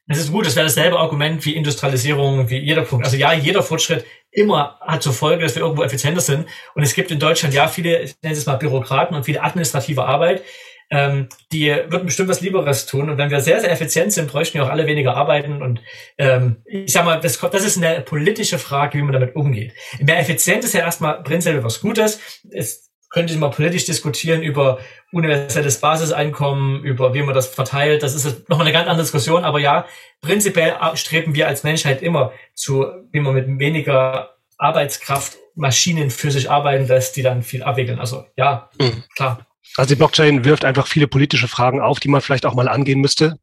Das 0.07 0.19
ist 0.19 0.31
gut, 0.31 0.45
das 0.45 0.55
wäre 0.55 0.65
dasselbe 0.65 0.99
Argument 0.99 1.45
wie 1.45 1.55
Industrialisierung, 1.55 2.49
wie 2.49 2.57
jeder 2.57 2.81
Punkt. 2.81 3.05
Also 3.05 3.15
ja, 3.15 3.31
jeder 3.33 3.63
Fortschritt 3.63 4.05
immer 4.31 4.77
hat 4.81 5.01
zur 5.01 5.13
Folge, 5.13 5.43
dass 5.43 5.55
wir 5.55 5.61
irgendwo 5.61 5.83
effizienter 5.83 6.19
sind. 6.19 6.47
Und 6.75 6.83
es 6.83 6.93
gibt 6.93 7.11
in 7.11 7.19
Deutschland 7.19 7.53
ja 7.53 7.67
viele, 7.67 8.01
ich 8.01 8.15
nenne 8.21 8.35
es 8.35 8.45
mal 8.45 8.55
Bürokraten 8.55 9.15
und 9.15 9.23
viele 9.23 9.41
administrative 9.41 10.03
Arbeit, 10.03 10.43
ähm, 10.89 11.29
die 11.51 11.69
würden 11.69 12.05
bestimmt 12.05 12.29
was 12.29 12.41
Lieberes 12.41 12.85
tun. 12.85 13.09
Und 13.09 13.17
wenn 13.17 13.31
wir 13.31 13.41
sehr, 13.41 13.61
sehr 13.61 13.71
effizient 13.71 14.11
sind, 14.13 14.29
bräuchten 14.29 14.55
wir 14.55 14.65
auch 14.65 14.69
alle 14.69 14.87
weniger 14.87 15.15
arbeiten. 15.15 15.61
Und 15.61 15.81
ähm, 16.17 16.57
ich 16.65 16.91
sag 16.91 17.05
mal, 17.05 17.19
das, 17.19 17.39
das 17.39 17.65
ist 17.65 17.77
eine 17.77 18.01
politische 18.01 18.59
Frage, 18.59 18.97
wie 18.97 19.03
man 19.03 19.13
damit 19.13 19.35
umgeht. 19.35 19.73
Mehr 19.99 20.19
effizient 20.19 20.63
ist 20.63 20.73
ja 20.73 20.81
erstmal 20.81 21.23
prinzipiell 21.23 21.63
was 21.63 21.81
Gutes. 21.81 22.19
Es 22.51 22.91
könnte 23.13 23.37
man 23.37 23.51
politisch 23.51 23.85
diskutieren 23.85 24.41
über 24.41 24.79
universelles 25.11 25.79
Basiseinkommen, 25.79 26.83
über 26.83 27.13
wie 27.13 27.21
man 27.21 27.35
das 27.35 27.47
verteilt. 27.47 28.01
Das 28.01 28.15
ist 28.15 28.49
noch 28.49 28.59
eine 28.59 28.71
ganz 28.71 28.87
andere 28.89 29.03
Diskussion. 29.03 29.45
Aber 29.45 29.59
ja, 29.59 29.85
prinzipiell 30.21 30.75
streben 30.95 31.35
wir 31.35 31.47
als 31.47 31.63
Menschheit 31.63 32.01
immer 32.01 32.33
zu, 32.55 32.87
wie 33.11 33.19
man 33.19 33.35
mit 33.35 33.47
weniger 33.59 34.35
Arbeitskraft 34.57 35.37
Maschinen 35.55 36.09
für 36.09 36.31
sich 36.31 36.49
arbeiten 36.49 36.87
lässt, 36.87 37.15
die 37.15 37.21
dann 37.21 37.43
viel 37.43 37.61
abwickeln. 37.61 37.99
Also 37.99 38.25
ja, 38.35 38.71
mhm. 38.79 39.03
klar. 39.15 39.45
Also 39.77 39.89
die 39.89 39.97
Blockchain 39.97 40.43
wirft 40.43 40.65
einfach 40.65 40.87
viele 40.87 41.07
politische 41.07 41.47
Fragen 41.47 41.81
auf, 41.81 41.99
die 41.99 42.07
man 42.07 42.21
vielleicht 42.21 42.47
auch 42.47 42.55
mal 42.55 42.67
angehen 42.67 42.99
müsste. 42.99 43.37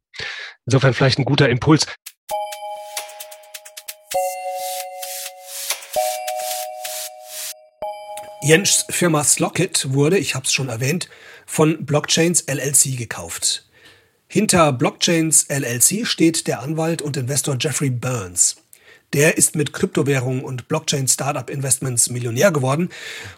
Insofern 0.65 0.93
vielleicht 0.93 1.17
ein 1.17 1.25
guter 1.25 1.47
Impuls. 1.47 1.87
Jens 8.43 8.85
Firma 8.89 9.23
Slockit 9.23 9.93
wurde, 9.93 10.17
ich 10.17 10.33
habe 10.33 10.45
es 10.45 10.51
schon 10.51 10.69
erwähnt, 10.69 11.09
von 11.45 11.85
Blockchains 11.85 12.45
LLC 12.47 12.97
gekauft. 12.97 13.69
Hinter 14.27 14.73
Blockchains 14.73 15.45
LLC 15.47 16.07
steht 16.07 16.47
der 16.47 16.61
Anwalt 16.61 17.03
und 17.03 17.17
Investor 17.17 17.55
Jeffrey 17.59 17.91
Burns. 17.91 18.55
Der 19.13 19.37
ist 19.37 19.55
mit 19.55 19.73
Kryptowährungen 19.73 20.43
und 20.43 20.67
Blockchain-Startup-Investments 20.69 22.09
Millionär 22.09 22.51
geworden 22.51 22.89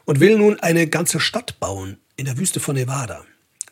und 0.06 0.22
will 0.22 0.38
nun 0.38 0.58
eine 0.62 0.88
ganze 0.88 1.20
Stadt 1.20 1.60
bauen 1.60 1.98
in 2.16 2.26
der 2.26 2.38
Wüste 2.38 2.62
von 2.62 2.76
Nevada. 2.76 3.26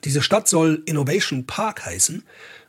Diese 0.03 0.21
Stadt 0.21 0.49
soll 0.49 0.83
Innovation 0.85 1.45
Park 1.45 1.85
heißen 1.85 2.25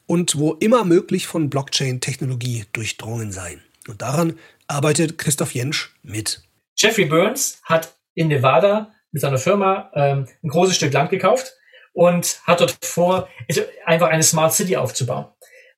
und 0.07 0.39
wo 0.39 0.53
immer 0.53 0.85
möglich 0.85 1.27
von 1.27 1.51
Blockchain-Technologie 1.51 2.67
durchdrungen 2.73 3.33
sein. 3.33 3.61
Und 3.89 4.03
daran 4.03 4.39
arbeitet 4.69 5.19
Christoph 5.19 5.53
Jensch 5.53 5.97
mit. 6.05 6.43
Jeffrey 6.77 7.07
Burns 7.07 7.59
hat 7.65 7.97
in 8.15 8.29
Nevada 8.29 8.93
mit 9.11 9.23
seiner 9.23 9.39
Firma 9.39 9.91
ähm, 9.95 10.27
ein 10.43 10.49
großes 10.49 10.77
Stück 10.77 10.93
Land 10.93 11.11
gekauft 11.11 11.55
und 11.93 12.41
hat 12.45 12.61
dort 12.61 12.77
vor, 12.85 13.29
einfach 13.85 14.09
eine 14.09 14.23
Smart 14.23 14.53
City 14.53 14.77
aufzubauen. 14.77 15.27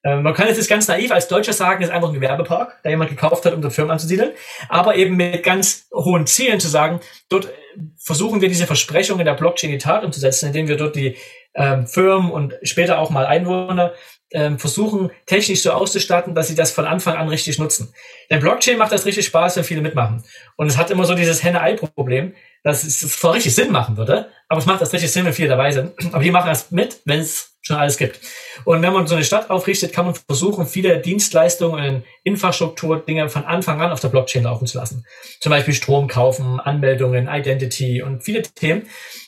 Ähm, 0.04 0.22
man 0.22 0.34
kann 0.34 0.46
jetzt 0.46 0.68
ganz 0.68 0.86
naiv 0.86 1.10
als 1.10 1.28
Deutscher 1.28 1.54
sagen, 1.54 1.82
es 1.82 1.88
ist 1.88 1.94
einfach 1.94 2.08
ein 2.08 2.14
Gewerbepark, 2.14 2.82
der 2.82 2.90
jemand 2.90 3.10
gekauft 3.10 3.46
hat, 3.46 3.54
um 3.54 3.62
dort 3.62 3.72
Firmen 3.72 3.90
anzusiedeln, 3.92 4.32
aber 4.68 4.96
eben 4.96 5.16
mit 5.16 5.42
ganz 5.42 5.88
hohen 5.92 6.26
Zielen 6.26 6.60
zu 6.60 6.68
sagen, 6.68 7.00
dort 7.30 7.48
versuchen 7.96 8.40
wir 8.40 8.48
diese 8.48 8.66
Versprechungen 8.66 9.24
der 9.24 9.34
Blockchain 9.34 9.70
in 9.70 9.78
die 9.78 9.82
Tat 9.82 10.04
umzusetzen, 10.04 10.46
indem 10.46 10.68
wir 10.68 10.76
dort 10.76 10.94
die 10.94 11.16
ähm, 11.54 11.86
Firmen 11.86 12.30
und 12.30 12.54
später 12.62 12.98
auch 12.98 13.10
mal 13.10 13.26
Einwohner 13.26 13.94
ähm, 14.32 14.58
versuchen, 14.58 15.10
technisch 15.26 15.62
so 15.62 15.70
auszustatten, 15.70 16.34
dass 16.34 16.48
sie 16.48 16.54
das 16.54 16.72
von 16.72 16.84
Anfang 16.84 17.16
an 17.16 17.28
richtig 17.28 17.58
nutzen. 17.58 17.94
Denn 18.30 18.40
Blockchain 18.40 18.78
macht 18.78 18.92
das 18.92 19.06
richtig 19.06 19.26
Spaß, 19.26 19.56
wenn 19.56 19.64
viele 19.64 19.80
mitmachen. 19.80 20.24
Und 20.56 20.66
es 20.66 20.76
hat 20.76 20.90
immer 20.90 21.04
so 21.04 21.14
dieses 21.14 21.42
Henne-Ei-Problem, 21.42 22.34
dass 22.64 22.82
es 22.82 22.98
zwar 22.98 23.34
richtig 23.34 23.54
Sinn 23.54 23.70
machen 23.70 23.96
würde, 23.96 24.28
aber 24.48 24.58
es 24.58 24.66
macht 24.66 24.82
das 24.82 24.92
richtig 24.92 25.12
Sinn, 25.12 25.24
wenn 25.24 25.32
viele 25.32 25.48
dabei 25.48 25.70
sind. 25.70 25.92
Aber 26.12 26.22
die 26.22 26.32
machen 26.32 26.48
das 26.48 26.72
mit, 26.72 27.00
wenn 27.04 27.20
es 27.20 27.53
schon 27.64 27.76
alles 27.76 27.96
gibt. 27.96 28.20
Und 28.64 28.82
wenn 28.82 28.92
man 28.92 29.06
so 29.06 29.14
eine 29.14 29.24
Stadt 29.24 29.50
aufrichtet, 29.50 29.92
kann 29.92 30.04
man 30.04 30.14
versuchen, 30.14 30.66
viele 30.66 31.00
Dienstleistungen, 31.00 32.04
Infrastruktur, 32.22 33.00
Dinge 33.00 33.28
von 33.28 33.44
Anfang 33.44 33.80
an 33.80 33.90
auf 33.90 34.00
der 34.00 34.08
Blockchain 34.08 34.44
laufen 34.44 34.66
zu 34.66 34.78
lassen. 34.78 35.06
Zum 35.40 35.50
Beispiel 35.50 35.74
Strom 35.74 36.06
kaufen, 36.06 36.60
Anmeldungen, 36.60 37.26
Identity 37.28 38.02
und 38.02 38.22
viele 38.22 38.42
Themen. 38.42 38.86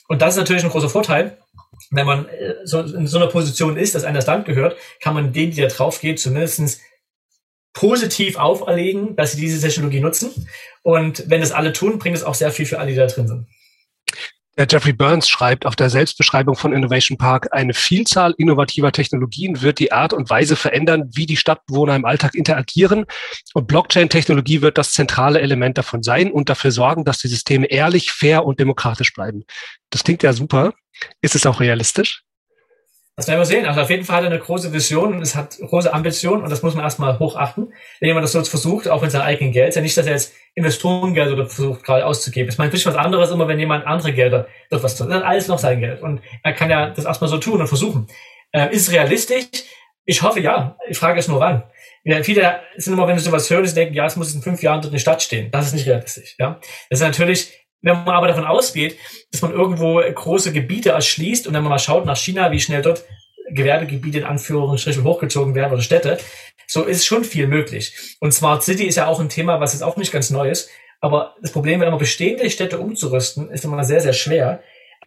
Und 0.09 0.23
das 0.23 0.35
ist 0.35 0.39
natürlich 0.39 0.65
ein 0.65 0.71
großer 0.71 0.91
Vorteil, 0.91 1.39
wenn 1.91 2.07
man 2.07 2.29
äh, 2.29 2.55
so 2.65 2.81
in 2.81 3.07
so 3.07 3.19
einer 3.19 3.29
Position 3.29 3.77
ist, 3.77 3.95
dass 3.95 4.05
einer 4.05 4.19
das 4.19 4.27
Land 4.27 4.45
gehört, 4.45 4.77
kann 5.01 5.15
man 5.15 5.33
denen, 5.33 5.53
die 5.53 5.61
da 5.61 5.69
drauf 5.69 6.01
geht, 6.01 6.21
zumindest 6.21 6.81
positiv 7.73 8.37
auferlegen, 8.37 9.17
dass 9.17 9.33
sie 9.33 9.41
diese 9.41 9.61
Technologie 9.61 10.01
nutzen. 10.01 10.31
Und 10.83 11.29
wenn 11.29 11.41
das 11.41 11.53
alle 11.53 11.73
tun, 11.73 11.99
bringt 11.99 12.17
es 12.17 12.25
auch 12.25 12.35
sehr 12.35 12.51
viel 12.51 12.67
für 12.67 12.79
alle, 12.79 12.91
die 12.91 12.97
da 12.97 13.07
drin 13.07 13.29
sind. 13.29 13.47
Der 14.59 14.67
Jeffrey 14.71 14.95
Burns 14.95 15.29
schreibt 15.29 15.67
auf 15.67 15.77
der 15.77 15.91
Selbstbeschreibung 15.91 16.57
von 16.57 16.73
Innovation 16.73 17.19
Park, 17.19 17.49
eine 17.53 17.75
Vielzahl 17.75 18.35
innovativer 18.39 18.91
Technologien 18.91 19.61
wird 19.61 19.79
die 19.79 19.93
Art 19.93 20.15
und 20.15 20.31
Weise 20.31 20.57
verändern, 20.57 21.11
wie 21.13 21.27
die 21.27 21.37
Stadtbewohner 21.37 21.95
im 21.95 22.07
Alltag 22.07 22.35
interagieren. 22.35 23.05
Und 23.53 23.67
Blockchain-Technologie 23.67 24.63
wird 24.63 24.79
das 24.79 24.93
zentrale 24.93 25.43
Element 25.43 25.77
davon 25.77 26.03
sein 26.03 26.33
und 26.33 26.49
dafür 26.49 26.71
sorgen, 26.71 27.05
dass 27.05 27.19
die 27.19 27.29
Systeme 27.29 27.67
ehrlich, 27.67 28.13
fair 28.13 28.47
und 28.47 28.59
demokratisch 28.59 29.13
bleiben. 29.13 29.45
Das 29.91 30.05
klingt 30.05 30.23
ja 30.23 30.33
super. 30.33 30.73
Ist 31.21 31.35
es 31.35 31.45
auch 31.45 31.61
realistisch? 31.61 32.26
Das 33.19 33.29
werden 33.29 33.41
wir 33.41 33.47
sehen. 33.47 33.65
Also 33.65 33.81
auf 33.81 33.89
jeden 33.89 34.05
Fall 34.05 34.17
hat 34.17 34.25
er 34.25 34.31
eine 34.31 34.39
große 34.39 34.75
Vision 34.75 35.15
und 35.15 35.23
es 35.23 35.35
hat 35.35 35.57
große 35.59 35.93
Ambitionen 35.93 36.43
und 36.43 36.51
das 36.51 36.63
muss 36.63 36.75
man 36.75 36.85
erstmal 36.85 37.19
hochachten, 37.19 37.73
wenn 37.99 38.09
jemand 38.09 38.25
das 38.25 38.33
so 38.33 38.45
versucht, 38.45 38.89
auch 38.89 39.01
mit 39.01 39.11
seinem 39.11 39.23
eigenen 39.23 39.53
Geld. 39.53 39.75
Ja 39.75 39.81
nicht, 39.81 39.97
dass 39.97 40.05
er 40.05 40.13
jetzt 40.13 40.35
Investorengeld 40.55 41.33
oder 41.33 41.47
versucht 41.47 41.83
gerade 41.83 42.05
auszugeben. 42.05 42.51
Ich 42.51 42.59
meine, 42.59 42.71
ein 42.71 42.85
was 42.85 42.95
anderes 42.95 43.31
immer, 43.31 43.49
wenn 43.49 43.59
jemand 43.59 43.87
andere 43.87 44.13
Gelder 44.13 44.49
dort 44.69 44.83
was 44.83 44.97
tut. 44.97 45.09
Das 45.09 45.17
ist 45.17 45.25
alles 45.25 45.49
noch 45.49 45.59
sein 45.59 45.81
Geld. 45.81 46.03
Und 46.03 46.21
er 46.43 46.53
kann 46.53 46.69
ja 46.69 46.91
das 46.91 47.07
erstmal 47.07 47.31
so 47.31 47.39
tun 47.39 47.59
und 47.59 47.69
versuchen. 47.69 48.07
Äh, 48.53 48.75
ist 48.75 48.89
es 48.89 48.93
realistisch? 48.93 49.47
Ich 50.05 50.21
hoffe 50.21 50.41
ja. 50.41 50.77
Ich 50.87 50.99
frage 50.99 51.19
es 51.19 51.27
nur 51.27 51.41
wann. 51.41 51.63
Ja, 52.05 52.23
viele 52.23 52.61
sind 52.77 52.93
immer, 52.93 53.09
wenn 53.09 53.19
sie 53.19 53.25
sowas 53.25 53.49
hören, 53.49 53.67
sie 53.67 53.75
denken, 53.75 53.95
ja, 53.95 54.05
es 54.05 54.17
muss 54.17 54.35
in 54.35 54.43
fünf 54.43 54.63
Jahren 54.63 54.83
dort 54.83 54.93
eine 54.93 55.01
Stadt 55.01 55.23
stehen. 55.23 55.51
Das 55.51 55.67
ist 55.67 55.73
nicht 55.73 55.87
realistisch. 55.87 56.37
Ja, 56.39 56.61
Das 56.91 57.01
ist 57.01 57.07
natürlich 57.07 57.66
wenn 57.87 58.05
man 58.05 58.17
aber 58.17 58.27
davon 58.27 58.45
ausgeht, 58.45 58.99
dass 59.31 59.43
man 59.43 59.53
irgendwo 59.53 60.01
große 60.01 60.53
Gebiete 60.53 60.91
erschließt 60.91 61.47
und 61.47 61.55
wenn 61.55 61.63
man 61.63 61.71
mal 61.71 61.79
schaut 61.79 62.05
nach 62.05 62.17
China, 62.17 62.51
wie 62.51 62.61
schnell 62.61 62.83
dort 62.83 63.05
Gewerbegebiete 63.49 64.19
in 64.19 64.25
Anführungsstrichen 64.25 65.05
hochgezogen 65.05 65.55
werden 65.55 65.73
oder 65.73 65.83
Städte, 65.83 66.19
so 66.67 66.83
ist 66.83 67.07
schon 67.07 67.23
viel 67.23 67.47
möglich. 67.47 68.17
Und 68.21 68.33
Smart 68.33 68.65
City 68.65 68.85
ist 68.85 68.97
ja 68.97 69.07
auch 69.07 69.21
ein 69.21 69.29
Thema, 69.29 69.61
was 69.61 69.73
jetzt 69.73 69.83
auch 69.83 69.97
nicht 69.97 70.13
ganz 70.13 70.31
neu 70.31 70.51
ist. 70.51 70.69
Aber 71.01 71.37
das 71.41 71.53
Problem, 71.53 71.81
wenn 71.81 71.91
man 71.91 71.99
bestehende 71.99 72.51
Städte 72.51 72.81
umzurüsten, 72.81 73.51
ist 73.51 73.65
immer 73.65 73.85
sehr, 73.85 74.01
sehr 74.01 74.15
schwer. 74.15 74.63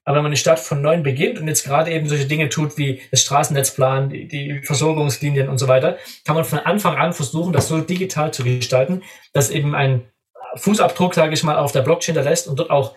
Aber 0.06 0.16
wenn 0.16 0.24
man 0.24 0.30
eine 0.30 0.38
Stadt 0.38 0.60
von 0.60 0.82
neuem 0.82 1.04
beginnt 1.04 1.38
und 1.38 1.50
jetzt 1.50 1.66
gerade 1.66 1.92
eben 1.92 2.08
solche 2.08 2.28
Dinge 2.28 2.48
tut 2.48 2.78
wie 2.78 3.02
das 3.12 3.24
Straßennetzplan, 3.24 4.10
die, 4.10 4.28
die 4.28 4.62
Versorgungslinien 4.64 5.50
und 5.50 5.58
so 5.58 5.68
weiter, 5.68 5.98
kann 6.26 6.36
man 6.36 6.46
von 6.46 6.60
Anfang 6.60 6.96
an 6.96 7.12
versuchen, 7.12 7.52
das 7.52 7.68
so 7.68 7.82
digital 7.82 8.34
zu 8.34 8.46
gestalten, 8.46 9.04
dass 9.34 9.50
eben 9.50 9.76
ein 9.76 10.04
Fußabdruck, 10.56 11.14
sage 11.14 11.34
ich 11.34 11.44
mal, 11.44 11.58
auf 11.58 11.72
der 11.72 11.82
Blockchain 11.82 12.16
da 12.16 12.22
lässt 12.22 12.48
und 12.48 12.58
dort 12.60 12.70
auch 12.70 12.96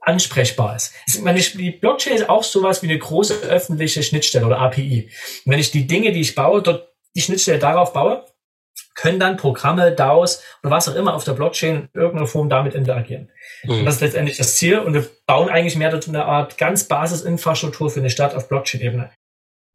ansprechbar 0.00 0.76
ist. 0.76 0.94
Die 1.06 1.70
Blockchain 1.70 2.14
ist 2.14 2.28
auch 2.28 2.42
sowas 2.42 2.82
wie 2.82 2.88
eine 2.88 2.98
große 2.98 3.42
öffentliche 3.42 4.02
Schnittstelle 4.02 4.46
oder 4.46 4.58
API. 4.58 5.10
Und 5.44 5.52
wenn 5.52 5.58
ich 5.58 5.70
die 5.70 5.86
Dinge, 5.86 6.12
die 6.12 6.20
ich 6.20 6.34
baue, 6.34 6.62
dort 6.62 6.88
die 7.14 7.20
Schnittstelle 7.20 7.58
darauf 7.58 7.92
baue, 7.92 8.24
können 8.94 9.20
dann 9.20 9.36
Programme, 9.36 9.92
DAOs 9.92 10.42
oder 10.62 10.72
was 10.72 10.88
auch 10.88 10.94
immer 10.94 11.14
auf 11.14 11.24
der 11.24 11.32
Blockchain 11.32 11.88
in 11.92 12.00
irgendeiner 12.00 12.26
Form 12.26 12.48
damit 12.48 12.74
interagieren. 12.74 13.30
Mhm. 13.64 13.84
Das 13.84 13.96
ist 13.96 14.00
letztendlich 14.00 14.36
das 14.36 14.56
Ziel. 14.56 14.78
Und 14.78 14.94
wir 14.94 15.06
bauen 15.26 15.48
eigentlich 15.48 15.76
mehr 15.76 15.90
dort 15.90 16.08
eine 16.08 16.24
Art 16.24 16.58
ganz 16.58 16.84
Basisinfrastruktur 16.84 17.90
für 17.90 18.00
eine 18.00 18.10
Stadt 18.10 18.34
auf 18.34 18.48
Blockchain-Ebene. 18.48 19.10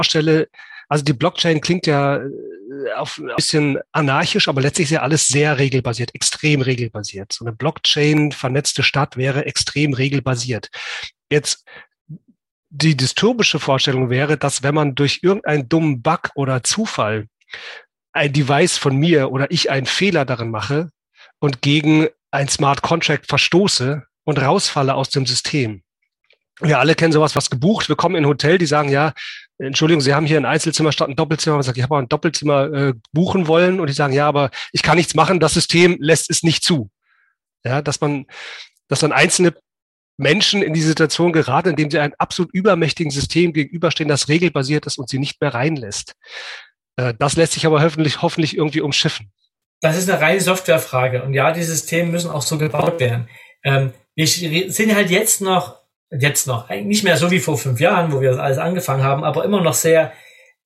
Stelle, 0.04 0.48
also 0.88 1.04
die 1.04 1.14
Blockchain 1.14 1.62
klingt 1.62 1.88
ja 1.88 2.18
äh, 2.18 2.92
auf 2.96 3.18
ein 3.18 3.36
bisschen 3.36 3.80
anarchisch, 3.92 4.48
aber 4.48 4.62
letztlich 4.62 4.86
ist 4.86 4.92
ja 4.92 5.02
alles 5.02 5.28
sehr 5.28 5.58
regelbasiert, 5.58 6.14
extrem 6.14 6.62
regelbasiert. 6.62 7.34
So 7.34 7.46
eine 7.46 7.54
Blockchain 7.54 8.32
vernetzte 8.32 8.84
Stadt 8.84 9.18
wäre 9.18 9.46
extrem 9.46 9.94
regelbasiert. 9.94 10.70
Jetzt 11.32 11.66
die 12.70 12.98
dystopische 12.98 13.60
Vorstellung 13.60 14.10
wäre, 14.10 14.38
dass 14.38 14.64
wenn 14.64 14.76
man 14.76 14.96
durch 14.96 15.20
irgendeinen 15.22 15.70
dummen 15.70 16.02
Bug 16.02 16.32
oder 16.36 16.64
Zufall 16.64 17.28
ein 18.12 18.34
Device 18.34 18.78
von 18.78 18.96
mir 18.96 19.32
oder 19.32 19.52
ich 19.52 19.70
einen 19.70 19.86
Fehler 19.86 20.26
darin 20.26 20.50
mache 20.50 20.90
und 21.40 21.62
gegen 21.62 22.08
ein 22.32 22.50
Smart 22.50 22.82
Contract 22.82 23.28
verstoße 23.28 24.04
und 24.24 24.42
rausfalle 24.42 24.94
aus 24.96 25.10
dem 25.10 25.26
System. 25.26 25.84
Wir 26.62 26.80
alle 26.80 26.96
kennen 26.96 27.14
sowas, 27.14 27.36
was 27.36 27.50
gebucht. 27.50 27.90
Wir 27.90 27.96
kommen 27.96 28.16
in 28.16 28.24
ein 28.24 28.30
Hotel, 28.30 28.58
die 28.58 28.66
sagen, 28.66 28.90
ja, 28.90 29.14
Entschuldigung, 29.58 30.02
Sie 30.02 30.14
haben 30.14 30.26
hier 30.26 30.38
ein 30.38 30.46
Einzelzimmer 30.46 30.92
statt 30.92 31.10
ein 31.10 31.16
Doppelzimmer. 31.16 31.56
Man 31.56 31.64
sagt, 31.64 31.78
ich 31.78 31.84
habe 31.84 31.98
ein 31.98 32.10
Doppelzimmer 32.10 32.74
äh, 32.74 32.94
buchen 33.14 33.48
wollen 33.48 33.80
und 33.80 33.88
die 33.88 33.94
sagen, 33.94 34.14
ja, 34.14 34.28
aber 34.28 34.50
ich 34.74 34.84
kann 34.84 34.98
nichts 34.98 35.16
machen. 35.16 35.40
Das 35.40 35.54
System 35.54 35.98
lässt 36.00 36.30
es 36.30 36.44
nicht 36.44 36.64
zu. 36.64 36.90
Ja, 37.64 37.82
dass 37.82 38.02
man, 38.02 38.26
dass 38.90 39.00
dann 39.00 39.14
einzelne 39.14 39.54
Menschen 40.18 40.62
in 40.62 40.74
die 40.74 40.82
Situation 40.82 41.34
geraten, 41.34 41.70
indem 41.70 41.90
sie 41.90 42.00
einem 42.00 42.14
absolut 42.18 42.54
übermächtigen 42.54 43.12
System 43.12 43.54
gegenüberstehen, 43.54 44.10
das 44.10 44.30
regelbasiert 44.30 44.86
ist 44.86 44.98
und 44.98 45.10
sie 45.10 45.20
nicht 45.20 45.42
mehr 45.42 45.54
reinlässt. 45.54 46.14
Äh, 46.98 47.14
das 47.18 47.36
lässt 47.36 47.54
sich 47.54 47.66
aber 47.66 47.82
hoffentlich, 47.82 48.22
hoffentlich 48.22 48.58
irgendwie 48.58 48.82
umschiffen. 48.82 49.32
Das 49.82 49.98
ist 49.98 50.10
eine 50.10 50.22
reine 50.22 50.42
Softwarefrage. 50.42 51.24
Und 51.24 51.34
ja, 51.34 51.52
die 51.52 51.64
Systeme 51.64 52.12
müssen 52.12 52.32
auch 52.32 52.42
so 52.42 52.58
gebaut 52.58 53.00
werden. 53.00 53.30
Ähm, 53.64 53.94
wir 54.16 54.28
sind 54.28 54.96
halt 54.96 55.10
jetzt 55.10 55.42
noch, 55.42 55.82
jetzt 56.12 56.48
noch, 56.48 56.70
nicht 56.70 57.04
mehr 57.04 57.18
so 57.18 57.32
wie 57.32 57.40
vor 57.40 57.58
fünf 57.58 57.80
Jahren, 57.80 58.12
wo 58.12 58.22
wir 58.22 58.32
das 58.32 58.40
alles 58.40 58.58
angefangen 58.58 59.04
haben, 59.04 59.24
aber 59.24 59.44
immer 59.44 59.62
noch 59.62 59.74
sehr 59.74 60.12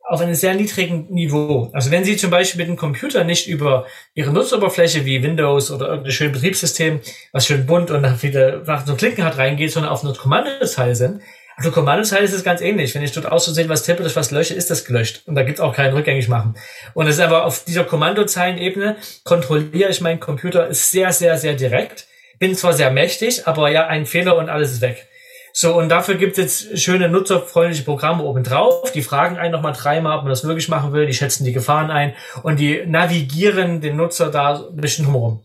auf 0.09 0.21
einem 0.21 0.33
sehr 0.33 0.55
niedrigen 0.55 1.05
Niveau. 1.13 1.69
Also 1.71 1.91
wenn 1.91 2.03
Sie 2.03 2.17
zum 2.17 2.31
Beispiel 2.31 2.59
mit 2.59 2.67
dem 2.67 2.77
Computer 2.77 3.23
nicht 3.23 3.47
über 3.47 3.85
Ihre 4.15 4.31
Nutzeroberfläche 4.31 5.05
wie 5.05 5.21
Windows 5.21 5.69
oder 5.69 5.87
irgendein 5.87 6.11
schönes 6.11 6.33
Betriebssystem, 6.33 6.99
was 7.31 7.45
schön 7.45 7.67
bunt 7.67 7.91
und 7.91 8.07
viele 8.17 8.63
so 8.85 8.95
Klicken 8.95 9.23
hat, 9.23 9.37
reingeht, 9.37 9.71
sondern 9.71 9.91
auf 9.91 10.03
eine 10.03 10.13
Kommandozeile 10.13 10.95
sind, 10.95 11.21
auf 11.59 11.63
der 11.63 11.73
Kommandozeile 11.73 12.23
ist 12.23 12.33
es 12.33 12.45
ganz 12.45 12.61
ähnlich. 12.61 12.95
Wenn 12.95 13.03
ich 13.03 13.11
dort 13.11 13.25
auszusehen 13.25 13.67
was 13.67 13.83
tippe, 13.83 14.09
was 14.15 14.31
lösche, 14.31 14.53
ist 14.53 14.71
das 14.71 14.85
gelöscht. 14.85 15.23
Und 15.25 15.35
da 15.35 15.43
gibt 15.43 15.59
es 15.59 15.61
auch 15.61 15.75
kein 15.75 15.93
rückgängig 15.93 16.29
machen. 16.29 16.55
Und 16.93 17.07
es 17.07 17.15
ist 17.15 17.21
aber 17.21 17.45
auf 17.45 17.65
dieser 17.65 17.83
Kommandozeilenebene 17.83 18.95
kontrolliere 19.25 19.89
ich 19.89 19.99
meinen 19.99 20.21
Computer 20.21 20.73
sehr, 20.73 21.11
sehr, 21.11 21.37
sehr 21.37 21.55
direkt. 21.55 22.07
Bin 22.39 22.55
zwar 22.55 22.71
sehr 22.71 22.91
mächtig, 22.91 23.45
aber 23.45 23.69
ja, 23.69 23.87
ein 23.87 24.05
Fehler 24.05 24.37
und 24.37 24.47
alles 24.47 24.71
ist 24.71 24.79
weg. 24.79 25.08
So, 25.61 25.77
und 25.77 25.89
dafür 25.89 26.15
gibt 26.15 26.37
es 26.37 26.61
jetzt 26.71 26.79
schöne 26.79 27.09
nutzerfreundliche 27.09 27.83
Programme 27.83 28.23
oben 28.23 28.45
drauf. 28.45 28.93
Die 28.93 29.01
fragen 29.01 29.37
einen 29.37 29.51
nochmal 29.51 29.73
dreimal, 29.73 30.17
ob 30.17 30.23
man 30.23 30.29
das 30.29 30.45
wirklich 30.45 30.69
machen 30.69 30.93
will. 30.93 31.05
Die 31.05 31.13
schätzen 31.13 31.43
die 31.43 31.51
Gefahren 31.51 31.91
ein 31.91 32.13
und 32.43 32.61
die 32.61 32.85
navigieren 32.85 33.81
den 33.81 33.97
Nutzer 33.97 34.31
da 34.31 34.55
ein 34.55 34.77
bisschen 34.77 35.07
herum. 35.07 35.43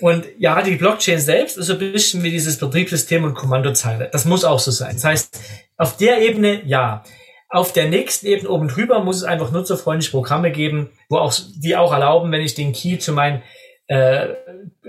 Und 0.00 0.24
ja, 0.38 0.62
die 0.62 0.76
Blockchain 0.76 1.20
selbst 1.20 1.58
ist 1.58 1.66
so 1.66 1.74
ein 1.74 1.78
bisschen 1.78 2.22
wie 2.22 2.30
dieses 2.30 2.56
Betriebssystem 2.56 3.22
und 3.22 3.34
Kommandozeile. 3.34 4.08
Das 4.10 4.24
muss 4.24 4.46
auch 4.46 4.60
so 4.60 4.70
sein. 4.70 4.94
Das 4.94 5.04
heißt, 5.04 5.40
auf 5.76 5.98
der 5.98 6.22
Ebene 6.22 6.62
ja. 6.64 7.04
Auf 7.50 7.74
der 7.74 7.86
nächsten 7.90 8.28
Ebene 8.28 8.48
oben 8.48 8.68
drüber 8.68 9.04
muss 9.04 9.16
es 9.16 9.24
einfach 9.24 9.50
nutzerfreundliche 9.50 10.12
Programme 10.12 10.52
geben, 10.52 10.88
wo 11.10 11.18
auch, 11.18 11.34
die 11.56 11.76
auch 11.76 11.92
erlauben, 11.92 12.32
wenn 12.32 12.40
ich 12.40 12.54
den 12.54 12.72
Key 12.72 12.96
zu 12.98 13.12
meinen 13.12 13.42
äh, 13.90 14.36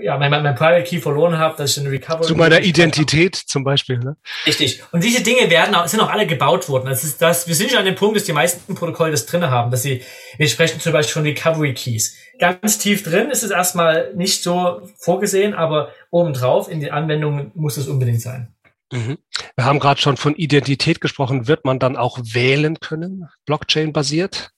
ja, 0.00 0.16
mein, 0.16 0.30
mein 0.30 0.54
Private 0.54 0.84
Key 0.84 1.00
verloren 1.00 1.36
habe, 1.36 1.56
dass 1.56 1.72
ich 1.72 1.80
eine 1.80 1.90
Recovery. 1.90 2.24
Zu 2.24 2.36
meiner 2.36 2.60
Identität 2.60 3.34
zum 3.34 3.64
Beispiel, 3.64 3.98
ne? 3.98 4.16
Richtig. 4.46 4.80
Und 4.92 5.02
diese 5.02 5.24
Dinge 5.24 5.50
werden 5.50 5.74
auch, 5.74 5.88
sind 5.88 5.98
auch 5.98 6.08
alle 6.08 6.24
gebaut 6.24 6.68
worden. 6.68 6.88
Das 6.88 7.02
ist 7.02 7.20
das, 7.20 7.48
wir 7.48 7.56
sind 7.56 7.70
schon 7.70 7.80
an 7.80 7.84
dem 7.84 7.96
Punkt, 7.96 8.14
dass 8.14 8.24
die 8.24 8.32
meisten 8.32 8.76
Protokolle 8.76 9.10
das 9.10 9.26
drinne 9.26 9.50
haben, 9.50 9.72
dass 9.72 9.82
sie, 9.82 10.02
wir 10.36 10.46
sprechen 10.46 10.78
zum 10.78 10.92
Beispiel 10.92 11.14
von 11.14 11.24
Recovery 11.24 11.74
Keys. 11.74 12.16
Ganz 12.38 12.78
tief 12.78 13.02
drin 13.02 13.30
ist 13.30 13.42
es 13.42 13.50
erstmal 13.50 14.14
nicht 14.14 14.44
so 14.44 14.88
vorgesehen, 14.98 15.52
aber 15.52 15.90
obendrauf 16.12 16.70
in 16.70 16.78
den 16.78 16.92
Anwendungen 16.92 17.50
muss 17.56 17.78
es 17.78 17.88
unbedingt 17.88 18.20
sein. 18.20 18.54
Mhm. 18.92 19.18
Wir 19.56 19.64
haben 19.64 19.80
gerade 19.80 20.00
schon 20.00 20.16
von 20.16 20.36
Identität 20.36 21.00
gesprochen. 21.00 21.48
Wird 21.48 21.64
man 21.64 21.80
dann 21.80 21.96
auch 21.96 22.20
wählen 22.22 22.78
können, 22.78 23.28
Blockchain-basiert? 23.46 24.52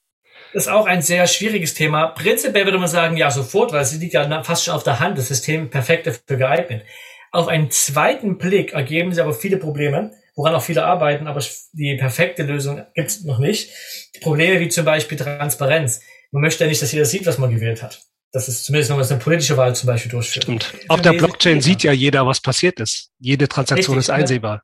Ist 0.55 0.69
auch 0.69 0.85
ein 0.85 1.01
sehr 1.01 1.27
schwieriges 1.27 1.73
Thema. 1.73 2.07
Prinzipiell 2.07 2.65
würde 2.65 2.77
man 2.77 2.87
sagen, 2.87 3.17
ja, 3.17 3.29
sofort, 3.29 3.73
weil 3.73 3.81
es 3.81 3.93
liegt 3.93 4.13
ja 4.13 4.43
fast 4.43 4.63
schon 4.63 4.73
auf 4.73 4.83
der 4.83 4.99
Hand, 4.99 5.17
das 5.17 5.27
System 5.27 5.69
perfekt 5.69 6.07
dafür 6.07 6.37
geeignet. 6.37 6.83
Auf 7.31 7.49
einen 7.49 7.69
zweiten 7.71 8.37
Blick 8.37 8.71
ergeben 8.71 9.13
sich 9.13 9.21
aber 9.21 9.33
viele 9.33 9.57
Probleme, 9.57 10.11
woran 10.35 10.55
auch 10.55 10.61
viele 10.61 10.85
arbeiten, 10.85 11.27
aber 11.27 11.43
die 11.73 11.97
perfekte 11.97 12.43
Lösung 12.43 12.81
gibt 12.95 13.09
es 13.09 13.23
noch 13.25 13.39
nicht. 13.39 13.69
Probleme 14.21 14.61
wie 14.61 14.69
zum 14.69 14.85
Beispiel 14.85 15.17
Transparenz. 15.17 16.01
Man 16.31 16.41
möchte 16.41 16.63
ja 16.63 16.69
nicht, 16.69 16.81
dass 16.81 16.93
jeder 16.93 17.05
sieht, 17.05 17.25
was 17.25 17.37
man 17.37 17.53
gewählt 17.53 17.83
hat. 17.83 18.01
Das 18.31 18.47
ist 18.47 18.63
zumindest 18.63 18.91
noch, 18.91 18.97
was 18.97 19.11
eine 19.11 19.19
politische 19.19 19.57
Wahl 19.57 19.75
zum 19.75 19.87
Beispiel 19.87 20.11
durchführt. 20.11 20.43
Stimmt. 20.43 20.73
Auf 20.87 21.01
der 21.01 21.13
Blockchain 21.13 21.61
sieht 21.61 21.83
ja 21.83 21.91
jeder, 21.91 22.25
was 22.25 22.39
passiert 22.39 22.79
ist. 22.79 23.11
Jede 23.19 23.47
Transaktion 23.47 23.97
Richtig, 23.97 24.09
ist 24.09 24.15
einsehbar. 24.15 24.63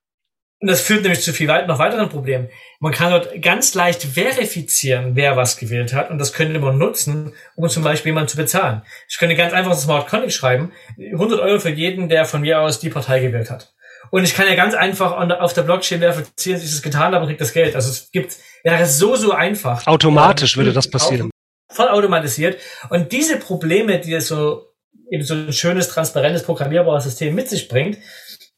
Und 0.62 0.70
das 0.70 0.82
führt 0.82 1.02
nämlich 1.02 1.22
zu 1.22 1.34
viel 1.34 1.48
weit, 1.48 1.68
noch 1.68 1.80
weiteren 1.80 2.08
Problemen. 2.08 2.50
Man 2.80 2.92
kann 2.92 3.10
dort 3.10 3.42
ganz 3.42 3.74
leicht 3.74 4.04
verifizieren, 4.04 5.16
wer 5.16 5.36
was 5.36 5.58
gewählt 5.58 5.92
hat. 5.92 6.12
Und 6.12 6.20
das 6.20 6.34
könnte 6.34 6.60
man 6.60 6.78
nutzen, 6.78 7.34
um 7.56 7.68
zum 7.68 7.84
Beispiel 7.84 8.12
jemanden 8.12 8.30
zu 8.30 8.38
bezahlen. 8.38 8.84
Ich 9.10 9.18
könnte 9.18 9.36
ganz 9.36 9.54
einfach 9.54 9.72
das 9.72 9.82
Smart 9.82 10.08
Contract 10.08 10.34
schreiben. 10.34 10.72
100 11.00 11.40
Euro 11.40 11.60
für 11.60 11.72
jeden, 11.72 12.10
der 12.10 12.26
von 12.26 12.42
mir 12.42 12.62
aus 12.62 12.80
die 12.80 12.90
Partei 12.90 13.22
gewählt 13.22 13.50
hat. 13.50 13.74
Und 14.12 14.24
ich 14.24 14.36
kann 14.36 14.48
ja 14.48 14.54
ganz 14.54 14.76
einfach 14.76 15.14
auf 15.40 15.54
der 15.54 15.64
Blockchain 15.64 16.00
verifizieren, 16.00 16.60
dass 16.60 16.68
ich 16.68 16.76
das 16.76 16.84
getan 16.84 17.16
habe 17.16 17.22
und 17.22 17.28
kriege 17.28 17.40
das 17.40 17.54
Geld. 17.54 17.76
Also 17.76 17.90
es 17.90 18.12
gibt, 18.12 18.38
wäre 18.64 18.86
so, 18.86 19.16
so 19.16 19.32
einfach. 19.32 19.88
Automatisch 19.88 20.58
würde 20.58 20.74
das 20.74 20.88
passieren. 20.88 21.32
Voll 21.72 21.88
automatisiert. 21.88 22.58
Und 22.90 23.12
diese 23.12 23.38
Probleme, 23.38 24.00
die 24.00 24.20
so, 24.20 24.68
eben 25.10 25.24
so 25.24 25.34
ein 25.34 25.54
schönes, 25.54 25.88
transparentes, 25.88 26.44
programmierbares 26.44 27.06
System 27.06 27.34
mit 27.34 27.50
sich 27.50 27.68
bringt, 27.68 27.98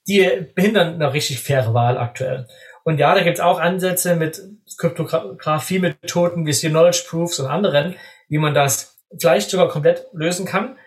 die 0.08 0.48
behindern 0.56 0.96
eine 0.96 1.14
richtig 1.14 1.40
faire 1.40 1.74
Wahl 1.74 1.98
aktuell. 1.98 2.48
Und 2.84 2.98
ja, 2.98 3.16
da 3.16 3.24
gibt's 3.24 3.40
auch 3.40 3.60
Ansätze 3.60 4.16
mit 4.16 4.42
Kryptographie-Methoden 4.78 6.46
wie 6.46 6.70
Knowledge 6.70 7.04
Proofs 7.08 7.40
und 7.40 7.48
anderen, 7.48 7.96
wie 8.28 8.38
man 8.38 8.54
das 8.54 9.02
vielleicht 9.18 9.50
sogar 9.50 9.70
komplett 9.70 10.08
lösen 10.14 10.46
kann. 10.46 10.78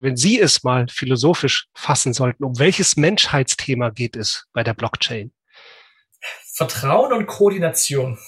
Wenn 0.00 0.16
Sie 0.16 0.40
es 0.40 0.64
mal 0.64 0.86
philosophisch 0.88 1.68
fassen 1.74 2.12
sollten, 2.12 2.42
um 2.42 2.58
welches 2.58 2.96
Menschheitsthema 2.96 3.90
geht 3.90 4.16
es 4.16 4.46
bei 4.52 4.64
der 4.64 4.74
Blockchain? 4.74 5.32
Vertrauen 6.54 7.12
und 7.12 7.26
Koordination. 7.26 8.18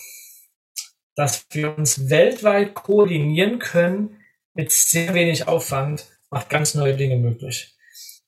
Dass 1.15 1.47
wir 1.51 1.77
uns 1.77 2.11
weltweit 2.11 2.75
koordinieren 2.75 3.59
können 3.59 4.23
mit 4.55 4.71
sehr 4.71 5.15
wenig 5.15 5.49
Aufwand, 5.49 6.07
macht 6.31 6.49
ganz 6.51 6.75
neue 6.75 6.97
Dinge 6.97 7.17
möglich. 7.17 7.75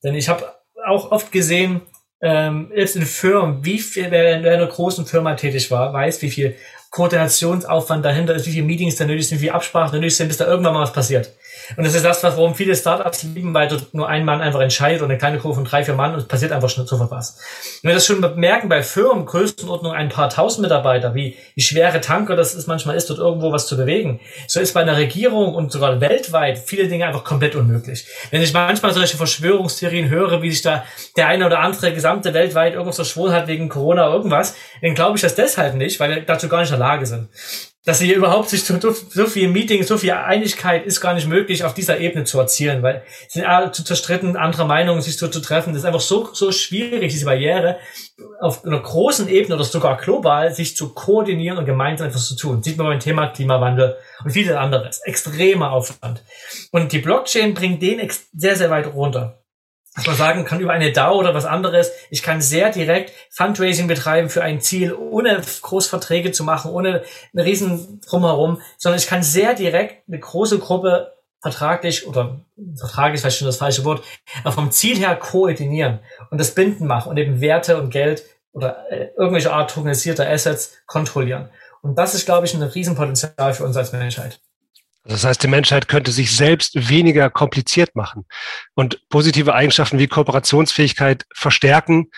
Denn 0.02 0.14
ich 0.14 0.28
habe 0.28 0.54
auch 0.86 1.10
oft 1.10 1.32
gesehen, 1.32 1.82
ähm, 2.20 2.70
jetzt 2.74 2.96
in 2.96 3.02
Firmen, 3.02 3.64
wie 3.64 3.78
viel, 3.78 4.10
wer 4.10 4.38
in 4.38 4.46
einer 4.46 4.66
großen 4.66 5.04
Firma 5.06 5.34
tätig 5.34 5.70
war, 5.70 5.92
weiß, 5.92 6.22
wie 6.22 6.30
viel 6.30 6.56
Koordinationsaufwand 6.94 8.04
dahinter 8.04 8.34
ist, 8.36 8.46
wie 8.46 8.52
viele 8.52 8.66
Meetings 8.66 8.94
da 8.94 9.04
nötig 9.04 9.28
sind, 9.28 9.40
wie 9.40 9.48
viele 9.48 9.60
Sprachen 9.60 9.98
nötig 9.98 10.16
sind, 10.16 10.28
bis 10.28 10.36
da 10.36 10.46
irgendwann 10.46 10.74
mal 10.74 10.82
was 10.82 10.92
passiert. 10.92 11.32
Und 11.76 11.84
das 11.84 11.94
ist 11.94 12.04
das, 12.04 12.22
warum 12.22 12.54
viele 12.54 12.76
Startups 12.76 13.24
lieben, 13.24 13.52
weil 13.52 13.66
dort 13.66 13.92
nur 13.94 14.08
ein 14.08 14.24
Mann 14.24 14.40
einfach 14.40 14.60
entscheidet 14.60 15.02
und 15.02 15.10
eine 15.10 15.18
kleine 15.18 15.38
Gruppe 15.38 15.56
von 15.56 15.64
drei, 15.64 15.84
vier 15.84 15.94
Mann 15.94 16.12
und 16.12 16.20
es 16.20 16.28
passiert 16.28 16.52
einfach 16.52 16.68
schon 16.68 16.86
sofort 16.86 17.10
was. 17.10 17.40
Wenn 17.82 17.90
wir 17.90 17.94
das 17.94 18.06
schon 18.06 18.20
merken 18.36 18.68
bei 18.68 18.84
Firmen, 18.84 19.26
Größenordnung 19.26 19.92
ein 19.92 20.08
paar 20.08 20.30
tausend 20.30 20.62
Mitarbeiter, 20.62 21.16
wie, 21.16 21.36
wie 21.56 21.62
schwere 21.62 22.00
Tanker 22.00 22.36
das 22.36 22.54
ist, 22.54 22.68
manchmal 22.68 22.94
ist, 22.94 23.10
dort 23.10 23.18
irgendwo 23.18 23.50
was 23.50 23.66
zu 23.66 23.76
bewegen, 23.76 24.20
so 24.46 24.60
ist 24.60 24.72
bei 24.72 24.82
einer 24.82 24.96
Regierung 24.96 25.56
und 25.56 25.72
sogar 25.72 26.00
weltweit 26.00 26.58
viele 26.58 26.86
Dinge 26.86 27.06
einfach 27.06 27.24
komplett 27.24 27.56
unmöglich. 27.56 28.06
Wenn 28.30 28.40
ich 28.40 28.52
manchmal 28.52 28.92
solche 28.92 29.16
Verschwörungstheorien 29.16 30.10
höre, 30.10 30.42
wie 30.42 30.50
sich 30.52 30.62
da 30.62 30.84
der 31.16 31.26
eine 31.26 31.46
oder 31.46 31.58
andere 31.58 31.92
gesamte 31.92 32.34
weltweit 32.34 32.74
irgendwas 32.74 32.96
verschworen 32.96 33.32
hat 33.32 33.48
wegen 33.48 33.68
Corona 33.68 34.06
oder 34.06 34.16
irgendwas, 34.16 34.54
dann 34.80 34.94
glaube 34.94 35.16
ich 35.16 35.22
das 35.22 35.34
deshalb 35.34 35.74
nicht, 35.74 35.98
weil 35.98 36.10
wir 36.10 36.22
dazu 36.22 36.48
gar 36.48 36.60
nicht 36.60 36.70
in 36.70 36.78
der 36.78 36.83
Lage 36.84 37.06
sind 37.06 37.28
dass 37.84 37.98
sie 37.98 38.12
überhaupt 38.12 38.48
sich 38.48 38.64
so, 38.64 38.78
so 38.80 39.26
viel 39.26 39.48
Meeting, 39.48 39.82
so 39.82 39.98
viel 39.98 40.12
Einigkeit 40.12 40.86
ist 40.86 41.02
gar 41.02 41.12
nicht 41.12 41.28
möglich 41.28 41.64
auf 41.64 41.74
dieser 41.74 41.98
Ebene 41.98 42.24
zu 42.24 42.40
erzielen, 42.40 42.82
weil 42.82 43.02
sie 43.28 43.40
sind 43.40 43.48
alle 43.48 43.72
zu 43.72 43.84
zerstritten, 43.84 44.36
andere 44.36 44.66
Meinungen 44.66 45.02
sich 45.02 45.18
so 45.18 45.28
zu 45.28 45.40
treffen. 45.40 45.74
Das 45.74 45.82
ist 45.82 45.84
einfach 45.84 46.00
so, 46.00 46.30
so 46.32 46.50
schwierig, 46.50 47.12
diese 47.12 47.26
Barriere 47.26 47.76
auf 48.40 48.64
einer 48.64 48.80
großen 48.80 49.28
Ebene 49.28 49.56
oder 49.56 49.64
sogar 49.64 49.98
global 49.98 50.54
sich 50.54 50.76
zu 50.76 50.94
koordinieren 50.94 51.58
und 51.58 51.66
gemeinsam 51.66 52.08
etwas 52.08 52.26
zu 52.26 52.36
tun. 52.36 52.62
Sieht 52.62 52.78
man 52.78 52.86
beim 52.86 53.00
Thema 53.00 53.26
Klimawandel 53.26 53.96
und 54.24 54.30
vieles 54.30 54.56
anderes. 54.56 55.00
Extremer 55.00 55.72
Aufwand. 55.72 56.22
Und 56.70 56.92
die 56.92 57.00
Blockchain 57.00 57.52
bringt 57.52 57.82
den 57.82 58.08
sehr, 58.32 58.56
sehr 58.56 58.70
weit 58.70 58.94
runter 58.94 59.43
dass 59.94 60.06
man 60.06 60.16
sagen 60.16 60.44
kann 60.44 60.60
über 60.60 60.72
eine 60.72 60.92
DAO 60.92 61.18
oder 61.18 61.34
was 61.34 61.44
anderes, 61.44 61.92
ich 62.10 62.22
kann 62.22 62.40
sehr 62.40 62.70
direkt 62.70 63.12
Fundraising 63.30 63.86
betreiben 63.86 64.28
für 64.28 64.42
ein 64.42 64.60
Ziel, 64.60 64.92
ohne 64.92 65.40
Großverträge 65.62 66.32
zu 66.32 66.42
machen, 66.42 66.70
ohne 66.72 67.04
einen 67.32 67.44
riesen 67.44 68.00
drumherum, 68.00 68.60
sondern 68.76 68.98
ich 68.98 69.06
kann 69.06 69.22
sehr 69.22 69.54
direkt 69.54 70.08
eine 70.08 70.18
große 70.18 70.58
Gruppe 70.58 71.12
vertraglich 71.40 72.06
oder 72.06 72.40
vertraglich 72.76 73.16
ist 73.16 73.20
vielleicht 73.20 73.38
schon 73.38 73.46
das 73.46 73.58
falsche 73.58 73.84
Wort, 73.84 74.02
aber 74.42 74.52
vom 74.52 74.70
Ziel 74.70 74.96
her 74.96 75.14
koordinieren 75.14 76.00
und 76.30 76.38
das 76.38 76.54
Binden 76.54 76.86
machen 76.86 77.10
und 77.10 77.18
eben 77.18 77.40
Werte 77.40 77.80
und 77.80 77.90
Geld 77.90 78.24
oder 78.52 78.90
äh, 78.90 79.10
irgendwelche 79.16 79.52
Art 79.52 79.70
tokenisierter 79.70 80.28
Assets 80.28 80.78
kontrollieren. 80.86 81.50
Und 81.82 81.98
das 81.98 82.14
ist, 82.14 82.24
glaube 82.24 82.46
ich, 82.46 82.54
ein 82.54 82.62
Riesenpotenzial 82.62 83.52
für 83.52 83.64
uns 83.64 83.76
als 83.76 83.92
Menschheit. 83.92 84.40
Das 85.06 85.24
heißt, 85.24 85.42
die 85.42 85.48
Menschheit 85.48 85.86
könnte 85.86 86.12
sich 86.12 86.34
selbst 86.34 86.88
weniger 86.88 87.28
kompliziert 87.28 87.94
machen 87.94 88.24
und 88.74 89.06
positive 89.10 89.54
Eigenschaften 89.54 89.98
wie 89.98 90.06
Kooperationsfähigkeit 90.06 91.26
verstärken, 91.34 92.10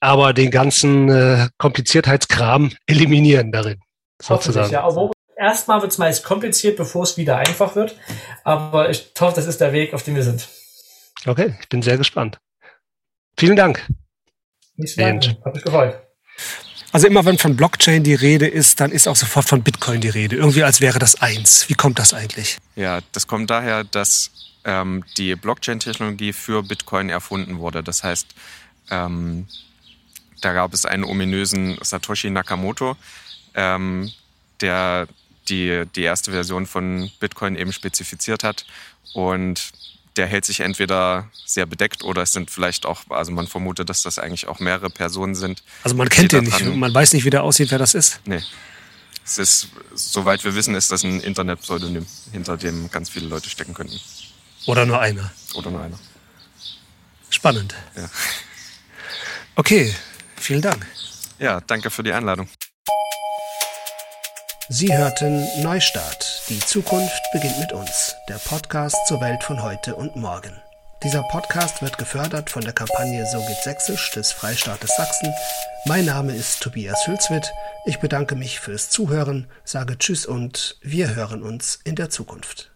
aber 0.00 0.32
den 0.32 0.50
ganzen 0.50 1.10
äh, 1.10 1.48
Kompliziertheitskram 1.58 2.72
eliminieren 2.86 3.52
darin. 3.52 3.80
Sozusagen. 4.20 4.72
Ja, 4.72 4.82
aber 4.82 5.10
erstmal 5.36 5.82
wird 5.82 5.92
es 5.92 5.98
meist 5.98 6.24
kompliziert, 6.24 6.78
bevor 6.78 7.02
es 7.02 7.18
wieder 7.18 7.36
einfach 7.36 7.76
wird. 7.76 7.96
Aber 8.44 8.88
ich 8.88 9.12
hoffe, 9.20 9.36
das 9.36 9.46
ist 9.46 9.60
der 9.60 9.72
Weg, 9.74 9.92
auf 9.92 10.02
dem 10.02 10.14
wir 10.14 10.22
sind. 10.22 10.48
Okay, 11.26 11.54
ich 11.60 11.68
bin 11.68 11.82
sehr 11.82 11.98
gespannt. 11.98 12.38
Vielen 13.38 13.56
Dank. 13.56 13.86
Nicht 14.76 14.98
danke. 14.98 15.36
Hat 15.44 15.54
mich 15.54 15.64
gefreut. 15.64 16.05
Also 16.96 17.08
immer 17.08 17.26
wenn 17.26 17.36
von 17.36 17.56
Blockchain 17.56 18.04
die 18.04 18.14
Rede 18.14 18.46
ist, 18.46 18.80
dann 18.80 18.90
ist 18.90 19.06
auch 19.06 19.16
sofort 19.16 19.46
von 19.46 19.62
Bitcoin 19.62 20.00
die 20.00 20.08
Rede. 20.08 20.36
Irgendwie 20.36 20.62
als 20.62 20.80
wäre 20.80 20.98
das 20.98 21.20
eins. 21.20 21.68
Wie 21.68 21.74
kommt 21.74 21.98
das 21.98 22.14
eigentlich? 22.14 22.56
Ja, 22.74 23.00
das 23.12 23.26
kommt 23.26 23.50
daher, 23.50 23.84
dass 23.84 24.30
ähm, 24.64 25.04
die 25.18 25.34
Blockchain-Technologie 25.34 26.32
für 26.32 26.62
Bitcoin 26.62 27.10
erfunden 27.10 27.58
wurde. 27.58 27.82
Das 27.82 28.02
heißt, 28.02 28.28
ähm, 28.90 29.46
da 30.40 30.54
gab 30.54 30.72
es 30.72 30.86
einen 30.86 31.04
ominösen 31.04 31.76
Satoshi 31.82 32.30
Nakamoto, 32.30 32.96
ähm, 33.52 34.10
der 34.62 35.06
die, 35.50 35.82
die 35.94 36.02
erste 36.02 36.30
Version 36.30 36.64
von 36.64 37.10
Bitcoin 37.20 37.56
eben 37.56 37.74
spezifiziert 37.74 38.42
hat. 38.42 38.64
Und 39.12 39.70
der 40.16 40.26
hält 40.26 40.44
sich 40.44 40.60
entweder 40.60 41.30
sehr 41.44 41.66
bedeckt 41.66 42.02
oder 42.02 42.22
es 42.22 42.32
sind 42.32 42.50
vielleicht 42.50 42.86
auch, 42.86 43.02
also 43.10 43.32
man 43.32 43.46
vermutet, 43.46 43.88
dass 43.88 44.02
das 44.02 44.18
eigentlich 44.18 44.46
auch 44.48 44.60
mehrere 44.60 44.90
Personen 44.90 45.34
sind. 45.34 45.62
Also 45.82 45.96
man 45.96 46.08
kennt 46.08 46.32
den 46.32 46.44
nicht, 46.44 46.64
man 46.64 46.92
weiß 46.92 47.12
nicht, 47.12 47.24
wie 47.24 47.30
der 47.30 47.42
aussieht, 47.42 47.70
wer 47.70 47.78
das 47.78 47.94
ist? 47.94 48.20
Nee. 48.24 48.42
Es 49.24 49.38
ist, 49.38 49.68
soweit 49.94 50.44
wir 50.44 50.54
wissen, 50.54 50.74
ist 50.76 50.92
das 50.92 51.02
ein 51.02 51.20
Internetpseudonym, 51.20 52.06
hinter 52.30 52.56
dem 52.56 52.90
ganz 52.90 53.10
viele 53.10 53.26
Leute 53.26 53.50
stecken 53.50 53.74
könnten. 53.74 53.98
Oder 54.66 54.86
nur 54.86 55.00
einer. 55.00 55.32
Oder 55.54 55.70
nur 55.70 55.82
einer. 55.82 55.98
Spannend. 57.28 57.74
Ja. 57.96 58.08
Okay, 59.56 59.94
vielen 60.36 60.62
Dank. 60.62 60.86
Ja, 61.38 61.60
danke 61.60 61.90
für 61.90 62.02
die 62.02 62.12
Einladung. 62.12 62.48
Sie 64.68 64.92
hörten 64.92 65.46
Neustart. 65.62 66.42
Die 66.48 66.58
Zukunft 66.58 67.22
beginnt 67.32 67.56
mit 67.60 67.72
uns. 67.72 68.16
Der 68.28 68.34
Podcast 68.34 68.96
zur 69.06 69.20
Welt 69.20 69.44
von 69.44 69.62
heute 69.62 69.94
und 69.94 70.16
morgen. 70.16 70.60
Dieser 71.04 71.22
Podcast 71.22 71.82
wird 71.82 71.98
gefördert 71.98 72.50
von 72.50 72.62
der 72.62 72.72
Kampagne 72.72 73.24
So 73.30 73.38
geht 73.46 73.62
Sächsisch 73.62 74.10
des 74.10 74.32
Freistaates 74.32 74.96
Sachsen. 74.96 75.32
Mein 75.84 76.04
Name 76.04 76.34
ist 76.34 76.60
Tobias 76.62 77.06
Hülswit. 77.06 77.48
Ich 77.86 78.00
bedanke 78.00 78.34
mich 78.34 78.58
fürs 78.58 78.90
Zuhören, 78.90 79.46
sage 79.62 79.98
Tschüss 79.98 80.26
und 80.26 80.78
wir 80.82 81.14
hören 81.14 81.44
uns 81.44 81.78
in 81.84 81.94
der 81.94 82.10
Zukunft. 82.10 82.72